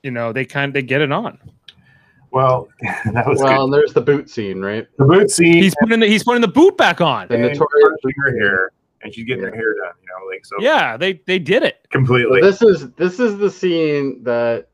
you 0.04 0.12
know, 0.12 0.34
they 0.34 0.45
kind 0.45 0.69
of 0.69 0.73
they 0.73 0.82
get 0.82 1.02
it 1.02 1.12
on. 1.12 1.38
Well, 2.32 2.67
that 3.13 3.28
was 3.28 3.39
well, 3.39 3.47
good. 3.47 3.63
and 3.63 3.73
there's 3.73 3.93
the 3.93 4.02
boot 4.02 4.30
scene, 4.30 4.62
right? 4.62 4.88
The 4.97 5.06
boot 5.06 5.32
scene. 5.32 5.63
He's 5.63 5.75
putting 5.80 5.99
the 5.99 6.08
he's 6.08 6.23
putting 6.23 6.41
the 6.41 6.47
boot 6.47 6.78
back 6.78 7.02
on. 7.02 7.28
The 7.28 7.38
notorious. 7.38 7.99
her 8.17 8.39
hair, 8.39 8.71
and 9.01 9.13
she's 9.13 9.25
getting 9.25 9.43
her 9.43 9.53
hair 9.55 9.75
done. 9.75 9.93
You 10.01 10.07
know, 10.07 10.27
like 10.31 10.45
so 10.45 10.55
Yeah, 10.59 10.97
they 10.97 11.21
they 11.25 11.39
did 11.39 11.63
it. 11.63 11.88
completely. 11.91 12.41
This 12.41 12.62
is 12.62 12.91
this 12.91 13.19
is 13.19 13.38
the 13.38 13.49
scene 13.49 14.23
that 14.23 14.67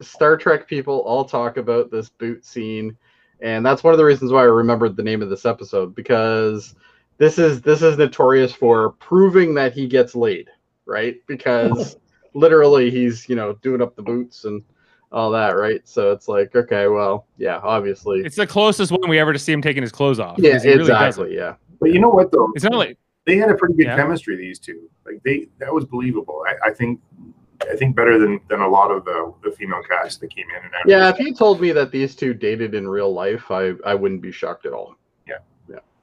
Star 0.00 0.36
Trek 0.36 0.66
people 0.68 1.00
all 1.00 1.24
talk 1.24 1.56
about. 1.56 1.90
This 1.90 2.08
boot 2.08 2.44
scene, 2.44 2.96
and 3.40 3.64
that's 3.64 3.82
one 3.84 3.94
of 3.94 3.98
the 3.98 4.04
reasons 4.04 4.32
why 4.32 4.40
I 4.40 4.44
remembered 4.44 4.96
the 4.96 5.02
name 5.02 5.22
of 5.22 5.30
this 5.30 5.44
episode 5.46 5.94
because 5.94 6.74
this 7.18 7.38
is 7.38 7.60
this 7.62 7.82
is 7.82 7.98
notorious 7.98 8.52
for 8.52 8.90
proving 8.92 9.54
that 9.54 9.72
he 9.72 9.86
gets 9.86 10.14
laid, 10.14 10.48
right? 10.86 11.16
Because 11.26 11.96
literally 12.34 12.90
he's 12.90 13.28
you 13.28 13.36
know 13.36 13.54
doing 13.54 13.82
up 13.82 13.96
the 13.96 14.02
boots 14.02 14.44
and 14.44 14.62
all 15.10 15.30
that, 15.30 15.56
right? 15.56 15.80
So 15.84 16.12
it's 16.12 16.28
like 16.28 16.54
okay, 16.54 16.86
well, 16.86 17.26
yeah, 17.38 17.58
obviously, 17.62 18.20
It's 18.20 18.36
the 18.36 18.46
closest 18.46 18.92
one 18.92 19.08
we 19.08 19.18
ever 19.18 19.32
to 19.32 19.38
see 19.38 19.52
him 19.52 19.62
taking 19.62 19.82
his 19.82 19.90
clothes 19.90 20.20
off. 20.20 20.38
yeah, 20.38 20.50
because 20.50 20.62
he 20.64 20.68
really 20.70 20.82
exactly, 20.82 21.34
yeah. 21.34 21.54
but 21.80 21.92
you 21.92 21.98
know 21.98 22.10
what 22.10 22.30
though? 22.30 22.52
It's 22.54 22.62
not 22.64 22.74
like 22.74 22.98
they 23.28 23.36
had 23.36 23.50
a 23.50 23.54
pretty 23.54 23.74
good 23.74 23.86
Yeah. 23.86 23.96
chemistry. 23.96 24.36
These 24.36 24.58
two, 24.58 24.88
like 25.06 25.22
they, 25.22 25.48
that 25.58 25.72
was 25.72 25.84
believable. 25.84 26.44
I, 26.46 26.68
I 26.68 26.72
think, 26.72 27.00
I 27.62 27.76
think 27.76 27.94
better 27.94 28.18
than 28.18 28.40
than 28.48 28.60
a 28.60 28.68
lot 28.68 28.90
of 28.90 29.04
the 29.04 29.32
the 29.44 29.50
female 29.52 29.82
cast 29.82 30.20
that 30.20 30.30
came 30.34 30.46
in 30.56 30.64
and 30.64 30.74
out. 30.74 30.86
Yeah, 30.86 31.08
if 31.08 31.18
you 31.18 31.34
told 31.34 31.60
me 31.60 31.72
that 31.72 31.90
these 31.90 32.16
two 32.16 32.34
dated 32.34 32.74
in 32.74 32.88
real 32.88 33.12
life, 33.12 33.50
I 33.50 33.74
I 33.84 33.94
wouldn't 33.94 34.22
be 34.22 34.32
shocked 34.32 34.66
at 34.66 34.72
all. 34.72 34.96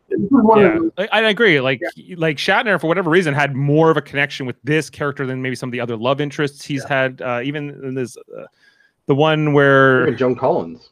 This 0.10 0.20
was 0.30 0.60
yeah, 0.60 1.04
of 1.04 1.10
I, 1.12 1.22
I 1.24 1.30
agree. 1.30 1.60
Like 1.60 1.82
like 2.16 2.38
Shatner, 2.38 2.80
for 2.80 2.88
whatever 2.88 3.10
reason, 3.10 3.34
had 3.34 3.56
more 3.56 3.90
of 3.90 3.98
a 3.98 4.02
connection 4.02 4.46
with 4.46 4.56
this 4.64 4.90
character 4.90 5.26
than 5.26 5.42
maybe 5.42 5.56
some 5.56 5.70
of 5.70 5.72
the 5.72 5.80
other 5.80 5.98
love 5.98 6.22
interests 6.22 6.64
he's 6.64 6.84
had. 6.84 7.22
Uh, 7.22 7.42
even 7.44 7.70
in 7.84 7.96
this, 7.96 8.16
uh, 8.38 8.46
the 9.08 9.16
one 9.16 9.54
where 9.54 10.12
Joan 10.12 10.36
Collins. 10.36 10.90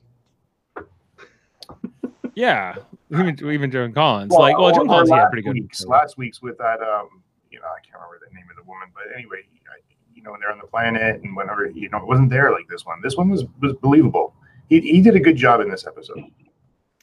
yeah, 2.33 2.75
even 3.11 3.37
even 3.51 3.71
Joan 3.71 3.93
Collins. 3.93 4.31
Well, 4.31 4.39
like 4.41 4.57
well, 4.57 4.67
or- 4.67 4.73
Joan 4.73 4.87
or 4.87 4.89
Collins 4.89 5.09
he 5.09 5.15
had 5.15 5.21
last 5.23 5.31
pretty 5.31 5.43
good. 5.47 5.53
Week's, 5.53 5.85
last 5.85 6.17
week's 6.17 6.41
with 6.41 6.57
that, 6.57 6.81
um, 6.81 7.21
you 7.51 7.59
know, 7.59 7.65
I 7.65 7.79
can't 7.85 7.95
remember 8.01 8.19
the 8.27 8.33
name 8.33 8.45
of 8.49 8.55
the 8.55 8.63
woman, 8.69 8.89
but 8.93 9.03
anyway, 9.15 9.39
I, 9.69 9.79
you 10.15 10.23
know, 10.23 10.31
when 10.31 10.39
they're 10.39 10.51
on 10.51 10.57
the 10.59 10.67
planet 10.67 11.21
and 11.21 11.35
whenever, 11.35 11.69
you 11.69 11.89
know, 11.89 11.97
it 11.99 12.07
wasn't 12.07 12.29
there 12.29 12.51
like 12.51 12.67
this 12.69 12.85
one. 12.85 12.99
This 13.03 13.15
one 13.17 13.29
was 13.29 13.43
was 13.61 13.73
believable. 13.81 14.33
He 14.69 14.79
he 14.81 15.01
did 15.01 15.15
a 15.15 15.19
good 15.19 15.35
job 15.35 15.59
in 15.61 15.69
this 15.69 15.85
episode. 15.85 16.23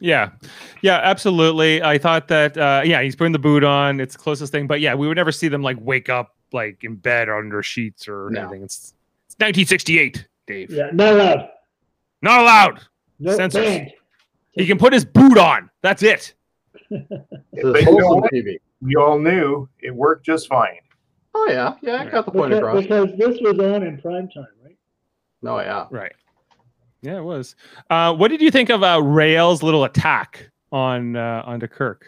Yeah, 0.03 0.31
yeah, 0.81 0.99
absolutely. 1.03 1.83
I 1.83 1.99
thought 1.99 2.29
that 2.29 2.57
uh, 2.57 2.81
yeah, 2.85 3.03
he's 3.03 3.15
putting 3.15 3.33
the 3.33 3.39
boot 3.39 3.63
on. 3.63 4.01
It's 4.01 4.15
the 4.17 4.23
closest 4.23 4.51
thing, 4.51 4.67
but 4.67 4.81
yeah, 4.81 4.95
we 4.95 5.07
would 5.07 5.17
never 5.19 5.31
see 5.31 5.49
them 5.49 5.63
like 5.63 5.77
wake 5.81 6.09
up 6.09 6.35
like 6.53 6.83
in 6.83 6.97
bed 6.97 7.29
or 7.29 7.37
under 7.39 7.63
sheets 7.63 8.09
or 8.09 8.31
No. 8.31 8.41
anything. 8.43 8.63
It's 8.63 8.95
it's 9.27 9.35
1968, 9.39 10.27
Dave. 10.47 10.71
Yeah. 10.71 10.89
Not 10.93 11.13
allowed. 11.13 11.49
Not 12.23 12.41
allowed. 12.41 12.81
No 13.19 13.37
Censors. 13.37 13.63
banned. 13.65 13.93
He 14.53 14.67
can 14.67 14.79
put 14.79 14.93
his 14.93 15.05
boot 15.05 15.39
on. 15.39 15.71
That's 15.83 16.03
it. 16.03 16.35
This 16.91 17.03
But 17.09 17.77
is 17.77 17.85
you 17.87 17.99
know 17.99 18.07
wholesome 18.07 18.21
what? 18.23 18.33
TV. 18.33 18.57
We 18.83 18.97
all 18.97 19.19
knew 19.19 19.69
it 19.81 19.95
worked 19.95 20.25
just 20.27 20.49
fine. 20.49 20.79
Oh 21.35 21.47
yeah, 21.49 21.75
yeah, 21.83 22.03
I 22.03 22.07
got 22.11 22.25
the 22.27 22.33
point 22.33 22.51
Because, 22.51 22.85
across. 22.85 23.07
because 23.09 23.19
this 23.19 23.41
was 23.41 23.59
on 23.61 23.83
in 23.85 24.01
prime 24.01 24.29
time, 24.29 24.47
right? 24.65 24.77
No, 25.43 25.61
yeah. 25.61 25.87
Right. 25.91 26.13
Yeah, 27.03 27.19
it 27.19 27.23
was. 27.23 27.55
Uh, 27.89 28.13
what 28.15 28.29
did 28.29 28.41
you 28.43 28.51
think 28.51 28.69
of 28.69 28.83
uh, 28.83 29.01
Rael's 29.01 29.63
little 29.63 29.85
attack 29.85 30.51
on 30.73 31.15
uh, 31.17 31.43
onto 31.47 31.69
Kirk? 31.69 32.05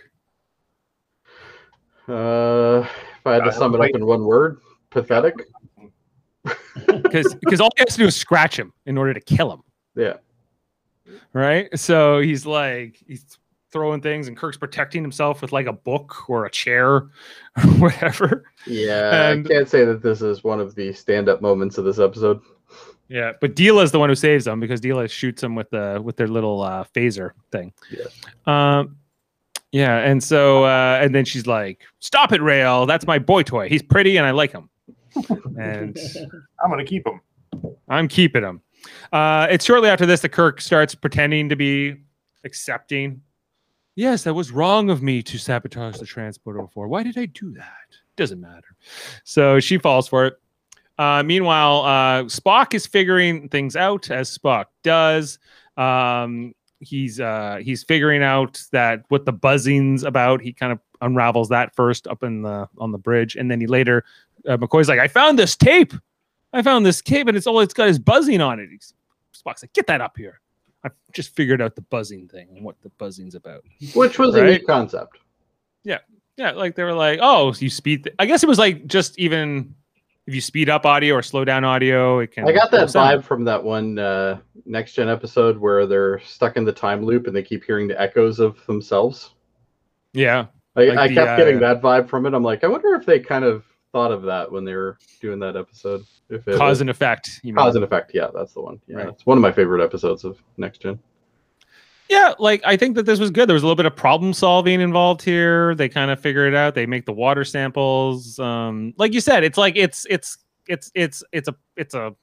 Uh, 2.09 2.85
if 2.85 3.27
I 3.27 3.35
had 3.35 3.45
to 3.45 3.53
sum 3.53 3.75
it 3.75 3.81
up 3.81 3.91
in 3.95 4.05
one 4.05 4.25
word, 4.25 4.61
pathetic. 4.91 5.35
Because 6.87 7.35
because 7.37 7.61
all 7.61 7.69
he 7.77 7.83
has 7.83 7.93
to 7.95 7.99
do 7.99 8.07
is 8.07 8.17
scratch 8.17 8.59
him 8.59 8.73
in 8.87 8.97
order 8.99 9.13
to 9.15 9.21
kill 9.21 9.53
him. 9.53 9.61
Yeah. 9.95 10.15
Right. 11.33 11.69
So 11.79 12.21
he's 12.21 12.47
like 12.47 13.03
he's 13.07 13.39
throwing 13.73 14.03
things, 14.03 14.29
and 14.29 14.37
Kirk's 14.37 14.59
protecting 14.59 15.03
himself 15.03 15.41
with 15.41 15.51
like 15.53 15.67
a 15.67 15.73
book 15.73 16.29
or 16.29 16.45
a 16.45 16.51
chair 16.51 16.87
or 17.57 17.63
whatever. 17.79 18.45
Yeah, 18.67 19.31
And- 19.31 19.47
I 19.47 19.49
can't 19.49 19.69
say 19.69 19.85
that 19.85 20.03
this 20.03 20.21
is 20.23 20.45
one 20.45 20.61
of 20.61 20.75
the 20.75 20.93
stand-up 20.93 21.41
moments 21.41 21.79
of 21.79 21.85
this 21.85 21.99
episode. 21.99 22.41
Yeah, 23.09 23.33
but 23.41 23.55
Deela 23.57 23.83
is 23.83 23.93
the 23.93 23.99
one 23.99 24.09
who 24.09 24.15
saves 24.15 24.45
them 24.47 24.59
because 24.61 24.81
Deela 24.81 25.11
shoots 25.11 25.43
them 25.43 25.55
with 25.55 25.69
the 25.71 26.01
with 26.03 26.17
their 26.17 26.29
little 26.29 26.63
uh, 26.63 26.85
phaser 26.95 27.33
thing. 27.51 27.73
Yeah. 27.91 28.07
Um, 28.47 28.97
yeah, 29.71 29.99
and 29.99 30.23
so 30.23 30.65
uh, 30.65 30.99
and 31.03 31.15
then 31.15 31.25
she's 31.27 31.47
like, 31.47 31.83
"Stop 31.99 32.33
it, 32.33 32.41
Rael! 32.41 32.87
That's 32.87 33.07
my 33.07 33.19
boy 33.19 33.43
toy. 33.43 33.69
He's 33.69 33.83
pretty 33.83 34.17
and 34.17 34.27
I 34.27 34.31
like 34.31 34.53
him." 34.53 34.71
and 35.59 35.99
I'm 36.63 36.71
gonna 36.71 36.85
keep 36.85 37.07
him. 37.07 37.21
I'm 37.89 38.09
keeping 38.09 38.43
him. 38.43 38.63
Uh, 39.13 39.47
it's 39.51 39.65
shortly 39.65 39.89
after 39.89 40.07
this 40.07 40.21
that 40.21 40.31
Kirk 40.31 40.61
starts 40.61 40.95
pretending 40.95 41.49
to 41.49 41.57
be 41.57 41.97
accepting. 42.45 43.23
Yes, 43.95 44.25
that 44.25 44.35
was 44.35 44.51
wrong 44.51 44.91
of 44.91 45.03
me 45.03 45.23
to 45.23 45.39
sabotage 45.39 45.99
the 45.99 46.07
transporter 46.07 46.63
before. 46.63 46.89
Why 46.89 47.03
did 47.03 47.19
I 47.19 47.27
do 47.27 47.53
that? 47.53 47.67
Doesn't 48.17 48.41
matter. 48.41 48.77
So 49.25 49.61
she 49.61 49.79
falls 49.79 50.09
for 50.09 50.27
it. 50.27 50.35
Uh, 50.99 51.23
meanwhile, 51.23 51.83
uh, 51.83 52.23
Spock 52.25 52.75
is 52.75 52.87
figuring 52.87 53.49
things 53.49 53.77
out 53.77 54.11
as 54.11 54.37
Spock 54.37 54.67
does. 54.83 55.39
Um, 55.77 56.55
he's 56.81 57.21
uh, 57.21 57.59
he's 57.63 57.83
figuring 57.83 58.23
out 58.23 58.63
that 58.73 59.05
what 59.09 59.25
the 59.25 59.33
buzzing's 59.33 60.03
about. 60.03 60.41
He 60.41 60.53
kind 60.53 60.73
of 60.73 60.81
unravels 61.01 61.49
that 61.49 61.75
first 61.75 62.07
up 62.07 62.23
in 62.23 62.43
the 62.43 62.69
on 62.79 62.93
the 62.93 62.99
bridge, 62.99 63.37
and 63.37 63.51
then 63.51 63.61
he 63.61 63.67
later 63.67 64.05
uh, 64.47 64.57
McCoy's 64.57 64.89
like, 64.89 64.99
"I 64.99 65.09
found 65.09 65.39
this 65.39 65.57
tape. 65.57 65.95
I 66.53 66.63
found 66.63 66.85
this 66.85 67.01
cave 67.03 67.29
and 67.29 67.37
it's 67.37 67.47
all 67.47 67.61
it's 67.61 67.75
got 67.75 67.89
is 67.89 67.99
buzzing 67.99 68.41
on 68.41 68.61
it." 68.61 68.69
He's, 68.71 68.95
Spock's 69.35 69.63
like, 69.63 69.73
"Get 69.73 69.87
that 69.87 70.01
up 70.01 70.17
here." 70.17 70.41
I 70.85 70.91
just 71.13 71.35
figured 71.37 71.63
out 71.63 71.75
the 71.77 71.83
buzzing 71.83 72.27
thing 72.29 72.49
and 72.57 72.65
what 72.65 72.81
the 72.83 72.89
buzzing's 72.99 73.35
about. 73.37 73.63
Which 73.95 74.19
was 74.19 74.35
a 74.35 74.43
Right. 74.43 74.51
neat 74.53 74.67
concept. 74.67 75.19
Yeah, 75.85 75.99
Yeah. 76.37 76.51
like 76.53 76.75
they 76.75 76.83
were 76.85 76.93
like, 76.95 77.21
"Oh, 77.23 77.53
you 77.59 77.71
speed." 77.71 78.05
th-" 78.05 78.17
I 78.19 78.27
guess 78.27 78.43
it 78.43 78.49
was 78.49 78.59
like 78.59 78.87
just 78.87 79.19
even 79.19 79.75
if 80.27 80.35
you 80.35 80.41
speed 80.41 80.69
up 80.69 80.85
audio 80.87 81.15
or 81.15 81.23
slow 81.23 81.45
down 81.45 81.65
audio, 81.65 82.19
it 82.21 82.33
can. 82.33 82.49
I 82.49 82.53
got 82.53 82.71
that 82.73 82.89
vibe 82.89 83.25
from 83.25 83.45
that 83.45 83.63
one 83.63 83.99
uh, 83.99 84.39
next 84.67 84.95
gen 84.95 85.09
episode 85.09 85.59
where 85.59 85.87
they're 85.87 86.21
stuck 86.21 86.57
in 86.57 86.65
the 86.65 86.73
time 86.73 87.05
loop 87.05 87.27
and 87.27 87.35
they 87.35 87.43
keep 87.43 87.65
hearing 87.65 87.89
the 87.89 88.01
echoes 88.01 88.39
of 88.41 88.65
themselves. 88.67 89.31
Yeah, 90.13 90.47
I, 90.77 90.85
Like 90.85 90.99
I 90.99 91.09
the, 91.09 91.15
kept 91.15 91.39
getting 91.39 91.57
uh, 91.57 91.61
that 91.61 91.83
vibe 91.83 92.09
from 92.09 92.27
it. 92.27 92.35
I'm 92.35 92.43
like, 92.45 92.63
I 92.65 92.69
wonder 92.69 92.95
if 92.95 93.07
they 93.07 93.19
kind 93.19 93.45
of 93.45 93.65
thought 93.93 94.11
of 94.13 94.23
that 94.23 94.51
when 94.51 94.65
they 94.65 94.75
were 94.75 94.99
doing 95.21 95.39
that 95.41 95.57
episode. 95.57 96.03
If 96.31 96.49
it 96.49 96.57
cause 96.57 96.71
was- 96.71 96.81
and 96.81 96.91
effect. 96.91 97.41
You 97.43 97.53
mean. 97.53 97.57
cause 97.63 97.75
and 97.77 97.85
effect. 97.85 98.13
Yeah, 98.15 98.29
that's 98.35 98.55
the 98.55 98.63
one. 98.63 98.81
Yeah, 98.87 98.97
Right. 98.97 99.09
it's 99.09 99.27
one 99.27 99.37
of 99.39 99.43
my 99.43 99.53
favorite 99.53 99.85
episodes 99.85 100.25
of 100.25 100.43
next 100.57 100.79
gen. 100.83 100.99
Yeah, 102.09 102.35
like 102.39 102.61
I 102.65 102.77
think 102.77 102.97
that 102.97 103.07
this 103.07 103.19
was 103.19 103.31
good. 103.31 103.49
There 103.49 103.55
was 103.55 103.63
a 103.63 103.67
little 103.67 103.77
bit 103.77 103.87
of 103.87 103.97
problem 103.97 104.35
solving 104.35 104.81
involved 104.81 105.23
here. 105.23 105.75
They 105.75 105.89
kind 105.89 106.11
of 106.11 106.21
figure 106.21 106.47
it 106.47 106.55
out. 106.55 106.75
They 106.75 106.85
make 106.85 107.07
the 107.07 107.13
water 107.13 107.45
samples. 107.45 108.39
Um, 108.39 108.93
like 108.99 109.15
you 109.15 109.21
said, 109.21 109.45
it's 109.45 109.57
like 109.57 109.77
it's 109.77 110.07
it's 110.11 110.37
it's 110.67 110.91
it's 110.95 111.23
it's 111.33 111.49
a 111.49 111.55
it's 111.77 111.95
a 111.95 112.15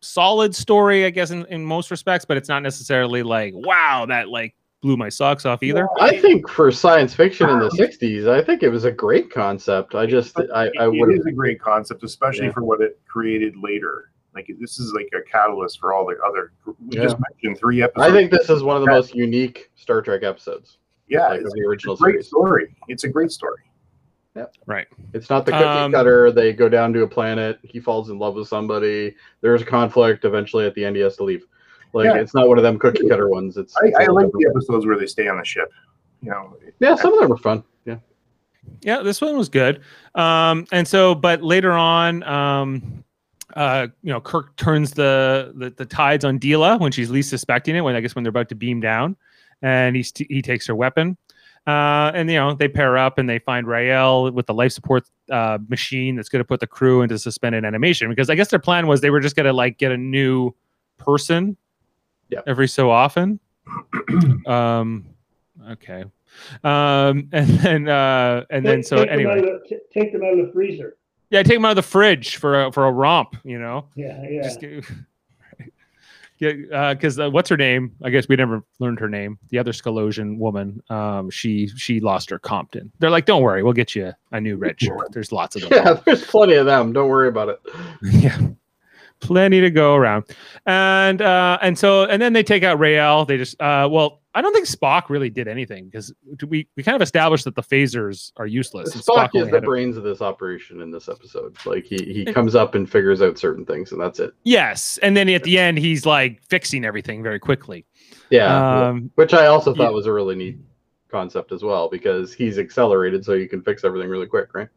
solid 0.00 0.54
story, 0.56 1.04
I 1.04 1.10
guess, 1.10 1.30
in, 1.30 1.44
in 1.46 1.64
most 1.64 1.90
respects, 1.92 2.24
but 2.24 2.36
it's 2.36 2.48
not 2.48 2.62
necessarily 2.64 3.22
like 3.22 3.52
wow, 3.54 4.06
that 4.08 4.28
like 4.28 4.54
blew 4.86 4.96
my 4.96 5.08
socks 5.08 5.44
off 5.44 5.64
either. 5.64 5.88
I 6.00 6.16
think 6.18 6.48
for 6.48 6.70
science 6.70 7.12
fiction 7.12 7.50
in 7.50 7.58
the 7.58 7.68
'60s, 7.70 8.28
I 8.28 8.40
think 8.42 8.62
it 8.62 8.68
was 8.68 8.84
a 8.84 8.90
great 8.92 9.30
concept. 9.32 9.96
I 9.96 10.06
just, 10.06 10.38
I, 10.54 10.70
I 10.78 10.84
it 10.86 10.92
would 10.92 11.12
is 11.12 11.26
a 11.26 11.32
great 11.32 11.60
concept, 11.60 12.04
especially 12.04 12.46
Yeah. 12.46 12.52
for 12.52 12.62
what 12.62 12.80
it 12.80 13.00
created 13.08 13.56
later. 13.60 14.12
Like 14.34 14.48
this 14.60 14.78
is 14.78 14.92
like 14.94 15.08
a 15.12 15.28
catalyst 15.28 15.80
for 15.80 15.92
all 15.92 16.06
the 16.06 16.16
other. 16.24 16.52
We 16.66 16.96
Yeah. 16.96 17.02
just 17.02 17.16
mentioned 17.18 17.58
three 17.58 17.82
episodes. 17.82 18.08
I 18.08 18.12
think 18.16 18.30
this 18.30 18.48
is 18.48 18.62
one 18.62 18.76
of 18.76 18.82
the 18.84 18.90
most 18.90 19.12
unique 19.14 19.70
Star 19.74 20.00
Trek 20.02 20.22
episodes. 20.22 20.78
yeah, 21.08 21.28
like, 21.30 21.40
it's 21.40 21.52
the 21.52 21.62
original 21.62 21.94
a 21.94 21.98
great 21.98 22.12
series. 22.12 22.26
story. 22.28 22.76
It's 22.88 23.02
a 23.04 23.08
great 23.08 23.32
story. 23.32 23.62
Right. 24.66 24.86
It's 25.14 25.30
not 25.30 25.46
the 25.46 25.52
cookie 25.52 25.64
Um, 25.64 25.92
cutter. 25.92 26.30
They 26.30 26.52
go 26.52 26.68
down 26.68 26.92
to 26.92 27.02
a 27.02 27.08
planet. 27.08 27.58
He 27.62 27.80
falls 27.80 28.10
in 28.10 28.18
love 28.18 28.34
with 28.34 28.46
somebody. 28.48 29.14
There's 29.40 29.62
a 29.62 29.64
conflict. 29.64 30.26
Eventually, 30.26 30.66
at 30.66 30.74
the 30.74 30.84
end, 30.84 30.94
he 30.94 31.00
has 31.02 31.16
to 31.16 31.24
leave. 31.24 31.46
Like 31.96 32.06
Yeah. 32.06 32.16
it's 32.20 32.34
not 32.34 32.46
one 32.48 32.58
of 32.58 32.62
them 32.62 32.78
cookie 32.78 33.08
cutter 33.08 33.28
ones. 33.28 33.56
It's, 33.56 33.74
I, 33.76 33.86
it's 33.86 33.98
a 33.98 34.02
I 34.02 34.06
like 34.06 34.26
the 34.32 34.46
episodes 34.50 34.86
where 34.86 34.98
they 34.98 35.06
stay 35.06 35.28
on 35.28 35.38
the 35.38 35.44
ship. 35.44 35.72
You 36.22 36.30
know, 36.30 36.56
Yeah, 36.78 36.94
some 36.94 37.12
of 37.14 37.20
them 37.20 37.32
are 37.32 37.36
fun. 37.38 37.64
Yeah. 37.84 37.96
Yeah, 38.82 39.02
this 39.02 39.20
one 39.20 39.36
was 39.36 39.48
good. 39.48 39.80
Um, 40.14 40.66
and 40.72 40.86
so, 40.86 41.14
but 41.14 41.42
later 41.42 41.72
on, 41.72 42.22
um, 42.24 43.04
uh, 43.54 43.86
you 44.02 44.12
know, 44.12 44.20
Kirk 44.20 44.54
turns 44.56 44.92
the, 44.92 45.52
the 45.56 45.70
the 45.70 45.86
tides 45.86 46.24
on 46.24 46.38
Deela 46.38 46.78
when 46.78 46.92
she's 46.92 47.08
least 47.10 47.30
suspecting 47.30 47.74
it. 47.76 47.80
When 47.80 47.94
I 47.96 48.00
guess 48.00 48.14
when 48.14 48.22
they're 48.24 48.30
about 48.30 48.48
to 48.50 48.54
beam 48.54 48.80
down, 48.80 49.16
and 49.62 49.96
he 49.96 50.02
st- 50.02 50.30
he 50.30 50.42
takes 50.42 50.66
her 50.66 50.74
weapon. 50.74 51.16
Uh, 51.66 52.12
and 52.14 52.30
you 52.30 52.36
know 52.36 52.54
they 52.54 52.68
pair 52.68 52.96
up 52.98 53.18
and 53.18 53.28
they 53.28 53.38
find 53.38 53.66
Rael 53.66 54.30
with 54.30 54.46
the 54.46 54.54
life 54.54 54.72
support 54.72 55.04
uh, 55.32 55.58
machine 55.68 56.14
that's 56.16 56.28
going 56.28 56.40
to 56.40 56.44
put 56.44 56.60
the 56.60 56.66
crew 56.66 57.02
into 57.02 57.18
suspended 57.18 57.64
animation 57.64 58.08
because 58.10 58.28
I 58.30 58.34
guess 58.34 58.48
their 58.48 58.58
plan 58.60 58.86
was 58.86 59.00
they 59.00 59.10
were 59.10 59.20
just 59.20 59.34
going 59.36 59.46
to 59.46 59.52
like 59.52 59.78
get 59.78 59.90
a 59.90 59.96
new 59.96 60.52
person 60.98 61.56
Yep. 62.30 62.44
every 62.46 62.68
so 62.68 62.90
often. 62.90 63.38
um, 64.46 65.04
okay. 65.70 66.04
Um, 66.64 67.28
and 67.32 67.48
then 67.60 67.88
uh, 67.88 68.44
and 68.50 68.64
then 68.64 68.78
Take- 68.78 68.86
so 68.86 68.96
take 68.98 69.10
anyway, 69.10 69.32
out 69.32 69.38
of 69.38 69.44
the- 69.44 69.68
t- 69.68 69.78
take 69.92 70.12
them 70.12 70.22
out 70.22 70.38
of 70.38 70.46
the 70.46 70.52
freezer. 70.52 70.96
yeah, 71.30 71.42
take 71.42 71.56
them 71.56 71.64
out 71.64 71.70
of 71.70 71.76
the 71.76 71.82
fridge 71.82 72.36
for 72.36 72.64
a 72.64 72.72
for 72.72 72.86
a 72.86 72.92
romp. 72.92 73.36
You 73.44 73.58
know, 73.58 73.88
Yeah, 73.94 74.22
yeah. 74.28 74.42
just 74.42 74.60
get, 74.60 74.84
yeah, 76.38 76.92
because 76.92 77.18
uh, 77.18 77.30
what's 77.30 77.48
her 77.48 77.56
name? 77.56 77.92
I 78.04 78.10
guess 78.10 78.28
we 78.28 78.36
never 78.36 78.62
learned 78.78 79.00
her 79.00 79.08
name. 79.08 79.38
The 79.48 79.58
other 79.58 79.72
Scalosian 79.72 80.36
woman, 80.36 80.82
um, 80.90 81.30
she 81.30 81.68
she 81.68 81.98
lost 82.00 82.28
her 82.30 82.38
Compton. 82.38 82.92
They're 82.98 83.08
like, 83.10 83.24
don't 83.24 83.42
worry, 83.42 83.62
we'll 83.62 83.72
get 83.72 83.94
you 83.94 84.12
a 84.32 84.40
new 84.40 84.56
red 84.56 84.78
shirt. 84.80 85.12
There's 85.12 85.32
lots 85.32 85.56
of 85.56 85.62
them. 85.62 85.70
Yeah, 85.72 85.94
there's 86.04 86.24
plenty 86.26 86.54
of 86.54 86.66
them. 86.66 86.92
Don't 86.92 87.08
worry 87.08 87.28
about 87.28 87.48
it. 87.48 87.60
yeah 88.02 88.38
plenty 89.20 89.60
to 89.60 89.70
go 89.70 89.94
around 89.94 90.24
and 90.66 91.22
uh 91.22 91.58
and 91.62 91.78
so 91.78 92.04
and 92.04 92.20
then 92.20 92.32
they 92.32 92.42
take 92.42 92.62
out 92.62 92.78
Rael. 92.78 93.24
they 93.24 93.36
just 93.38 93.58
uh 93.62 93.88
well 93.90 94.20
i 94.34 94.42
don't 94.42 94.52
think 94.52 94.66
spock 94.66 95.08
really 95.08 95.30
did 95.30 95.48
anything 95.48 95.86
because 95.86 96.12
we 96.48 96.68
we 96.76 96.82
kind 96.82 96.94
of 96.96 97.00
established 97.02 97.44
that 97.44 97.54
the 97.54 97.62
phasers 97.62 98.30
are 98.36 98.46
useless 98.46 98.94
and 98.94 99.02
Spock 99.02 99.30
is 99.34 99.48
the 99.48 99.56
a- 99.56 99.60
brains 99.62 99.96
of 99.96 100.02
this 100.04 100.20
operation 100.20 100.82
in 100.82 100.90
this 100.90 101.08
episode. 101.08 101.56
Like 101.64 101.84
he 101.86 101.96
he 101.96 102.24
comes 102.26 102.54
up 102.54 102.74
and 102.74 102.90
figures 102.90 103.22
out 103.22 103.38
certain 103.38 103.64
things, 103.64 103.92
and 103.92 104.00
that's 104.00 104.20
it. 104.20 104.32
yes 104.44 104.98
and 105.02 105.16
then 105.16 105.28
at 105.30 105.42
the 105.44 105.58
end 105.58 105.78
he's 105.78 106.04
like 106.04 106.42
fixing 106.42 106.84
everything 106.84 107.22
very 107.22 107.38
quickly 107.38 107.86
Yeah, 108.30 108.88
um 108.88 109.10
which 109.14 109.32
I 109.32 109.46
also 109.46 109.74
thought 109.74 109.84
yeah. 109.84 109.88
was 109.90 110.04
a 110.06 110.12
really 110.12 110.34
neat 110.36 110.58
concept 111.08 111.52
as 111.52 111.62
well 111.62 111.88
because 111.88 112.34
he's 112.34 112.58
accelerated, 112.58 113.24
so 113.24 113.32
you 113.32 113.48
can 113.48 113.62
fix 113.62 113.82
everything 113.84 114.10
really 114.10 114.26
quick, 114.26 114.54
right? 114.54 114.68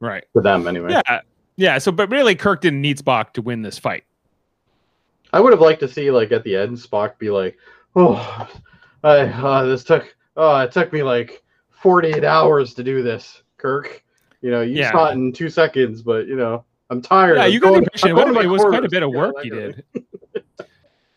right 0.00 0.24
For 0.32 0.42
them, 0.42 0.66
anyway. 0.66 0.90
yeah 1.06 1.20
yeah 1.58 1.76
so 1.76 1.92
but 1.92 2.08
really 2.10 2.34
kirk 2.34 2.60
didn't 2.62 2.80
need 2.80 2.96
spock 2.98 3.32
to 3.34 3.42
win 3.42 3.60
this 3.62 3.78
fight 3.78 4.04
I 5.30 5.40
would 5.40 5.52
have 5.52 5.60
liked 5.60 5.80
to 5.80 5.88
see 5.88 6.10
like 6.10 6.32
at 6.32 6.42
the 6.42 6.56
end 6.56 6.74
Spock 6.78 7.18
be 7.18 7.28
like, 7.28 7.58
"Oh, 7.94 8.48
I 9.04 9.18
uh, 9.26 9.64
this 9.64 9.84
took 9.84 10.16
oh 10.38 10.56
it 10.60 10.72
took 10.72 10.90
me 10.90 11.02
like 11.02 11.42
48 11.82 12.24
hours 12.24 12.72
to 12.72 12.82
do 12.82 13.02
this, 13.02 13.42
Kirk. 13.58 14.02
You 14.40 14.50
know, 14.50 14.62
you 14.62 14.76
Yeah. 14.76 14.90
saw 14.90 15.10
it 15.10 15.12
in 15.16 15.34
two 15.34 15.50
seconds, 15.50 16.00
but 16.00 16.26
you 16.28 16.34
know, 16.36 16.64
I'm 16.88 17.02
tired. 17.02 17.36
yeah 17.36 17.42
I'm 17.44 17.52
you 17.52 17.60
got 17.60 17.66
the 17.66 17.70
going- 17.72 17.82
impression 17.82 18.10
I'm 18.12 18.16
it, 18.18 18.34
was- 18.36 18.44
it 18.46 18.48
was 18.48 18.62
quite 18.64 18.84
a 18.86 18.88
bit 18.88 19.02
of 19.02 19.10
work 19.12 19.34
that 19.36 19.44
he 19.44 19.50
did 19.50 19.84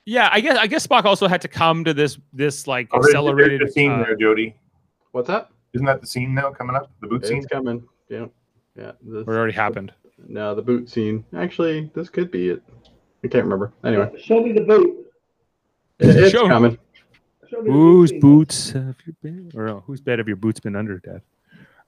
yeah 0.06 0.28
i 0.34 0.42
guess 0.42 0.58
i 0.58 0.68
guess 0.68 0.86
spock 0.86 1.06
also 1.06 1.28
had 1.28 1.40
to 1.42 1.48
come 1.48 1.86
to 1.86 1.94
this 1.94 2.18
this 2.34 2.68
like 2.68 2.90
Oh, 2.92 2.98
there's- 2.98 3.14
there's 3.14 3.16
accelerated 3.16 3.62
the 3.66 3.72
scene 3.72 3.92
uh, 3.94 4.04
there, 4.04 4.16
Jody. 4.18 4.58
What's 5.14 5.28
that? 5.30 5.52
Isn't 5.74 5.86
that 5.86 6.02
the 6.02 6.08
scene 6.08 6.34
now 6.36 6.52
coming 6.52 6.76
up? 6.76 6.92
The 7.00 7.08
boot 7.08 7.26
scene. 7.26 7.44
Coming. 7.48 7.82
Yeah, 8.10 8.26
yeah. 8.78 8.92
This, 9.02 9.22
it 9.22 9.30
already 9.30 9.54
happened 9.54 9.94
no, 10.28 10.56
the 10.56 10.62
boot 10.62 10.90
scene. 10.90 11.24
Actually, 11.36 11.90
this 11.94 12.10
could 12.10 12.32
be 12.32 12.50
it. 12.50 12.64
I 13.24 13.28
can't 13.28 13.44
remember. 13.44 13.72
Anyway, 13.84 14.10
Show 14.22 14.42
me 14.42 14.52
the 14.54 14.62
boot. 14.62 15.06
it- 16.00 16.10
it's 16.16 16.32
Show- 16.32 16.48
coming. 16.48 16.78
Show 17.50 17.62
Whose 17.64 18.10
scene. 18.12 18.20
boots 18.20 18.72
have 18.72 18.96
you 19.06 19.14
been? 19.22 19.52
Or 19.56 19.66
no, 19.66 19.84
whose 19.86 20.00
bed 20.02 20.20
have 20.20 20.28
your 20.28 20.38
boots 20.38 20.60
been 20.60 20.76
under, 20.76 21.00
Dad? 21.00 21.22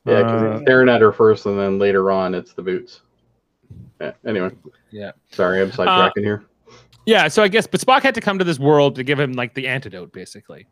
Yeah, 0.06 0.18
because 0.24 0.42
Uh, 0.44 0.52
he's 0.54 0.62
staring 0.62 0.90
at 0.90 1.00
her 1.02 1.14
first, 1.14 1.46
and 1.46 1.58
then 1.58 1.80
later 1.80 2.12
on, 2.12 2.36
it's 2.36 2.54
the 2.54 2.62
boots. 2.62 3.02
Yeah, 4.02 4.12
anyway. 4.26 4.52
Yeah. 4.92 5.12
Sorry, 5.32 5.62
I'm 5.62 5.72
sidetracking 5.72 6.20
here. 6.24 6.44
yeah. 7.06 7.28
So 7.30 7.42
I 7.42 7.48
guess, 7.48 7.66
but 7.66 7.80
Spock 7.80 8.02
had 8.02 8.14
to 8.16 8.22
come 8.22 8.38
to 8.40 8.44
this 8.46 8.60
world 8.60 8.96
to 8.96 9.04
give 9.04 9.18
him 9.20 9.32
like 9.34 9.54
the 9.54 9.68
antidote, 9.68 10.12
basically. 10.12 10.68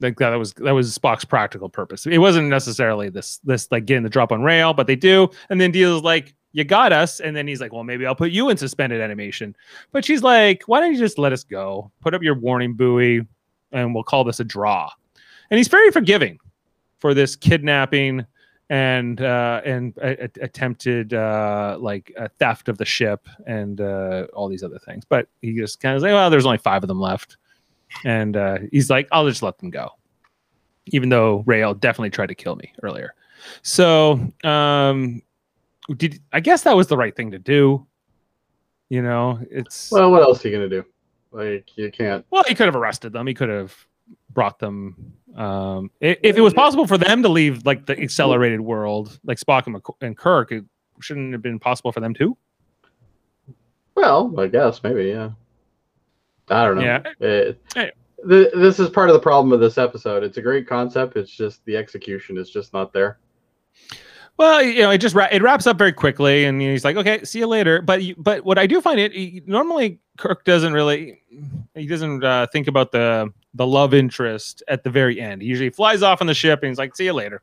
Like 0.00 0.18
that 0.18 0.34
was 0.34 0.52
that 0.54 0.72
was 0.72 0.96
Spock's 0.96 1.24
practical 1.24 1.68
purpose. 1.68 2.06
It 2.06 2.18
wasn't 2.18 2.48
necessarily 2.48 3.08
this 3.10 3.38
this 3.44 3.70
like 3.70 3.84
getting 3.84 4.02
the 4.02 4.08
drop 4.08 4.32
on 4.32 4.42
Rael, 4.42 4.72
but 4.74 4.86
they 4.86 4.96
do. 4.96 5.28
And 5.50 5.60
then 5.60 5.70
Deela's 5.72 6.02
like, 6.02 6.34
"You 6.52 6.64
got 6.64 6.92
us," 6.92 7.20
and 7.20 7.36
then 7.36 7.46
he's 7.46 7.60
like, 7.60 7.72
"Well, 7.72 7.84
maybe 7.84 8.06
I'll 8.06 8.14
put 8.14 8.30
you 8.30 8.48
in 8.48 8.56
suspended 8.56 9.00
animation." 9.00 9.54
But 9.92 10.04
she's 10.04 10.22
like, 10.22 10.62
"Why 10.66 10.80
don't 10.80 10.92
you 10.92 10.98
just 10.98 11.18
let 11.18 11.32
us 11.32 11.44
go? 11.44 11.90
Put 12.00 12.14
up 12.14 12.22
your 12.22 12.34
warning 12.34 12.74
buoy, 12.74 13.26
and 13.72 13.94
we'll 13.94 14.04
call 14.04 14.24
this 14.24 14.40
a 14.40 14.44
draw." 14.44 14.90
And 15.50 15.58
he's 15.58 15.68
very 15.68 15.90
forgiving 15.90 16.38
for 16.98 17.12
this 17.12 17.36
kidnapping 17.36 18.24
and 18.70 19.20
uh, 19.20 19.60
and 19.64 19.96
a- 19.98 20.24
a- 20.24 20.44
attempted 20.44 21.12
uh, 21.12 21.76
like 21.80 22.16
theft 22.38 22.68
of 22.68 22.78
the 22.78 22.84
ship 22.84 23.26
and 23.46 23.80
uh, 23.80 24.28
all 24.32 24.48
these 24.48 24.62
other 24.62 24.78
things. 24.78 25.04
But 25.04 25.28
he 25.42 25.54
just 25.56 25.80
kind 25.80 25.96
of 25.96 26.02
like, 26.02 26.12
well, 26.12 26.30
there's 26.30 26.46
only 26.46 26.58
five 26.58 26.84
of 26.84 26.88
them 26.88 27.00
left, 27.00 27.36
and 28.04 28.36
uh, 28.36 28.58
he's 28.72 28.90
like, 28.90 29.08
I'll 29.12 29.28
just 29.28 29.42
let 29.42 29.58
them 29.58 29.70
go, 29.70 29.90
even 30.86 31.08
though 31.08 31.42
Rael 31.46 31.74
definitely 31.74 32.10
tried 32.10 32.28
to 32.28 32.34
kill 32.34 32.56
me 32.56 32.72
earlier. 32.82 33.14
So 33.62 34.20
um, 34.44 35.22
did 35.96 36.20
I 36.32 36.40
guess 36.40 36.62
that 36.62 36.76
was 36.76 36.86
the 36.88 36.96
right 36.96 37.14
thing 37.14 37.30
to 37.32 37.38
do? 37.38 37.86
You 38.88 39.02
know, 39.02 39.38
it's 39.50 39.90
Well, 39.90 40.10
what 40.10 40.22
else 40.22 40.44
are 40.44 40.48
you 40.48 40.56
gonna 40.56 40.68
do? 40.68 40.84
Like 41.32 41.76
you 41.76 41.90
can't. 41.92 42.24
well, 42.30 42.42
he 42.48 42.54
could 42.54 42.66
have 42.66 42.76
arrested 42.76 43.12
them. 43.12 43.26
He 43.26 43.34
could 43.34 43.48
have 43.48 43.74
brought 44.30 44.58
them. 44.58 45.14
Um, 45.36 45.90
if 46.00 46.36
it 46.36 46.40
was 46.40 46.52
possible 46.54 46.86
for 46.88 46.98
them 46.98 47.22
to 47.22 47.28
leave 47.28 47.64
like 47.64 47.86
the 47.86 47.96
accelerated 48.00 48.60
world, 48.60 49.18
like 49.24 49.38
Spock 49.38 49.66
and, 49.66 49.74
Mc- 49.74 49.96
and 50.00 50.16
Kirk, 50.16 50.50
it 50.50 50.64
shouldn't 51.00 51.32
have 51.32 51.40
been 51.42 51.60
possible 51.60 51.92
for 51.92 52.00
them 52.00 52.14
too. 52.14 52.36
Well, 53.94 54.34
I 54.38 54.46
guess 54.48 54.82
maybe 54.82 55.04
yeah. 55.04 55.30
I 56.50 56.64
don't 56.64 56.76
know. 56.76 56.82
Yeah. 56.82 57.02
It- 57.20 57.62
Hey. 57.74 57.90
th- 58.28 58.52
this 58.54 58.78
is 58.78 58.90
part 58.90 59.08
of 59.08 59.14
the 59.14 59.20
problem 59.20 59.52
of 59.52 59.60
this 59.60 59.78
episode. 59.78 60.22
It's 60.24 60.36
a 60.36 60.42
great 60.42 60.66
concept. 60.66 61.16
It's 61.16 61.30
just 61.30 61.64
the 61.64 61.76
execution 61.76 62.36
is 62.36 62.50
just 62.50 62.72
not 62.72 62.92
there. 62.92 63.18
Well, 64.36 64.62
you 64.62 64.80
know, 64.80 64.90
it 64.90 64.98
just 64.98 65.14
wra- 65.14 65.28
it 65.30 65.42
wraps 65.42 65.66
up 65.66 65.76
very 65.76 65.92
quickly, 65.92 66.46
and 66.46 66.60
he's 66.60 66.84
like, 66.84 66.96
"Okay, 66.96 67.24
see 67.24 67.40
you 67.40 67.46
later." 67.46 67.82
But 67.82 68.02
you, 68.02 68.14
but 68.16 68.42
what 68.44 68.58
I 68.58 68.66
do 68.66 68.80
find 68.80 68.98
it 68.98 69.12
he- 69.12 69.42
normally 69.46 70.00
Kirk 70.16 70.44
doesn't 70.44 70.72
really 70.72 71.20
he 71.74 71.86
doesn't 71.86 72.24
uh, 72.24 72.46
think 72.52 72.66
about 72.66 72.90
the 72.92 73.30
the 73.54 73.66
love 73.66 73.92
interest 73.92 74.62
at 74.68 74.82
the 74.82 74.90
very 74.90 75.20
end. 75.20 75.42
He 75.42 75.48
usually 75.48 75.70
flies 75.70 76.02
off 76.02 76.20
on 76.22 76.26
the 76.26 76.34
ship, 76.34 76.60
and 76.62 76.68
he's 76.70 76.78
like, 76.78 76.96
"See 76.96 77.04
you 77.04 77.12
later." 77.12 77.42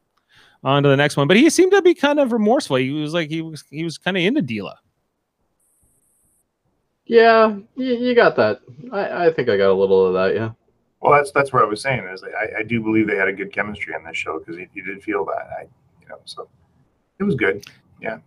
On 0.63 0.81
to 0.81 0.89
the 0.89 0.97
next 0.97 1.17
one, 1.17 1.27
but 1.27 1.37
he 1.37 1.51
seemed 1.51 1.71
to 1.71 1.83
be 1.83 1.93
kind 1.93 2.19
of 2.19 2.31
remorseful. 2.31 2.77
He 2.77 2.89
was 2.89 3.13
like 3.13 3.29
he 3.29 3.43
was 3.43 3.63
he 3.69 3.83
was 3.83 3.99
kind 3.99 4.17
of 4.17 4.23
into 4.23 4.41
Deela. 4.41 4.73
Yeah, 7.07 7.55
you, 7.75 7.93
you 7.95 8.15
got 8.15 8.35
that. 8.35 8.59
I, 8.91 9.27
I 9.27 9.33
think 9.33 9.49
I 9.49 9.57
got 9.57 9.69
a 9.69 9.73
little 9.73 10.07
of 10.07 10.13
that. 10.13 10.35
Yeah. 10.35 10.51
Well, 11.01 11.13
that's 11.13 11.31
that's 11.31 11.53
what 11.53 11.63
I 11.63 11.65
was 11.65 11.81
saying. 11.81 12.05
Is 12.05 12.23
I, 12.23 12.59
I 12.59 12.63
do 12.63 12.81
believe 12.81 13.07
they 13.07 13.15
had 13.15 13.27
a 13.27 13.33
good 13.33 13.51
chemistry 13.53 13.95
on 13.95 14.03
this 14.03 14.17
show 14.17 14.39
because 14.39 14.57
you, 14.57 14.67
you 14.73 14.83
did 14.83 15.01
feel 15.01 15.25
that. 15.25 15.47
I, 15.59 15.61
you 16.01 16.07
know, 16.09 16.19
so 16.25 16.49
it 17.19 17.23
was 17.23 17.35
good. 17.35 17.65
Yeah, 18.01 18.19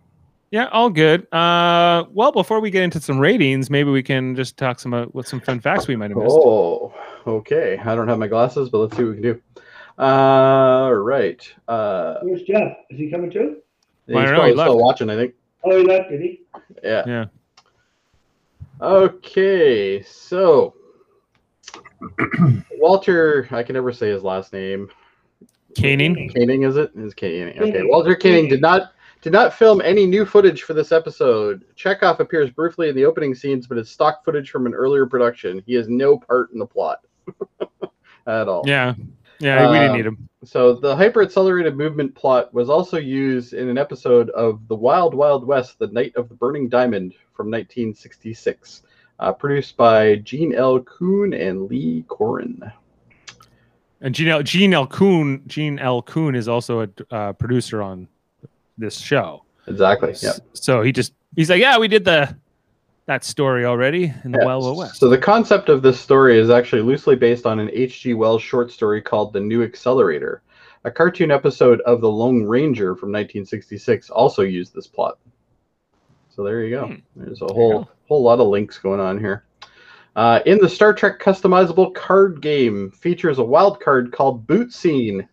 Yeah, 0.51 0.67
all 0.67 0.89
good. 0.89 1.31
Uh, 1.33 2.05
well, 2.11 2.31
before 2.31 2.59
we 2.59 2.71
get 2.71 2.83
into 2.83 2.99
some 2.99 3.19
ratings, 3.19 3.69
maybe 3.69 3.91
we 3.91 4.03
can 4.03 4.35
just 4.35 4.57
talk 4.57 4.79
some 4.79 4.93
uh, 4.93 5.05
with 5.13 5.27
some 5.27 5.39
fun 5.41 5.59
facts 5.59 5.87
we 5.87 5.95
might 5.95 6.09
have 6.11 6.17
missed. 6.17 6.35
Oh, 6.37 6.93
okay. 7.27 7.77
I 7.77 7.95
don't 7.95 8.07
have 8.07 8.19
my 8.19 8.27
glasses, 8.27 8.69
but 8.69 8.79
let's 8.79 8.97
see 8.97 9.03
what 9.03 9.15
we 9.15 9.21
can 9.21 9.33
do. 9.33 9.41
Uh, 10.03 10.91
right. 10.91 11.53
Uh, 11.67 12.15
Where's 12.23 12.43
Jeff? 12.43 12.77
Is 12.89 12.97
he 12.97 13.11
coming 13.11 13.29
too? 13.29 13.57
he's 14.07 14.15
I 14.15 14.25
don't 14.25 14.31
know, 14.31 14.35
probably 14.37 14.51
he 14.53 14.57
still 14.57 14.79
watching. 14.79 15.09
I 15.09 15.15
think. 15.15 15.33
Oh, 15.63 15.77
he 15.77 15.83
left, 15.83 16.09
did 16.09 16.21
he? 16.21 16.41
Yeah. 16.83 17.03
Yeah. 17.05 17.25
Okay, 18.81 20.01
so 20.01 20.73
Walter, 22.79 23.47
I 23.51 23.61
can 23.61 23.75
never 23.75 23.91
say 23.91 24.09
his 24.09 24.23
last 24.23 24.53
name. 24.53 24.89
Koenig. 25.79 26.33
Koenig, 26.33 26.63
is 26.63 26.77
it? 26.77 26.91
Is 26.95 27.13
Koenig? 27.13 27.61
Okay. 27.61 27.83
Walter 27.83 28.15
Koenig 28.15 28.49
did 28.49 28.61
not 28.61 28.93
did 29.21 29.33
not 29.33 29.53
film 29.53 29.81
any 29.81 30.07
new 30.07 30.25
footage 30.25 30.63
for 30.63 30.73
this 30.73 30.91
episode. 30.91 31.63
Chekhov 31.75 32.19
appears 32.19 32.49
briefly 32.49 32.89
in 32.89 32.95
the 32.95 33.05
opening 33.05 33.35
scenes, 33.35 33.67
but 33.67 33.77
it's 33.77 33.91
stock 33.91 34.25
footage 34.25 34.49
from 34.49 34.65
an 34.65 34.73
earlier 34.73 35.05
production. 35.05 35.61
He 35.67 35.75
has 35.75 35.87
no 35.87 36.17
part 36.17 36.51
in 36.51 36.57
the 36.57 36.65
plot 36.65 37.05
at 38.27 38.47
all. 38.47 38.63
Yeah, 38.65 38.95
yeah, 39.41 39.69
we 39.69 39.77
didn't 39.77 39.91
Um, 39.91 39.97
need 39.97 40.05
him. 40.05 40.29
So 40.43 40.73
the 40.73 40.95
hyper 40.95 41.21
accelerated 41.21 41.75
movement 41.75 42.15
plot 42.15 42.53
was 42.53 42.69
also 42.69 42.97
used 42.97 43.53
in 43.53 43.67
an 43.69 43.77
episode 43.77 44.29
of 44.31 44.67
The 44.67 44.75
Wild 44.75 45.13
Wild 45.13 45.45
West: 45.45 45.79
The 45.79 45.87
Night 45.87 46.13
of 46.15 46.29
the 46.29 46.35
Burning 46.35 46.69
Diamond 46.69 47.13
from 47.33 47.49
1966, 47.51 48.83
uh, 49.19 49.31
produced 49.33 49.77
by 49.77 50.15
Gene 50.17 50.53
L. 50.55 50.79
Coon 50.81 51.33
and 51.33 51.69
Lee 51.69 52.05
Cronin. 52.07 52.71
And 54.01 54.15
Gene 54.15 54.29
L. 54.29 54.41
Gene 54.43 54.73
L. 54.73 54.87
Coon, 54.87 55.43
Gene 55.47 55.77
L. 55.79 56.01
Coon 56.01 56.35
is 56.35 56.47
also 56.47 56.81
a 56.81 56.89
uh, 57.15 57.33
producer 57.33 57.81
on 57.81 58.07
this 58.77 58.97
show. 58.97 59.43
Exactly. 59.67 60.13
Yeah. 60.21 60.33
So 60.53 60.81
he 60.81 60.91
just 60.91 61.13
he's 61.35 61.49
like, 61.49 61.61
yeah, 61.61 61.77
we 61.77 61.87
did 61.87 62.03
the 62.03 62.35
that 63.11 63.25
story 63.25 63.65
already 63.65 64.13
in 64.23 64.31
the 64.31 64.39
Yeah, 64.39 64.73
West. 64.73 64.95
So 64.95 65.09
the 65.09 65.17
concept 65.17 65.67
of 65.67 65.81
this 65.81 65.99
story 65.99 66.39
is 66.39 66.49
actually 66.49 66.81
loosely 66.81 67.17
based 67.17 67.45
on 67.45 67.59
an 67.59 67.69
H.G. 67.73 68.13
Wells 68.13 68.41
short 68.41 68.71
story 68.71 69.01
called 69.01 69.33
The 69.33 69.39
New 69.41 69.63
Accelerator. 69.63 70.43
A 70.85 70.91
cartoon 70.91 71.29
episode 71.29 71.81
of 71.81 71.99
The 71.99 72.09
Lone 72.09 72.45
Ranger 72.45 72.95
from 72.95 73.09
1966 73.09 74.09
also 74.11 74.43
used 74.43 74.73
this 74.73 74.87
plot. 74.87 75.17
So 76.29 76.41
there 76.45 76.63
you 76.63 76.69
go. 76.73 76.87
Hmm. 76.87 76.95
There's 77.17 77.41
a 77.41 77.51
whole 77.51 77.89
whole 78.07 78.23
lot 78.23 78.39
of 78.39 78.47
links 78.47 78.77
going 78.77 79.01
on 79.01 79.19
here. 79.19 79.43
Uh, 80.15 80.39
in 80.45 80.57
the 80.59 80.69
Star 80.69 80.93
Trek 80.93 81.19
customizable 81.19 81.93
card 81.93 82.41
game 82.41 82.91
features 82.91 83.39
a 83.39 83.43
wild 83.43 83.81
card 83.81 84.13
called 84.13 84.47
Boot 84.47 84.71
Scene, 84.71 85.27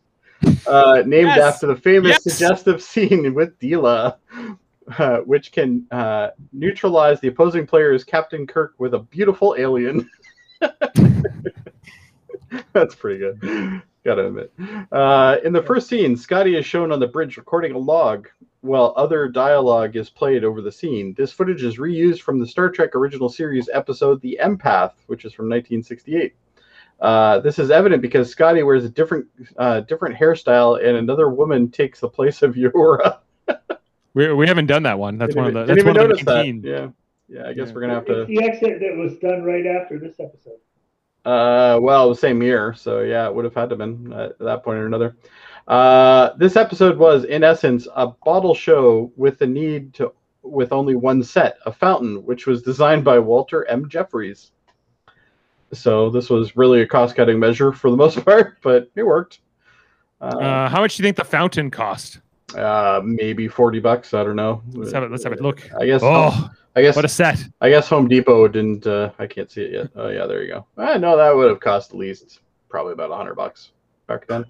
uh, 0.66 1.05
named 1.07 1.29
Yes! 1.29 1.55
after 1.55 1.68
the 1.68 1.76
famous 1.76 2.11
Yes! 2.11 2.22
suggestive 2.24 2.83
scene 2.93 3.35
with 3.35 3.57
Deela, 3.61 4.16
uh, 4.99 5.19
which 5.27 5.53
can 5.53 5.87
uh, 5.91 6.29
neutralize 6.53 7.21
the 7.21 7.29
opposing 7.29 7.67
player's 7.67 8.05
Captain 8.05 8.47
Kirk 8.47 8.75
with 8.79 8.95
a 8.95 8.99
beautiful 8.99 9.55
alien. 9.59 10.09
That's 12.73 12.95
pretty 12.95 13.19
good. 13.19 13.83
Gotta 14.05 14.27
admit. 14.27 14.53
Uh, 14.91 15.37
in 15.45 15.53
the 15.53 15.63
first 15.63 15.89
scene, 15.89 16.17
Scotty 16.17 16.57
is 16.57 16.65
shown 16.65 16.93
on 16.93 17.01
the 17.01 17.07
bridge 17.07 17.37
recording 17.37 17.73
a 17.73 17.79
log 17.79 18.29
while 18.61 18.93
other 18.97 19.29
dialogue 19.29 19.97
is 19.97 20.11
played 20.11 20.45
over 20.45 20.61
the 20.63 20.73
scene. 20.73 21.15
This 21.17 21.33
footage 21.33 21.63
is 21.63 21.79
reused 21.79 22.21
from 22.21 22.39
the 22.39 22.47
Star 22.47 22.71
Trek 22.71 22.95
original 22.95 23.29
series 23.29 23.69
episode 23.73 24.21
The 24.21 24.39
Empath, 24.43 24.93
which 25.07 25.25
is 25.25 25.33
from 25.33 25.47
1968. 25.47 26.35
Uh, 27.01 27.39
this 27.41 27.59
is 27.59 27.71
evident 27.71 28.03
because 28.03 28.31
Scotty 28.31 28.63
wears 28.65 28.85
a 28.85 28.89
different 28.89 29.27
uh, 29.57 29.81
different 29.81 30.17
hairstyle 30.17 30.85
and 30.85 30.97
another 30.97 31.29
woman 31.29 31.71
takes 31.71 32.01
the 32.01 32.09
place 32.09 32.43
of 32.43 32.55
Uhura. 32.55 33.19
we, 34.15 34.33
we 34.33 34.47
haven't 34.47 34.67
done 34.67 34.83
that 34.85 34.99
one. 34.99 35.19
That's 35.19 35.35
Didn't 35.35 35.45
one 35.45 35.49
of 35.49 35.67
the 35.67 35.73
that's 35.75 35.85
didn't 35.85 35.87
one 35.87 35.97
even 36.05 36.11
of 36.13 36.19
the 36.19 36.25
notice 36.25 36.45
19. 36.47 36.63
that. 36.63 36.69
Yeah, 36.69 36.89
yeah. 37.43 37.49
I 37.49 37.53
guess 37.53 37.69
Yeah. 37.69 37.75
we're 37.75 37.81
gonna 37.83 37.95
have 37.95 38.05
It's 38.09 38.13
to. 38.13 38.25
the 38.27 38.43
exit 38.45 38.81
that 38.81 38.97
was 38.97 39.17
done 39.19 39.43
right 39.45 39.67
after 39.67 39.99
this 39.99 40.19
episode. 40.21 40.59
Uh, 41.25 41.79
well, 41.83 42.09
the 42.09 42.15
same 42.17 42.43
year, 42.43 42.73
so 42.75 43.01
yeah, 43.01 43.27
it 43.27 43.35
would 43.35 43.45
have 43.45 43.55
had 43.55 43.69
to 43.71 43.77
been 43.77 44.13
at 44.13 44.39
that 44.39 44.63
point 44.65 44.79
or 44.79 44.87
another. 44.87 45.17
Uh, 45.67 46.31
this 46.39 46.57
episode 46.57 46.97
was, 46.97 47.25
in 47.25 47.45
essence, 47.45 47.87
a 47.95 48.07
bottle 48.07 48.55
show 48.55 49.13
with 49.17 49.39
the 49.39 49.47
need 49.47 49.93
to 49.95 50.13
with 50.43 50.73
only 50.73 50.95
one 50.95 51.23
set, 51.23 51.59
a 51.67 51.73
fountain, 51.73 52.25
which 52.25 52.47
was 52.47 52.63
designed 52.63 53.05
by 53.05 53.19
Walter 53.19 53.67
M. 53.67 53.87
Jefferies. 53.89 54.53
So 55.75 56.09
this 56.09 56.31
was 56.31 56.57
really 56.57 56.81
a 56.81 56.87
cost-cutting 56.87 57.39
measure 57.39 57.73
for 57.73 57.91
the 57.91 57.97
most 57.99 58.25
part, 58.25 58.57
but 58.63 58.91
it 58.97 59.03
worked. 59.03 59.41
Uh, 60.23 60.25
Uh, 60.39 60.69
how 60.71 60.81
much 60.81 60.97
do 60.97 61.03
you 61.03 61.07
think 61.07 61.17
the 61.17 61.25
fountain 61.25 61.71
cost? 61.71 62.21
Uh, 62.57 63.01
maybe 63.05 63.49
forty 63.49 63.81
bucks. 63.81 64.15
I 64.15 64.25
don't 64.25 64.37
know. 64.37 64.63
Let's 64.73 64.93
have 64.93 65.03
it. 65.03 65.11
Let's 65.11 65.25
have 65.25 65.33
it 65.33 65.41
look. 65.41 65.69
I 65.79 65.87
guess. 65.87 66.01
Oh, 66.03 66.49
I 66.75 66.83
guess. 66.83 66.97
what 66.97 67.05
a 67.05 67.09
set! 67.09 67.39
I 67.61 67.69
guess 67.69 67.89
Home 67.89 68.09
Depot 68.09 68.49
didn't. 68.49 68.87
Uh, 68.87 69.11
I 69.19 69.27
can't 69.27 69.51
see 69.51 69.63
it 69.63 69.73
yet. 69.73 69.89
Oh 69.97 70.09
yeah, 70.09 70.27
there 70.27 70.43
you 70.43 70.49
go. 70.49 70.67
I 70.77 70.97
know 70.97 71.17
that 71.17 71.35
would 71.35 71.51
have 71.51 71.61
cost 71.61 71.91
at 71.91 71.99
least 71.99 72.41
probably 72.69 72.93
about 72.93 73.11
a 73.11 73.17
hundred 73.17 73.35
bucks 73.35 73.73
back 74.07 74.27
then. 74.27 74.45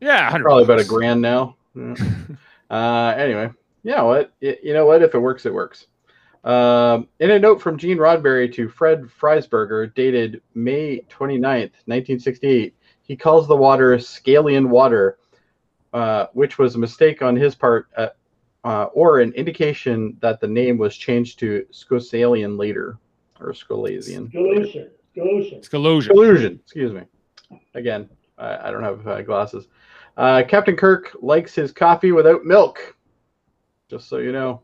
Yeah, 0.00 0.22
100 0.24 0.44
Probably 0.44 0.64
about 0.64 0.80
a 0.80 0.84
grand 0.84 1.20
now. 1.20 1.56
Yeah. 1.74 1.94
uh, 2.70 3.14
anyway, 3.16 3.50
know 3.82 4.06
what? 4.06 4.32
You 4.40 4.72
know 4.72 4.86
what? 4.86 5.02
If 5.02 5.14
it 5.14 5.18
works, 5.18 5.46
it 5.46 5.52
works. 5.52 5.86
Um, 6.44 7.08
in 7.18 7.30
a 7.30 7.38
note 7.38 7.60
from 7.60 7.76
Gene 7.76 7.98
Roddenberry 7.98 8.52
to 8.54 8.68
Fred 8.68 9.02
Freiberger, 9.20 9.92
dated 9.94 10.40
May 10.54 11.00
29th, 11.10 11.74
1968, 11.86 12.74
he 13.02 13.16
calls 13.16 13.48
the 13.48 13.56
water 13.56 13.96
Scalian 13.96 14.68
water, 14.68 15.18
uh, 15.92 16.26
which 16.32 16.58
was 16.58 16.74
a 16.74 16.78
mistake 16.78 17.22
on 17.22 17.36
his 17.36 17.54
part, 17.54 17.88
uh, 17.96 18.08
uh, 18.64 18.84
or 18.92 19.20
an 19.20 19.32
indication 19.32 20.16
that 20.20 20.40
the 20.40 20.46
name 20.48 20.78
was 20.78 20.96
changed 20.96 21.38
to 21.40 21.64
Scosalian 21.70 22.56
later, 22.56 22.98
or 23.40 23.52
Scholasian. 23.52 24.30
Galatian. 24.32 24.90
Galatian. 25.14 25.60
Scalosia. 25.60 26.08
Collusion. 26.08 26.60
Excuse 26.62 26.92
me. 26.92 27.02
Again, 27.74 28.08
I, 28.36 28.68
I 28.68 28.70
don't 28.70 28.82
have 28.82 29.06
uh, 29.06 29.22
glasses. 29.22 29.68
Uh, 30.16 30.42
Captain 30.46 30.76
Kirk 30.76 31.16
likes 31.22 31.54
his 31.54 31.72
coffee 31.72 32.12
without 32.12 32.44
milk. 32.44 32.96
Just 33.88 34.08
so 34.08 34.18
you 34.18 34.32
know. 34.32 34.60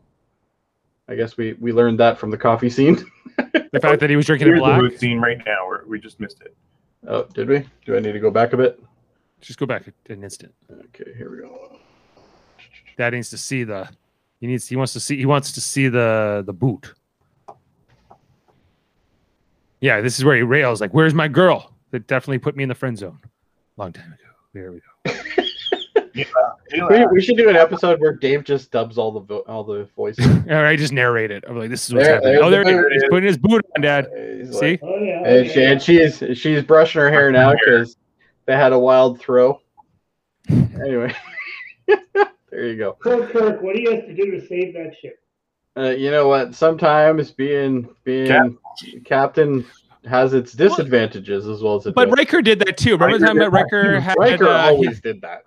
I 1.07 1.15
guess 1.15 1.37
we 1.37 1.53
we 1.53 1.71
learned 1.71 1.99
that 1.99 2.17
from 2.17 2.31
the 2.31 2.37
coffee 2.37 2.69
scene. 2.69 3.03
The 3.71 3.81
fact 3.81 3.99
that 3.99 4.09
he 4.09 4.15
was 4.15 4.25
drinking 4.25 4.47
it 4.47 4.51
Here's 4.51 4.59
the 4.61 4.65
black. 4.65 4.79
boot 4.79 4.97
scene 4.97 5.19
right 5.19 5.37
now. 5.45 5.67
Where 5.67 5.83
we 5.85 5.99
just 5.99 6.21
missed 6.21 6.39
it. 6.39 6.55
oh, 7.09 7.23
did 7.33 7.49
we? 7.49 7.67
Do 7.85 7.97
I 7.97 7.99
need 7.99 8.13
to 8.13 8.21
go 8.21 8.31
back 8.31 8.53
a 8.53 8.57
bit? 8.57 8.81
Just 9.45 9.59
go 9.59 9.65
back 9.67 9.83
an 10.09 10.23
instant. 10.23 10.53
Okay, 10.71 11.13
here 11.15 11.29
we 11.31 11.37
go. 11.37 11.77
Dad 12.97 13.13
needs 13.13 13.29
to 13.29 13.37
see 13.37 13.63
the. 13.63 13.87
He 14.41 14.47
needs. 14.47 14.67
He 14.67 14.75
wants 14.75 14.93
to 14.93 14.99
see. 14.99 15.17
He 15.17 15.25
wants 15.25 15.51
to 15.51 15.61
see 15.61 15.87
the 15.87 16.43
the 16.45 16.53
boot. 16.53 16.93
Yeah, 19.81 20.01
this 20.01 20.17
is 20.17 20.25
where 20.25 20.35
he 20.35 20.41
rails 20.41 20.81
like, 20.81 20.93
"Where's 20.93 21.13
my 21.13 21.27
girl?" 21.27 21.71
That 21.91 22.07
definitely 22.07 22.39
put 22.39 22.55
me 22.55 22.63
in 22.63 22.69
the 22.69 22.75
friend 22.75 22.97
zone. 22.97 23.19
Long 23.77 23.93
time 23.93 24.07
ago. 24.13 24.23
There 24.53 24.71
we 24.71 24.79
go. 25.05 25.13
We, 26.89 27.05
we 27.07 27.21
should 27.21 27.35
do 27.37 27.49
an 27.49 27.55
episode 27.57 27.99
where 27.99 28.13
Dave 28.13 28.43
just 28.45 28.71
dubs 28.71 28.97
all 28.97 29.11
the 29.11 29.19
vo- 29.19 29.43
all 29.47 29.63
the 29.65 29.87
voices. 29.95 30.25
All 30.49 30.61
right, 30.63 30.79
just 30.79 30.93
narrate 30.93 31.29
it. 31.29 31.43
I'm 31.47 31.57
like, 31.57 31.69
"This 31.69 31.87
is 31.87 31.93
what's 31.93 32.05
There- 32.07 32.15
happening." 32.15 32.39
Oh, 32.41 32.49
there 32.49 32.63
the 32.63 32.71
he 32.71 32.75
is. 32.77 32.85
He's 32.93 33.03
putting 33.09 33.27
his 33.27 33.37
boot 33.37 33.65
on, 33.75 33.81
Dad. 33.81 34.07
He's 34.39 34.57
See? 34.57 34.71
like- 34.71 34.79
Oh 34.83 34.97
yeah. 34.97 35.27
and, 35.27 35.51
she, 35.51 35.63
and 35.63 35.81
she's 35.81 36.23
she's 36.39 36.63
brushing 36.63 37.01
her 37.01 37.09
hair 37.11 37.31
now 37.31 37.53
because 37.53 37.97
they 38.45 38.55
had 38.55 38.73
a 38.73 38.79
wild 38.79 39.19
throw. 39.19 39.59
Anyway, 40.49 41.13
there 41.87 42.67
you 42.67 42.77
go. 42.77 42.97
Poor 43.01 43.27
Kirk, 43.27 43.61
what 43.61 43.75
do 43.75 43.81
you 43.81 43.91
have 43.91 44.05
to 44.05 44.13
do 44.15 44.31
to 44.31 44.45
save 44.47 44.73
that 44.73 44.93
ship? 45.01 45.19
Uh, 45.77 45.89
you 45.89 46.11
know 46.11 46.27
what? 46.27 46.55
Sometimes 46.55 47.31
being 47.31 47.89
being 48.03 48.27
Cap- 48.27 48.51
captain 49.03 49.65
has 50.05 50.33
its 50.33 50.53
disadvantages 50.53 51.47
as 51.47 51.61
well 51.63 51.75
as 51.75 51.83
But 51.85 51.89
advantages. 52.03 52.17
Riker 52.17 52.41
did 52.41 52.59
that 52.59 52.77
too. 52.77 52.91
Remember 52.91 53.17
the 53.17 53.25
time 53.25 53.37
that 53.37 53.45
did 53.45 53.53
that 53.53 53.57
Riker 53.63 53.99
had 53.99 54.15
Riker 54.17 54.47
uh, 54.47 54.63
he- 54.63 54.69
always 54.69 55.01
did 55.01 55.21
that. 55.21 55.43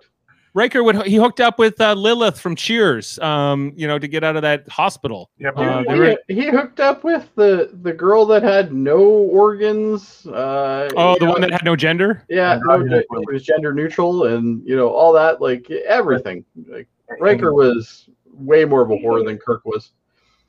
Riker 0.59 0.83
would 0.83 1.07
he 1.07 1.15
hooked 1.15 1.39
up 1.39 1.57
with 1.57 1.79
uh, 1.79 1.93
Lilith 1.93 2.37
from 2.37 2.53
Cheers, 2.53 3.17
um, 3.19 3.71
you 3.77 3.87
know, 3.87 3.97
to 3.97 4.09
get 4.09 4.25
out 4.25 4.35
of 4.35 4.41
that 4.41 4.67
hospital. 4.67 5.29
Yeah, 5.37 5.51
Uh, 5.51 5.83
he, 5.87 5.99
were- 5.99 6.17
he 6.27 6.47
hooked 6.49 6.81
up 6.81 7.05
with 7.05 7.29
the 7.35 7.69
the 7.81 7.93
girl 7.93 8.25
that 8.25 8.43
had 8.43 8.73
no 8.73 8.99
organs. 8.99 10.27
Uh, 10.27 10.89
Oh, 10.97 11.15
the 11.17 11.25
know, 11.25 11.31
one 11.31 11.41
that 11.41 11.51
had 11.51 11.63
no 11.63 11.77
gender. 11.77 12.25
yeah, 12.27 12.59
no, 12.61 12.83
yeah, 12.83 12.97
it 12.97 13.05
was 13.09 13.43
gender 13.43 13.73
neutral, 13.73 14.25
and 14.25 14.61
you 14.67 14.75
know 14.75 14.89
all 14.89 15.13
that, 15.13 15.39
like 15.39 15.69
everything. 15.71 16.43
Like 16.67 16.89
Riker 17.21 17.53
was 17.53 18.09
way 18.33 18.65
more 18.65 18.81
of 18.81 18.91
a 18.91 18.95
whore 18.97 19.25
than 19.25 19.37
Kirk 19.37 19.63
was, 19.63 19.91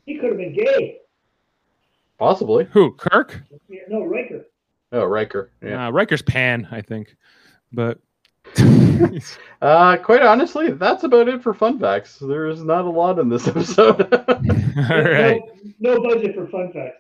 He 0.07 0.19
could 0.19 0.31
have 0.31 0.39
been 0.39 0.53
gay. 0.55 0.99
possibly. 2.19 2.65
Who? 2.73 2.93
Kirk? 2.95 3.41
Yeah, 3.69 3.83
no, 3.89 4.03
Riker. 4.05 4.45
Oh, 4.93 5.05
Riker. 5.05 5.53
Yeah. 5.63 5.87
Uh, 5.87 5.91
Riker's 5.93 6.23
pan, 6.23 6.67
I 6.73 6.81
think. 6.83 7.15
But 7.73 7.99
Uh, 9.63 9.95
quite 9.99 10.23
honestly, 10.23 10.71
that's 10.71 11.05
about 11.05 11.29
it 11.29 11.43
for 11.43 11.53
fun 11.53 11.79
facts. 11.79 12.17
There's 12.19 12.63
not 12.65 12.87
a 12.87 12.89
lot 12.89 13.19
in 13.19 13.29
this 13.29 13.47
episode. 13.49 14.01
all 14.15 15.03
right, 15.03 15.39
No, 15.79 15.97
no 15.97 16.03
budget 16.03 16.35
for 16.35 16.47
fun 16.47 16.73
facts. 16.73 16.97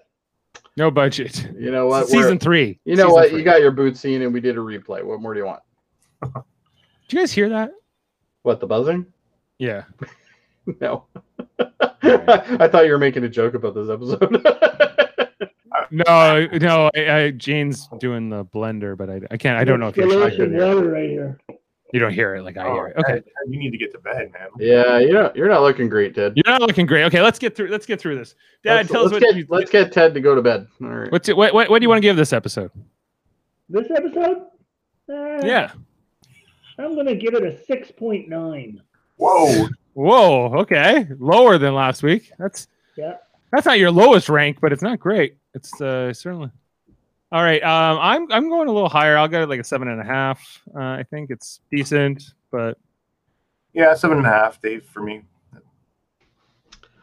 no 0.76 0.90
budget. 0.90 1.48
you 1.58 1.70
know 1.70 1.86
what? 1.86 2.06
Season 2.08 2.20
We're- 2.32 2.38
three. 2.38 2.78
You 2.84 2.96
know 2.96 3.04
Season 3.04 3.12
what? 3.14 3.28
three. 3.30 3.38
You 3.38 3.44
got 3.44 3.62
your 3.62 3.70
boot 3.70 3.96
scene, 3.96 4.20
and 4.20 4.32
we 4.34 4.40
did 4.42 4.56
a 4.58 4.60
replay. 4.60 5.02
What 5.02 5.22
more 5.22 5.32
do 5.32 5.40
you 5.40 5.46
want? 5.46 5.62
Did 6.22 7.12
you 7.14 7.18
guys 7.20 7.32
hear 7.32 7.48
that? 7.48 7.70
What 8.42 8.60
the 8.60 8.66
buzzing? 8.66 9.06
Yeah. 9.58 9.84
No. 10.80 11.06
I 12.02 12.68
thought 12.68 12.84
you 12.84 12.92
were 12.92 12.98
making 12.98 13.24
a 13.24 13.28
joke 13.28 13.54
about 13.54 13.74
this 13.74 13.88
episode. 13.88 14.46
No, 15.90 16.46
no. 16.60 16.90
I, 16.94 17.10
I, 17.12 17.30
Jane's 17.32 17.88
doing 17.98 18.28
the 18.28 18.44
blender, 18.44 18.96
but 18.96 19.10
I, 19.10 19.20
I 19.30 19.36
can't. 19.36 19.58
I 19.58 19.64
don't 19.64 19.80
know 19.80 19.88
if 19.88 19.96
you're. 19.96 20.06
I 20.06 20.26
Installation 20.26 20.52
hear 20.52 20.62
it. 20.70 20.74
water 20.74 20.90
right 20.90 21.10
here. 21.10 21.38
You 21.92 21.98
don't 21.98 22.12
hear 22.12 22.36
it 22.36 22.42
like 22.44 22.56
I 22.56 22.72
hear 22.72 22.86
it. 22.86 22.94
Oh, 22.96 23.00
Okay. 23.00 23.12
Ted, 23.14 23.24
you 23.48 23.58
need 23.58 23.72
to 23.72 23.78
get 23.78 23.90
to 23.92 23.98
bed, 23.98 24.30
man. 24.32 24.48
yeah, 24.60 24.98
you 25.00 25.12
know 25.12 25.32
you're 25.34 25.48
not 25.48 25.62
looking 25.62 25.88
great, 25.88 26.14
Ted. 26.14 26.34
You're 26.36 26.44
not 26.46 26.60
looking 26.62 26.86
great. 26.86 27.02
Okay, 27.06 27.20
let's 27.20 27.38
get 27.40 27.56
through. 27.56 27.68
Let's 27.68 27.86
get 27.86 28.00
through 28.00 28.16
this. 28.16 28.36
Dad, 28.62 28.74
let's, 28.74 28.92
tell 28.92 29.04
us 29.06 29.10
let's 29.12 29.24
what 29.24 29.32
get, 29.32 29.36
you. 29.36 29.46
let's 29.48 29.70
get 29.70 29.90
Ted 29.90 30.14
to 30.14 30.20
go 30.20 30.36
to 30.36 30.42
bed. 30.42 30.68
All 30.82 30.88
right. 30.88 31.10
What's 31.10 31.28
it? 31.28 31.36
What, 31.36 31.52
what, 31.52 31.68
what 31.68 31.80
do 31.80 31.84
you 31.84 31.88
want 31.88 31.98
to 31.98 32.02
give 32.02 32.16
this 32.16 32.32
episode? 32.32 32.70
This 33.68 33.88
episode? 33.90 34.42
Uh, 35.08 35.40
Yeah. 35.44 35.72
I'm 36.78 36.94
gonna 36.94 37.16
give 37.16 37.34
it 37.34 37.42
a 37.42 37.58
six 37.64 37.90
point 37.90 38.28
nine. 38.28 38.80
Whoa. 39.16 39.66
Whoa. 39.94 40.54
Okay. 40.60 41.06
Lower 41.18 41.58
than 41.58 41.74
last 41.74 42.02
week. 42.04 42.30
That's 42.38 42.68
Yeah. 42.96 43.14
that's 43.52 43.66
not 43.66 43.80
your 43.80 43.90
lowest 43.90 44.28
rank, 44.28 44.58
but 44.62 44.72
it's 44.72 44.82
not 44.82 45.00
great. 45.00 45.36
It's 45.54 45.80
uh, 45.80 46.12
certainly. 46.12 46.50
All 47.32 47.42
right. 47.42 47.62
Um, 47.62 47.98
I'm 48.00 48.32
I'm 48.32 48.48
going 48.48 48.68
a 48.68 48.72
little 48.72 48.88
higher. 48.88 49.16
I'll 49.16 49.28
go 49.28 49.44
like 49.44 49.60
a 49.60 49.64
seven 49.64 49.88
and 49.88 50.00
a 50.00 50.04
half. 50.04 50.62
Uh, 50.74 50.80
I 50.80 51.04
think 51.10 51.30
it's 51.30 51.60
decent, 51.70 52.34
but 52.50 52.76
Yeah, 53.72 53.94
seven 53.94 54.18
and 54.18 54.26
a 54.26 54.30
half, 54.30 54.60
Dave, 54.60 54.84
for 54.84 55.00
me. 55.02 55.22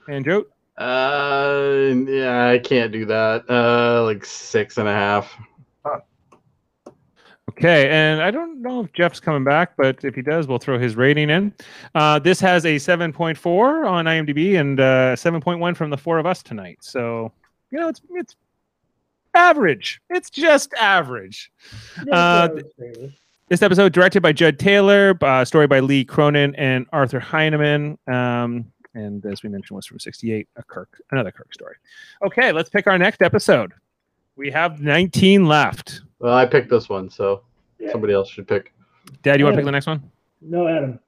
and 0.10 0.24
Joe. 0.26 0.46
Uh, 0.78 1.94
yeah, 2.08 2.50
I 2.50 2.60
can't 2.60 2.92
do 2.92 3.06
that. 3.06 3.50
Uh, 3.50 4.04
like 4.04 4.24
six 4.26 4.78
and 4.78 4.88
a 4.88 4.94
half. 4.94 5.34
Okay, 7.50 7.90
and 7.90 8.22
I 8.22 8.30
don't 8.30 8.62
know 8.62 8.82
if 8.84 8.94
Jeff's 8.94 9.20
coming 9.20 9.44
back, 9.44 9.72
but 9.78 10.04
if 10.04 10.14
he 10.14 10.22
does, 10.22 10.46
we'll 10.48 10.60
throw 10.60 10.78
his 10.78 10.96
rating 10.96 11.32
in. 11.32 11.52
Uh, 11.96 12.20
this 12.20 12.40
has 12.40 12.66
a 12.66 12.76
7.4 12.76 13.90
on 13.90 14.06
IMDb 14.06 14.60
and 14.60 14.80
uh, 14.80 15.16
7.1 15.16 15.76
from 15.76 15.90
the 15.90 15.98
four 15.98 16.20
of 16.20 16.28
us 16.28 16.44
tonight. 16.44 16.78
So, 16.82 17.32
you 17.72 17.80
know, 17.80 17.90
it's 17.90 18.02
it's 18.12 18.36
average. 19.34 20.02
It's 20.10 20.30
just 20.30 20.74
average. 20.76 21.52
Uh, 22.12 22.50
This 23.50 23.62
episode 23.62 23.94
directed 23.94 24.22
by 24.22 24.34
Judd 24.34 24.60
Taylor, 24.60 25.18
uh, 25.22 25.46
story 25.46 25.68
by 25.68 25.80
Lee 25.80 26.04
Cronin 26.04 26.54
and 26.56 26.86
Arthur 26.92 27.20
Heinemann. 27.20 27.98
Um, 28.06 28.70
and 28.94 29.26
as 29.26 29.42
we 29.42 29.48
mentioned, 29.50 29.74
was 29.76 29.86
from 29.86 30.00
68, 30.00 30.50
a 30.58 30.64
Kirk, 30.64 31.02
another 31.12 31.32
Kirk 31.32 31.54
story. 31.54 31.76
Okay, 32.26 32.52
let's 32.52 32.70
pick 32.70 32.88
our 32.88 32.98
next 32.98 33.22
episode. 33.22 33.72
We 34.36 34.52
have 34.52 34.82
19 34.82 35.46
left. 35.48 36.02
Well, 36.20 36.34
I 36.34 36.46
picked 36.46 36.70
this 36.70 36.90
one, 36.90 37.10
so 37.10 37.44
Yeah. 37.80 37.92
somebody 37.94 38.12
else 38.14 38.30
should 38.30 38.50
pick. 38.50 38.74
Dad, 39.24 39.40
you 39.40 39.46
want 39.46 39.54
to 39.56 39.60
pick 39.60 39.66
the 39.66 39.72
next 39.72 39.88
one? 39.88 40.04
No, 40.42 40.68
Adam. 40.68 41.00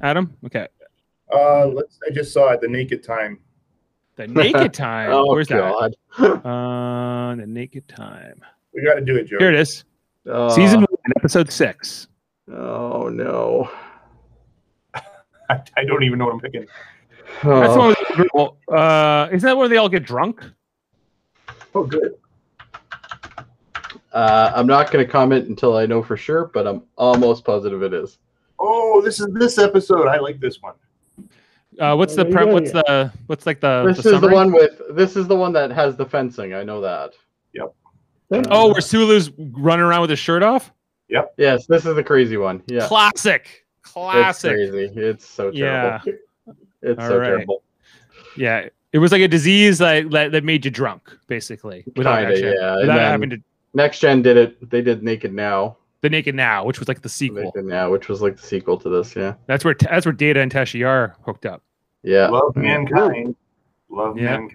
Adam? 0.00 0.36
Okay. 0.44 0.66
Uh, 1.32 1.66
let's. 1.66 2.00
I 2.04 2.10
just 2.12 2.32
saw 2.32 2.48
it. 2.52 2.60
The 2.60 2.68
Naked 2.68 3.04
Time. 3.04 3.38
The 4.16 4.26
Naked 4.26 4.72
Time. 4.74 5.10
Oh 5.12 5.26
Where's 5.32 5.46
God! 5.48 5.94
that? 6.18 6.24
Uh, 6.46 7.34
the 7.36 7.46
Naked 7.46 7.86
Time. 7.88 8.40
We 8.74 8.82
got 8.84 8.94
to 8.94 9.00
do 9.02 9.16
it, 9.16 9.24
Joe. 9.24 9.36
Here 9.38 9.50
it 9.50 9.58
is. 9.58 9.84
Uh, 10.30 10.50
Season 10.50 10.80
one, 10.80 11.12
episode 11.16 11.50
six. 11.52 12.08
Oh 12.52 13.08
no! 13.08 13.70
I, 14.94 15.60
I 15.76 15.84
don't 15.84 16.02
even 16.02 16.18
know 16.18 16.26
what 16.26 16.34
I'm 16.34 16.40
picking. 16.40 16.66
That's 17.26 17.42
the 17.42 17.50
Oh, 17.50 17.78
one 17.78 17.88
with 17.88 17.98
the 18.08 18.28
girl. 18.32 18.56
Uh, 18.68 19.28
isn't 19.32 19.46
that 19.46 19.56
where 19.56 19.68
they 19.68 19.76
all 19.76 19.88
get 19.88 20.04
drunk? 20.04 20.42
Oh, 21.74 21.84
good. 21.84 22.14
uh, 24.12 24.52
I'm 24.54 24.66
not 24.66 24.90
going 24.90 25.04
to 25.04 25.10
comment 25.10 25.48
until 25.48 25.76
I 25.76 25.84
know 25.86 26.02
for 26.02 26.16
sure, 26.16 26.46
but 26.54 26.66
I'm 26.66 26.82
almost 26.96 27.44
positive 27.44 27.82
it 27.82 27.92
is. 27.92 28.18
Oh, 28.58 29.02
this 29.04 29.20
is 29.20 29.26
this 29.32 29.58
episode. 29.58 30.08
I 30.08 30.18
like 30.18 30.40
this 30.40 30.62
one. 30.62 30.74
Uh, 31.78 31.94
what's 31.94 32.14
the 32.14 32.24
There 32.24 32.32
prep? 32.32 32.46
go, 32.46 32.52
What's 32.54 32.72
the 32.72 33.12
what's 33.26 33.46
like 33.46 33.60
the, 33.60 33.84
this 33.86 34.02
the 34.02 34.14
is 34.14 34.20
the 34.20 34.28
one 34.28 34.52
with. 34.52 34.80
This 34.92 35.16
is 35.16 35.26
the 35.26 35.36
one 35.36 35.52
that 35.52 35.70
has 35.70 35.96
the 35.96 36.06
fencing. 36.06 36.54
I 36.54 36.62
know 36.62 36.80
that. 36.80 37.12
Yep. 37.52 37.74
oh, 38.50 38.72
where 38.72 38.80
Sulu's 38.80 39.30
running 39.38 39.84
around 39.84 40.00
with 40.02 40.10
his 40.10 40.18
shirt 40.18 40.42
off. 40.42 40.72
Yep. 41.08 41.34
Yes, 41.38 41.66
this 41.66 41.86
is 41.86 41.94
the 41.94 42.02
crazy 42.02 42.36
one. 42.36 42.62
Yeah, 42.66 42.86
Classic. 42.88 43.64
Classic. 43.82 44.52
it's 44.52 44.72
Classic. 44.72 44.72
crazy. 44.72 45.00
It's 45.00 45.26
so 45.26 45.50
terrible. 45.50 45.58
Yeah. 45.58 45.98
terrible. 46.04 46.20
It's 46.82 47.00
All 47.00 47.08
so 47.08 47.18
right. 47.18 47.26
terrible. 47.26 47.62
Yeah. 48.36 48.68
It 48.92 48.98
was 48.98 49.12
like 49.12 49.20
a 49.22 49.28
disease 49.28 49.78
that, 49.78 50.10
that, 50.10 50.32
that 50.32 50.44
made 50.44 50.64
you 50.64 50.70
drunk, 50.70 51.16
basically. 51.26 51.84
Without 51.96 52.18
Kinda, 52.20 52.32
actually, 52.32 52.54
yeah. 52.58 52.76
Without 52.76 52.98
having 52.98 53.30
to 53.30 53.38
Next 53.74 53.98
Gen 54.00 54.22
did 54.22 54.36
it. 54.36 54.70
They 54.70 54.80
did 54.80 55.02
Naked 55.02 55.34
Now. 55.34 55.76
the 56.00 56.08
Naked 56.08 56.34
Now, 56.34 56.64
which 56.64 56.78
was 56.78 56.88
like 56.88 57.02
the 57.02 57.08
sequel. 57.08 57.42
Naked 57.44 57.64
Now, 57.66 57.90
which 57.90 58.08
was 58.08 58.22
like 58.22 58.36
the 58.36 58.42
sequel 58.42 58.78
to 58.78 58.88
this. 58.88 59.14
Yeah. 59.14 59.34
That's 59.46 59.64
where 59.64 59.74
that's 59.78 60.06
where 60.06 60.12
Data 60.12 60.40
and 60.40 60.50
Tasha 60.50 60.86
are 60.86 61.14
hooked 61.24 61.44
up. 61.46 61.62
Yeah. 62.06 62.28
Love 62.28 62.54
mankind. 62.56 63.34
Love 63.90 64.16
Yeah. 64.16 64.30
mankind. 64.38 64.52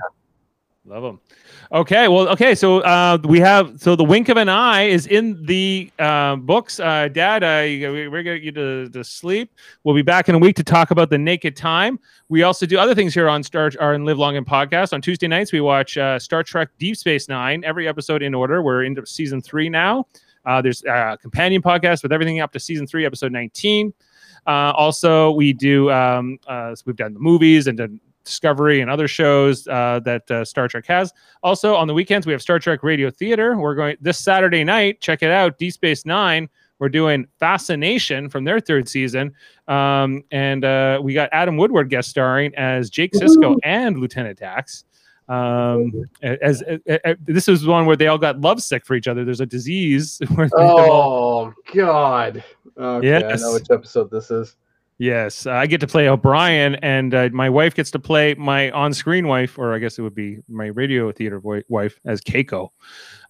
Love 0.85 1.03
them. 1.03 1.19
Okay, 1.71 2.07
well, 2.07 2.27
okay, 2.29 2.55
so 2.55 2.79
uh, 2.79 3.17
we 3.25 3.39
have 3.39 3.79
so 3.79 3.95
the 3.95 4.03
wink 4.03 4.29
of 4.29 4.37
an 4.37 4.49
eye 4.49 4.83
is 4.83 5.05
in 5.05 5.45
the 5.45 5.91
uh, 5.99 6.35
books. 6.37 6.79
Uh, 6.79 7.07
Dad, 7.07 7.43
uh, 7.43 7.63
you- 7.63 7.91
we- 7.91 8.07
we're 8.07 8.23
gonna 8.23 8.37
get 8.39 8.43
you 8.45 8.51
to, 8.53 8.89
to 8.89 9.03
sleep. 9.03 9.51
We'll 9.83 9.93
be 9.95 10.01
back 10.01 10.27
in 10.27 10.33
a 10.35 10.39
week 10.39 10.55
to 10.55 10.63
talk 10.63 10.89
about 10.91 11.09
the 11.11 11.17
Naked 11.19 11.55
Time. 11.55 11.99
We 12.29 12.41
also 12.43 12.65
do 12.65 12.79
other 12.79 12.95
things 12.95 13.13
here 13.13 13.29
on 13.29 13.43
Star 13.43 13.69
or 13.79 13.93
in 13.93 14.05
Live 14.05 14.17
Long 14.17 14.37
and 14.37 14.45
Podcast. 14.45 14.91
On 14.91 15.01
Tuesday 15.01 15.27
nights, 15.27 15.53
we 15.53 15.61
watch 15.61 15.97
uh, 15.97 16.17
Star 16.17 16.41
Trek 16.41 16.69
Deep 16.79 16.97
Space 16.97 17.29
Nine 17.29 17.63
every 17.63 17.87
episode 17.87 18.23
in 18.23 18.33
order. 18.33 18.61
We're 18.63 18.83
into 18.83 19.05
season 19.05 19.39
three 19.39 19.69
now. 19.69 20.07
Uh, 20.45 20.61
there's 20.63 20.83
a 20.85 21.17
companion 21.21 21.61
podcast 21.61 22.01
with 22.01 22.11
everything 22.11 22.39
up 22.39 22.51
to 22.53 22.59
season 22.59 22.87
three, 22.87 23.05
episode 23.05 23.31
19. 23.31 23.93
Uh, 24.47 24.73
also, 24.75 25.31
we 25.31 25.53
do 25.53 25.91
um, 25.91 26.39
uh, 26.47 26.73
so 26.75 26.83
we've 26.85 26.95
done 26.95 27.13
the 27.13 27.19
movies 27.19 27.67
and 27.67 27.77
done 27.77 27.99
Discovery 28.23 28.81
and 28.81 28.89
other 28.89 29.07
shows 29.07 29.67
uh, 29.67 29.99
that 30.05 30.29
uh, 30.29 30.45
Star 30.45 30.67
Trek 30.67 30.85
has. 30.85 31.11
Also, 31.41 31.75
on 31.75 31.87
the 31.87 31.93
weekends, 31.93 32.27
we 32.27 32.33
have 32.33 32.41
Star 32.41 32.59
Trek 32.59 32.83
Radio 32.83 33.09
Theater. 33.09 33.57
We're 33.57 33.75
going 33.75 33.97
this 33.99 34.19
Saturday 34.19 34.63
night. 34.63 35.01
Check 35.01 35.23
it 35.23 35.31
out, 35.31 35.57
D 35.57 35.71
Space 35.71 36.05
Nine. 36.05 36.47
We're 36.79 36.89
doing 36.89 37.27
Fascination 37.39 38.29
from 38.29 38.43
their 38.43 38.59
third 38.59 38.87
season, 38.87 39.33
um, 39.67 40.23
and 40.31 40.65
uh, 40.65 40.99
we 41.01 41.13
got 41.13 41.29
Adam 41.31 41.57
Woodward 41.57 41.89
guest 41.89 42.09
starring 42.09 42.53
as 42.55 42.89
Jake 42.89 43.13
Sisko 43.13 43.57
and 43.63 43.97
Lieutenant 43.99 44.39
Dax. 44.39 44.85
Um, 45.31 46.03
as, 46.21 46.61
as, 46.63 46.79
as- 47.03 47.15
this 47.25 47.47
was 47.47 47.65
one 47.65 47.85
where 47.85 47.95
they 47.95 48.07
all 48.07 48.17
got 48.17 48.41
lovesick 48.41 48.85
for 48.85 48.95
each 48.95 49.07
other. 49.07 49.23
There's 49.23 49.39
a 49.41 49.45
disease 49.45 50.19
where 50.35 50.49
they're 50.49 50.65
all- 50.65 51.53
Oh 51.53 51.53
God. 51.73 52.43
Okay, 52.77 53.15
I 53.15 53.19
Yes. 53.29 53.41
know 53.41 53.53
which 53.53 53.67
episode 53.71 54.11
this 54.11 54.29
is. 54.31 54.55
Yes, 54.97 55.47
I 55.47 55.65
get 55.65 55.79
to 55.81 55.87
play 55.87 56.07
O'Brien, 56.07 56.75
and 56.75 57.15
uh, 57.15 57.29
my 57.33 57.49
wife 57.49 57.73
gets 57.73 57.89
to 57.91 57.97
play 57.99 58.35
my 58.35 58.69
on-screen 58.69 59.27
wife, 59.27 59.57
or 59.57 59.73
I 59.73 59.79
guess 59.79 59.97
it 59.97 60.03
would 60.03 60.13
be 60.13 60.37
my 60.47 60.67
radio 60.67 61.11
theater 61.11 61.37
wi- 61.39 61.63
wife 61.69 61.99
as 62.05 62.21
Keiko. 62.21 62.69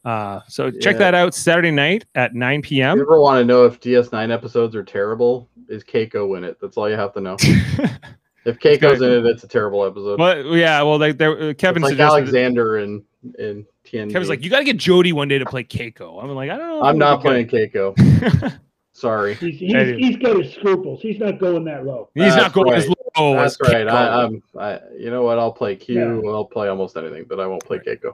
Uh, 0.03 0.41
so 0.49 0.69
check 0.69 0.95
Yeah. 0.95 0.99
that 0.99 1.13
out 1.13 1.33
Saturday 1.33 1.71
night 1.71 2.03
at 2.15 2.33
9 2.35 2.61
p.m 2.61 2.97
You 2.97 3.05
p.m. 3.05 3.07
ever 3.07 3.21
want 3.21 3.39
to 3.39 3.45
know 3.45 3.63
if 3.65 3.79
DS9 3.79 4.31
episodes 4.33 4.75
are 4.75 4.83
terrible? 4.83 5.47
Is 5.69 5.83
Keiko 5.85 6.37
in 6.37 6.43
it? 6.43 6.57
That's 6.59 6.75
all 6.75 6.89
you 6.89 6.97
have 6.97 7.13
to 7.13 7.21
know. 7.21 7.37
If 8.45 8.59
Keiko's 8.59 9.01
in 9.01 9.11
it, 9.11 9.25
it's 9.25 9.43
a 9.43 9.47
terrible 9.47 9.85
episode. 9.85 10.19
well, 10.19 10.55
yeah, 10.55 10.81
well, 10.81 10.97
they, 10.97 11.11
they, 11.11 11.25
uh, 11.25 11.53
Kevin 11.53 11.83
it's 11.83 11.83
like 11.83 11.91
suggested. 11.91 12.01
Alexander 12.01 12.77
and 12.77 13.03
in 13.37 13.65
TNG. 13.85 14.11
Kevin's 14.11 14.29
like, 14.29 14.43
you 14.43 14.49
got 14.49 14.59
to 14.59 14.65
get 14.65 14.77
Jody 14.77 15.13
one 15.13 15.27
day 15.27 15.37
to 15.37 15.45
play 15.45 15.63
Keiko. 15.63 16.21
I'm 16.21 16.29
like, 16.31 16.49
I 16.49 16.57
don't 16.57 16.67
know. 16.67 16.83
I'm 16.83 16.97
not 16.97 17.23
would 17.23 17.45
be 17.45 17.45
playing 17.45 17.71
Keiko. 17.71 18.59
Sorry. 18.93 19.35
He's, 19.35 19.59
he's, 19.59 19.97
he's 19.97 20.17
got 20.17 20.37
his 20.37 20.53
scruples. 20.53 21.01
He's 21.01 21.19
not 21.19 21.39
going 21.39 21.65
that 21.65 21.85
low. 21.85 22.09
He's 22.13 22.35
not 22.35 22.35
That's 22.35 22.53
going 22.53 22.73
as 22.73 22.87
right. 22.87 22.97
low 23.17 23.37
as 23.37 23.57
That's 23.57 23.73
right. 23.73 23.87
Keiko. 23.87 23.91
I, 23.91 24.23
I'm. 24.23 24.43
I. 24.59 24.79
You 24.97 25.09
know 25.09 25.23
what? 25.23 25.39
I'll 25.39 25.51
play 25.51 25.75
Q. 25.75 26.21
Yeah. 26.23 26.29
I'll 26.29 26.45
play 26.45 26.67
almost 26.67 26.97
anything, 26.97 27.25
but 27.27 27.39
I 27.39 27.47
won't 27.47 27.63
play 27.63 27.79
Keiko. 27.79 28.13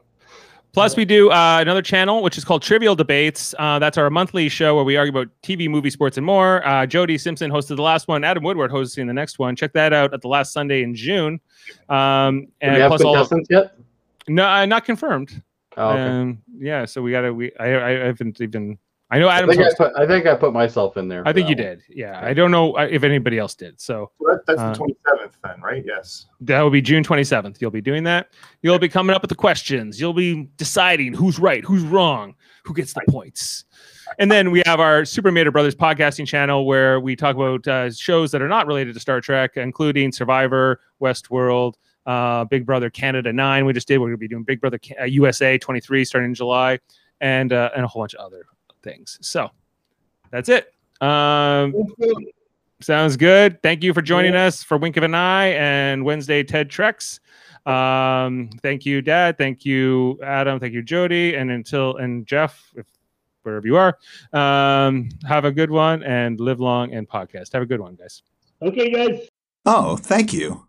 Plus, 0.74 0.96
we 0.96 1.06
do 1.06 1.32
uh, 1.32 1.58
another 1.60 1.82
channel 1.82 2.22
which 2.22 2.38
is 2.38 2.46
called 2.46 2.62
Trivial 2.62 2.96
Debates. 2.96 3.56
Uh, 3.58 3.80
that's 3.80 3.98
our 3.98 4.10
monthly 4.10 4.48
show 4.48 4.76
where 4.76 4.84
we 4.84 4.96
argue 4.96 5.10
about 5.10 5.28
TV, 5.42 5.68
movie, 5.68 5.90
sports, 5.90 6.18
and 6.18 6.26
more. 6.26 6.66
Uh, 6.68 6.86
Jody 6.86 7.18
Simpson 7.18 7.50
hosted 7.50 7.78
the 7.78 7.82
last 7.82 8.08
one. 8.08 8.24
Adam 8.24 8.44
Woodward 8.44 8.70
hosting 8.70 9.08
the 9.08 9.14
next 9.14 9.40
one. 9.40 9.56
Check 9.56 9.74
that 9.74 9.92
out 9.92 10.14
at 10.14 10.22
the 10.22 10.28
last 10.28 10.54
Sunday 10.54 10.84
in 10.84 10.94
June. 10.94 11.40
Um, 11.90 12.48
and 12.62 12.78
plus 12.88 13.02
all 13.02 13.14
contestants 13.14 13.48
yet? 13.50 13.76
no, 14.28 14.48
uh, 14.48 14.66
not 14.66 14.86
confirmed. 14.86 15.42
Oh, 15.78 15.90
okay. 15.90 16.02
Um, 16.02 16.42
yeah, 16.58 16.86
so 16.86 17.02
we 17.02 17.12
gotta. 17.12 17.34
We 17.34 17.56
I, 17.60 17.88
I 17.88 17.92
haven't 18.08 18.42
even. 18.42 18.78
I 19.10 19.20
know 19.20 19.30
I 19.30 19.46
think 19.46 19.62
I, 19.62 19.70
put, 19.78 19.94
I 19.96 20.06
think 20.06 20.26
I 20.26 20.36
put 20.36 20.52
myself 20.52 20.98
in 20.98 21.08
there. 21.08 21.26
I 21.26 21.32
think 21.32 21.48
you 21.48 21.56
one. 21.56 21.64
did. 21.64 21.84
Yeah, 21.90 22.20
I 22.22 22.34
don't 22.34 22.52
know 22.52 22.76
uh, 22.78 22.88
if 22.92 23.04
anybody 23.04 23.38
else 23.40 23.56
did. 23.56 23.80
So 23.80 24.12
So 24.20 24.26
that, 24.28 24.46
that's 24.46 24.60
Uh, 24.60 24.72
the 24.72 24.78
twenty 24.78 24.96
seventh 25.08 25.38
then, 25.44 25.62
right? 25.62 25.84
Yes. 25.86 26.26
that 26.42 26.62
will 26.62 26.70
be 26.70 26.82
June 26.82 27.04
27th. 27.04 27.62
You'll 27.62 27.72
be 27.72 27.80
doing 27.82 28.04
that. 28.04 28.28
You'll 28.64 28.80
be 28.80 28.90
coming 28.90 29.16
up 29.16 29.22
with 29.22 29.30
the 29.30 29.36
questions. 29.36 30.00
You'll 30.02 30.14
be 30.14 30.50
deciding 30.58 31.14
who's 31.14 31.40
right, 31.40 31.64
who's 31.64 31.84
wrong, 31.84 32.36
who 32.66 32.74
gets 32.74 32.92
the 32.94 33.02
points. 33.08 33.64
And 34.20 34.30
then 34.30 34.52
we 34.52 34.62
have 34.66 34.80
our 34.82 35.06
Super 35.06 35.32
Mater 35.32 35.52
Brothers 35.52 35.76
podcasting 35.76 36.28
channel 36.28 36.66
where 36.66 37.00
we 37.00 37.16
talk 37.16 37.36
about 37.36 37.66
uh, 37.68 37.90
shows 37.92 38.32
that 38.32 38.42
are 38.42 38.48
not 38.50 38.68
related 38.68 38.94
to 38.96 39.00
Star 39.00 39.22
Trek, 39.22 39.56
including 39.56 40.12
Survivor, 40.12 40.82
Westworld, 41.02 41.76
uh, 42.06 42.44
Big 42.46 42.66
Brother 42.66 42.90
Canada 42.90 43.32
9. 43.32 43.66
We 43.66 43.72
just 43.74 43.88
did. 43.88 44.00
We're 44.00 44.08
going 44.08 44.16
to 44.16 44.18
be 44.18 44.28
doing 44.28 44.44
Big 44.44 44.60
Brother 44.60 44.80
Ca- 44.80 45.02
uh, 45.02 45.06
USA 45.06 45.58
23 45.58 46.04
starting 46.04 46.32
in 46.32 46.36
July 46.36 46.80
and, 47.22 47.54
uh, 47.54 47.70
and 47.76 47.86
a 47.86 47.88
whole 47.88 48.02
bunch 48.02 48.14
of 48.16 48.26
other 48.26 48.46
things. 48.84 49.18
So 49.22 49.50
that's 50.32 50.50
it. 50.50 50.74
Um, 51.02 51.74
Sounds 52.80 53.18
good. 53.18 53.62
Thank 53.64 53.84
you 53.84 53.92
for 53.92 54.04
joining 54.04 54.36
us 54.36 54.62
for 54.62 54.78
Wink 54.78 54.98
of 54.98 55.04
an 55.04 55.16
Eye 55.16 55.48
and 55.54 56.06
Wednesday 56.06 56.44
TED 56.44 56.70
Treks. 56.70 57.20
Um, 57.66 58.50
thank 58.62 58.86
you, 58.86 59.02
Dad. 59.02 59.38
Thank 59.38 59.66
you, 59.66 60.20
Adam. 60.24 60.60
Thank 60.60 60.74
you, 60.74 60.84
Jody. 60.84 61.36
And 61.36 61.50
until 61.50 61.98
and 61.98 62.26
Jeff, 62.28 62.72
if 62.76 62.86
wherever 63.42 63.66
you 63.66 63.78
are, 63.78 63.98
um, 64.32 65.10
have 65.28 65.44
a 65.46 65.52
good 65.52 65.72
one 65.72 66.04
and 66.04 66.40
live 66.40 66.60
long 66.60 66.94
and 66.94 67.10
podcast. 67.10 67.52
Have 67.54 67.64
a 67.64 67.66
good 67.66 67.82
one, 67.82 67.96
guys. 67.96 68.22
Okay, 68.62 68.92
guys. 68.92 69.28
Oh, 69.66 69.98
thank 69.98 70.32
you. 70.32 70.67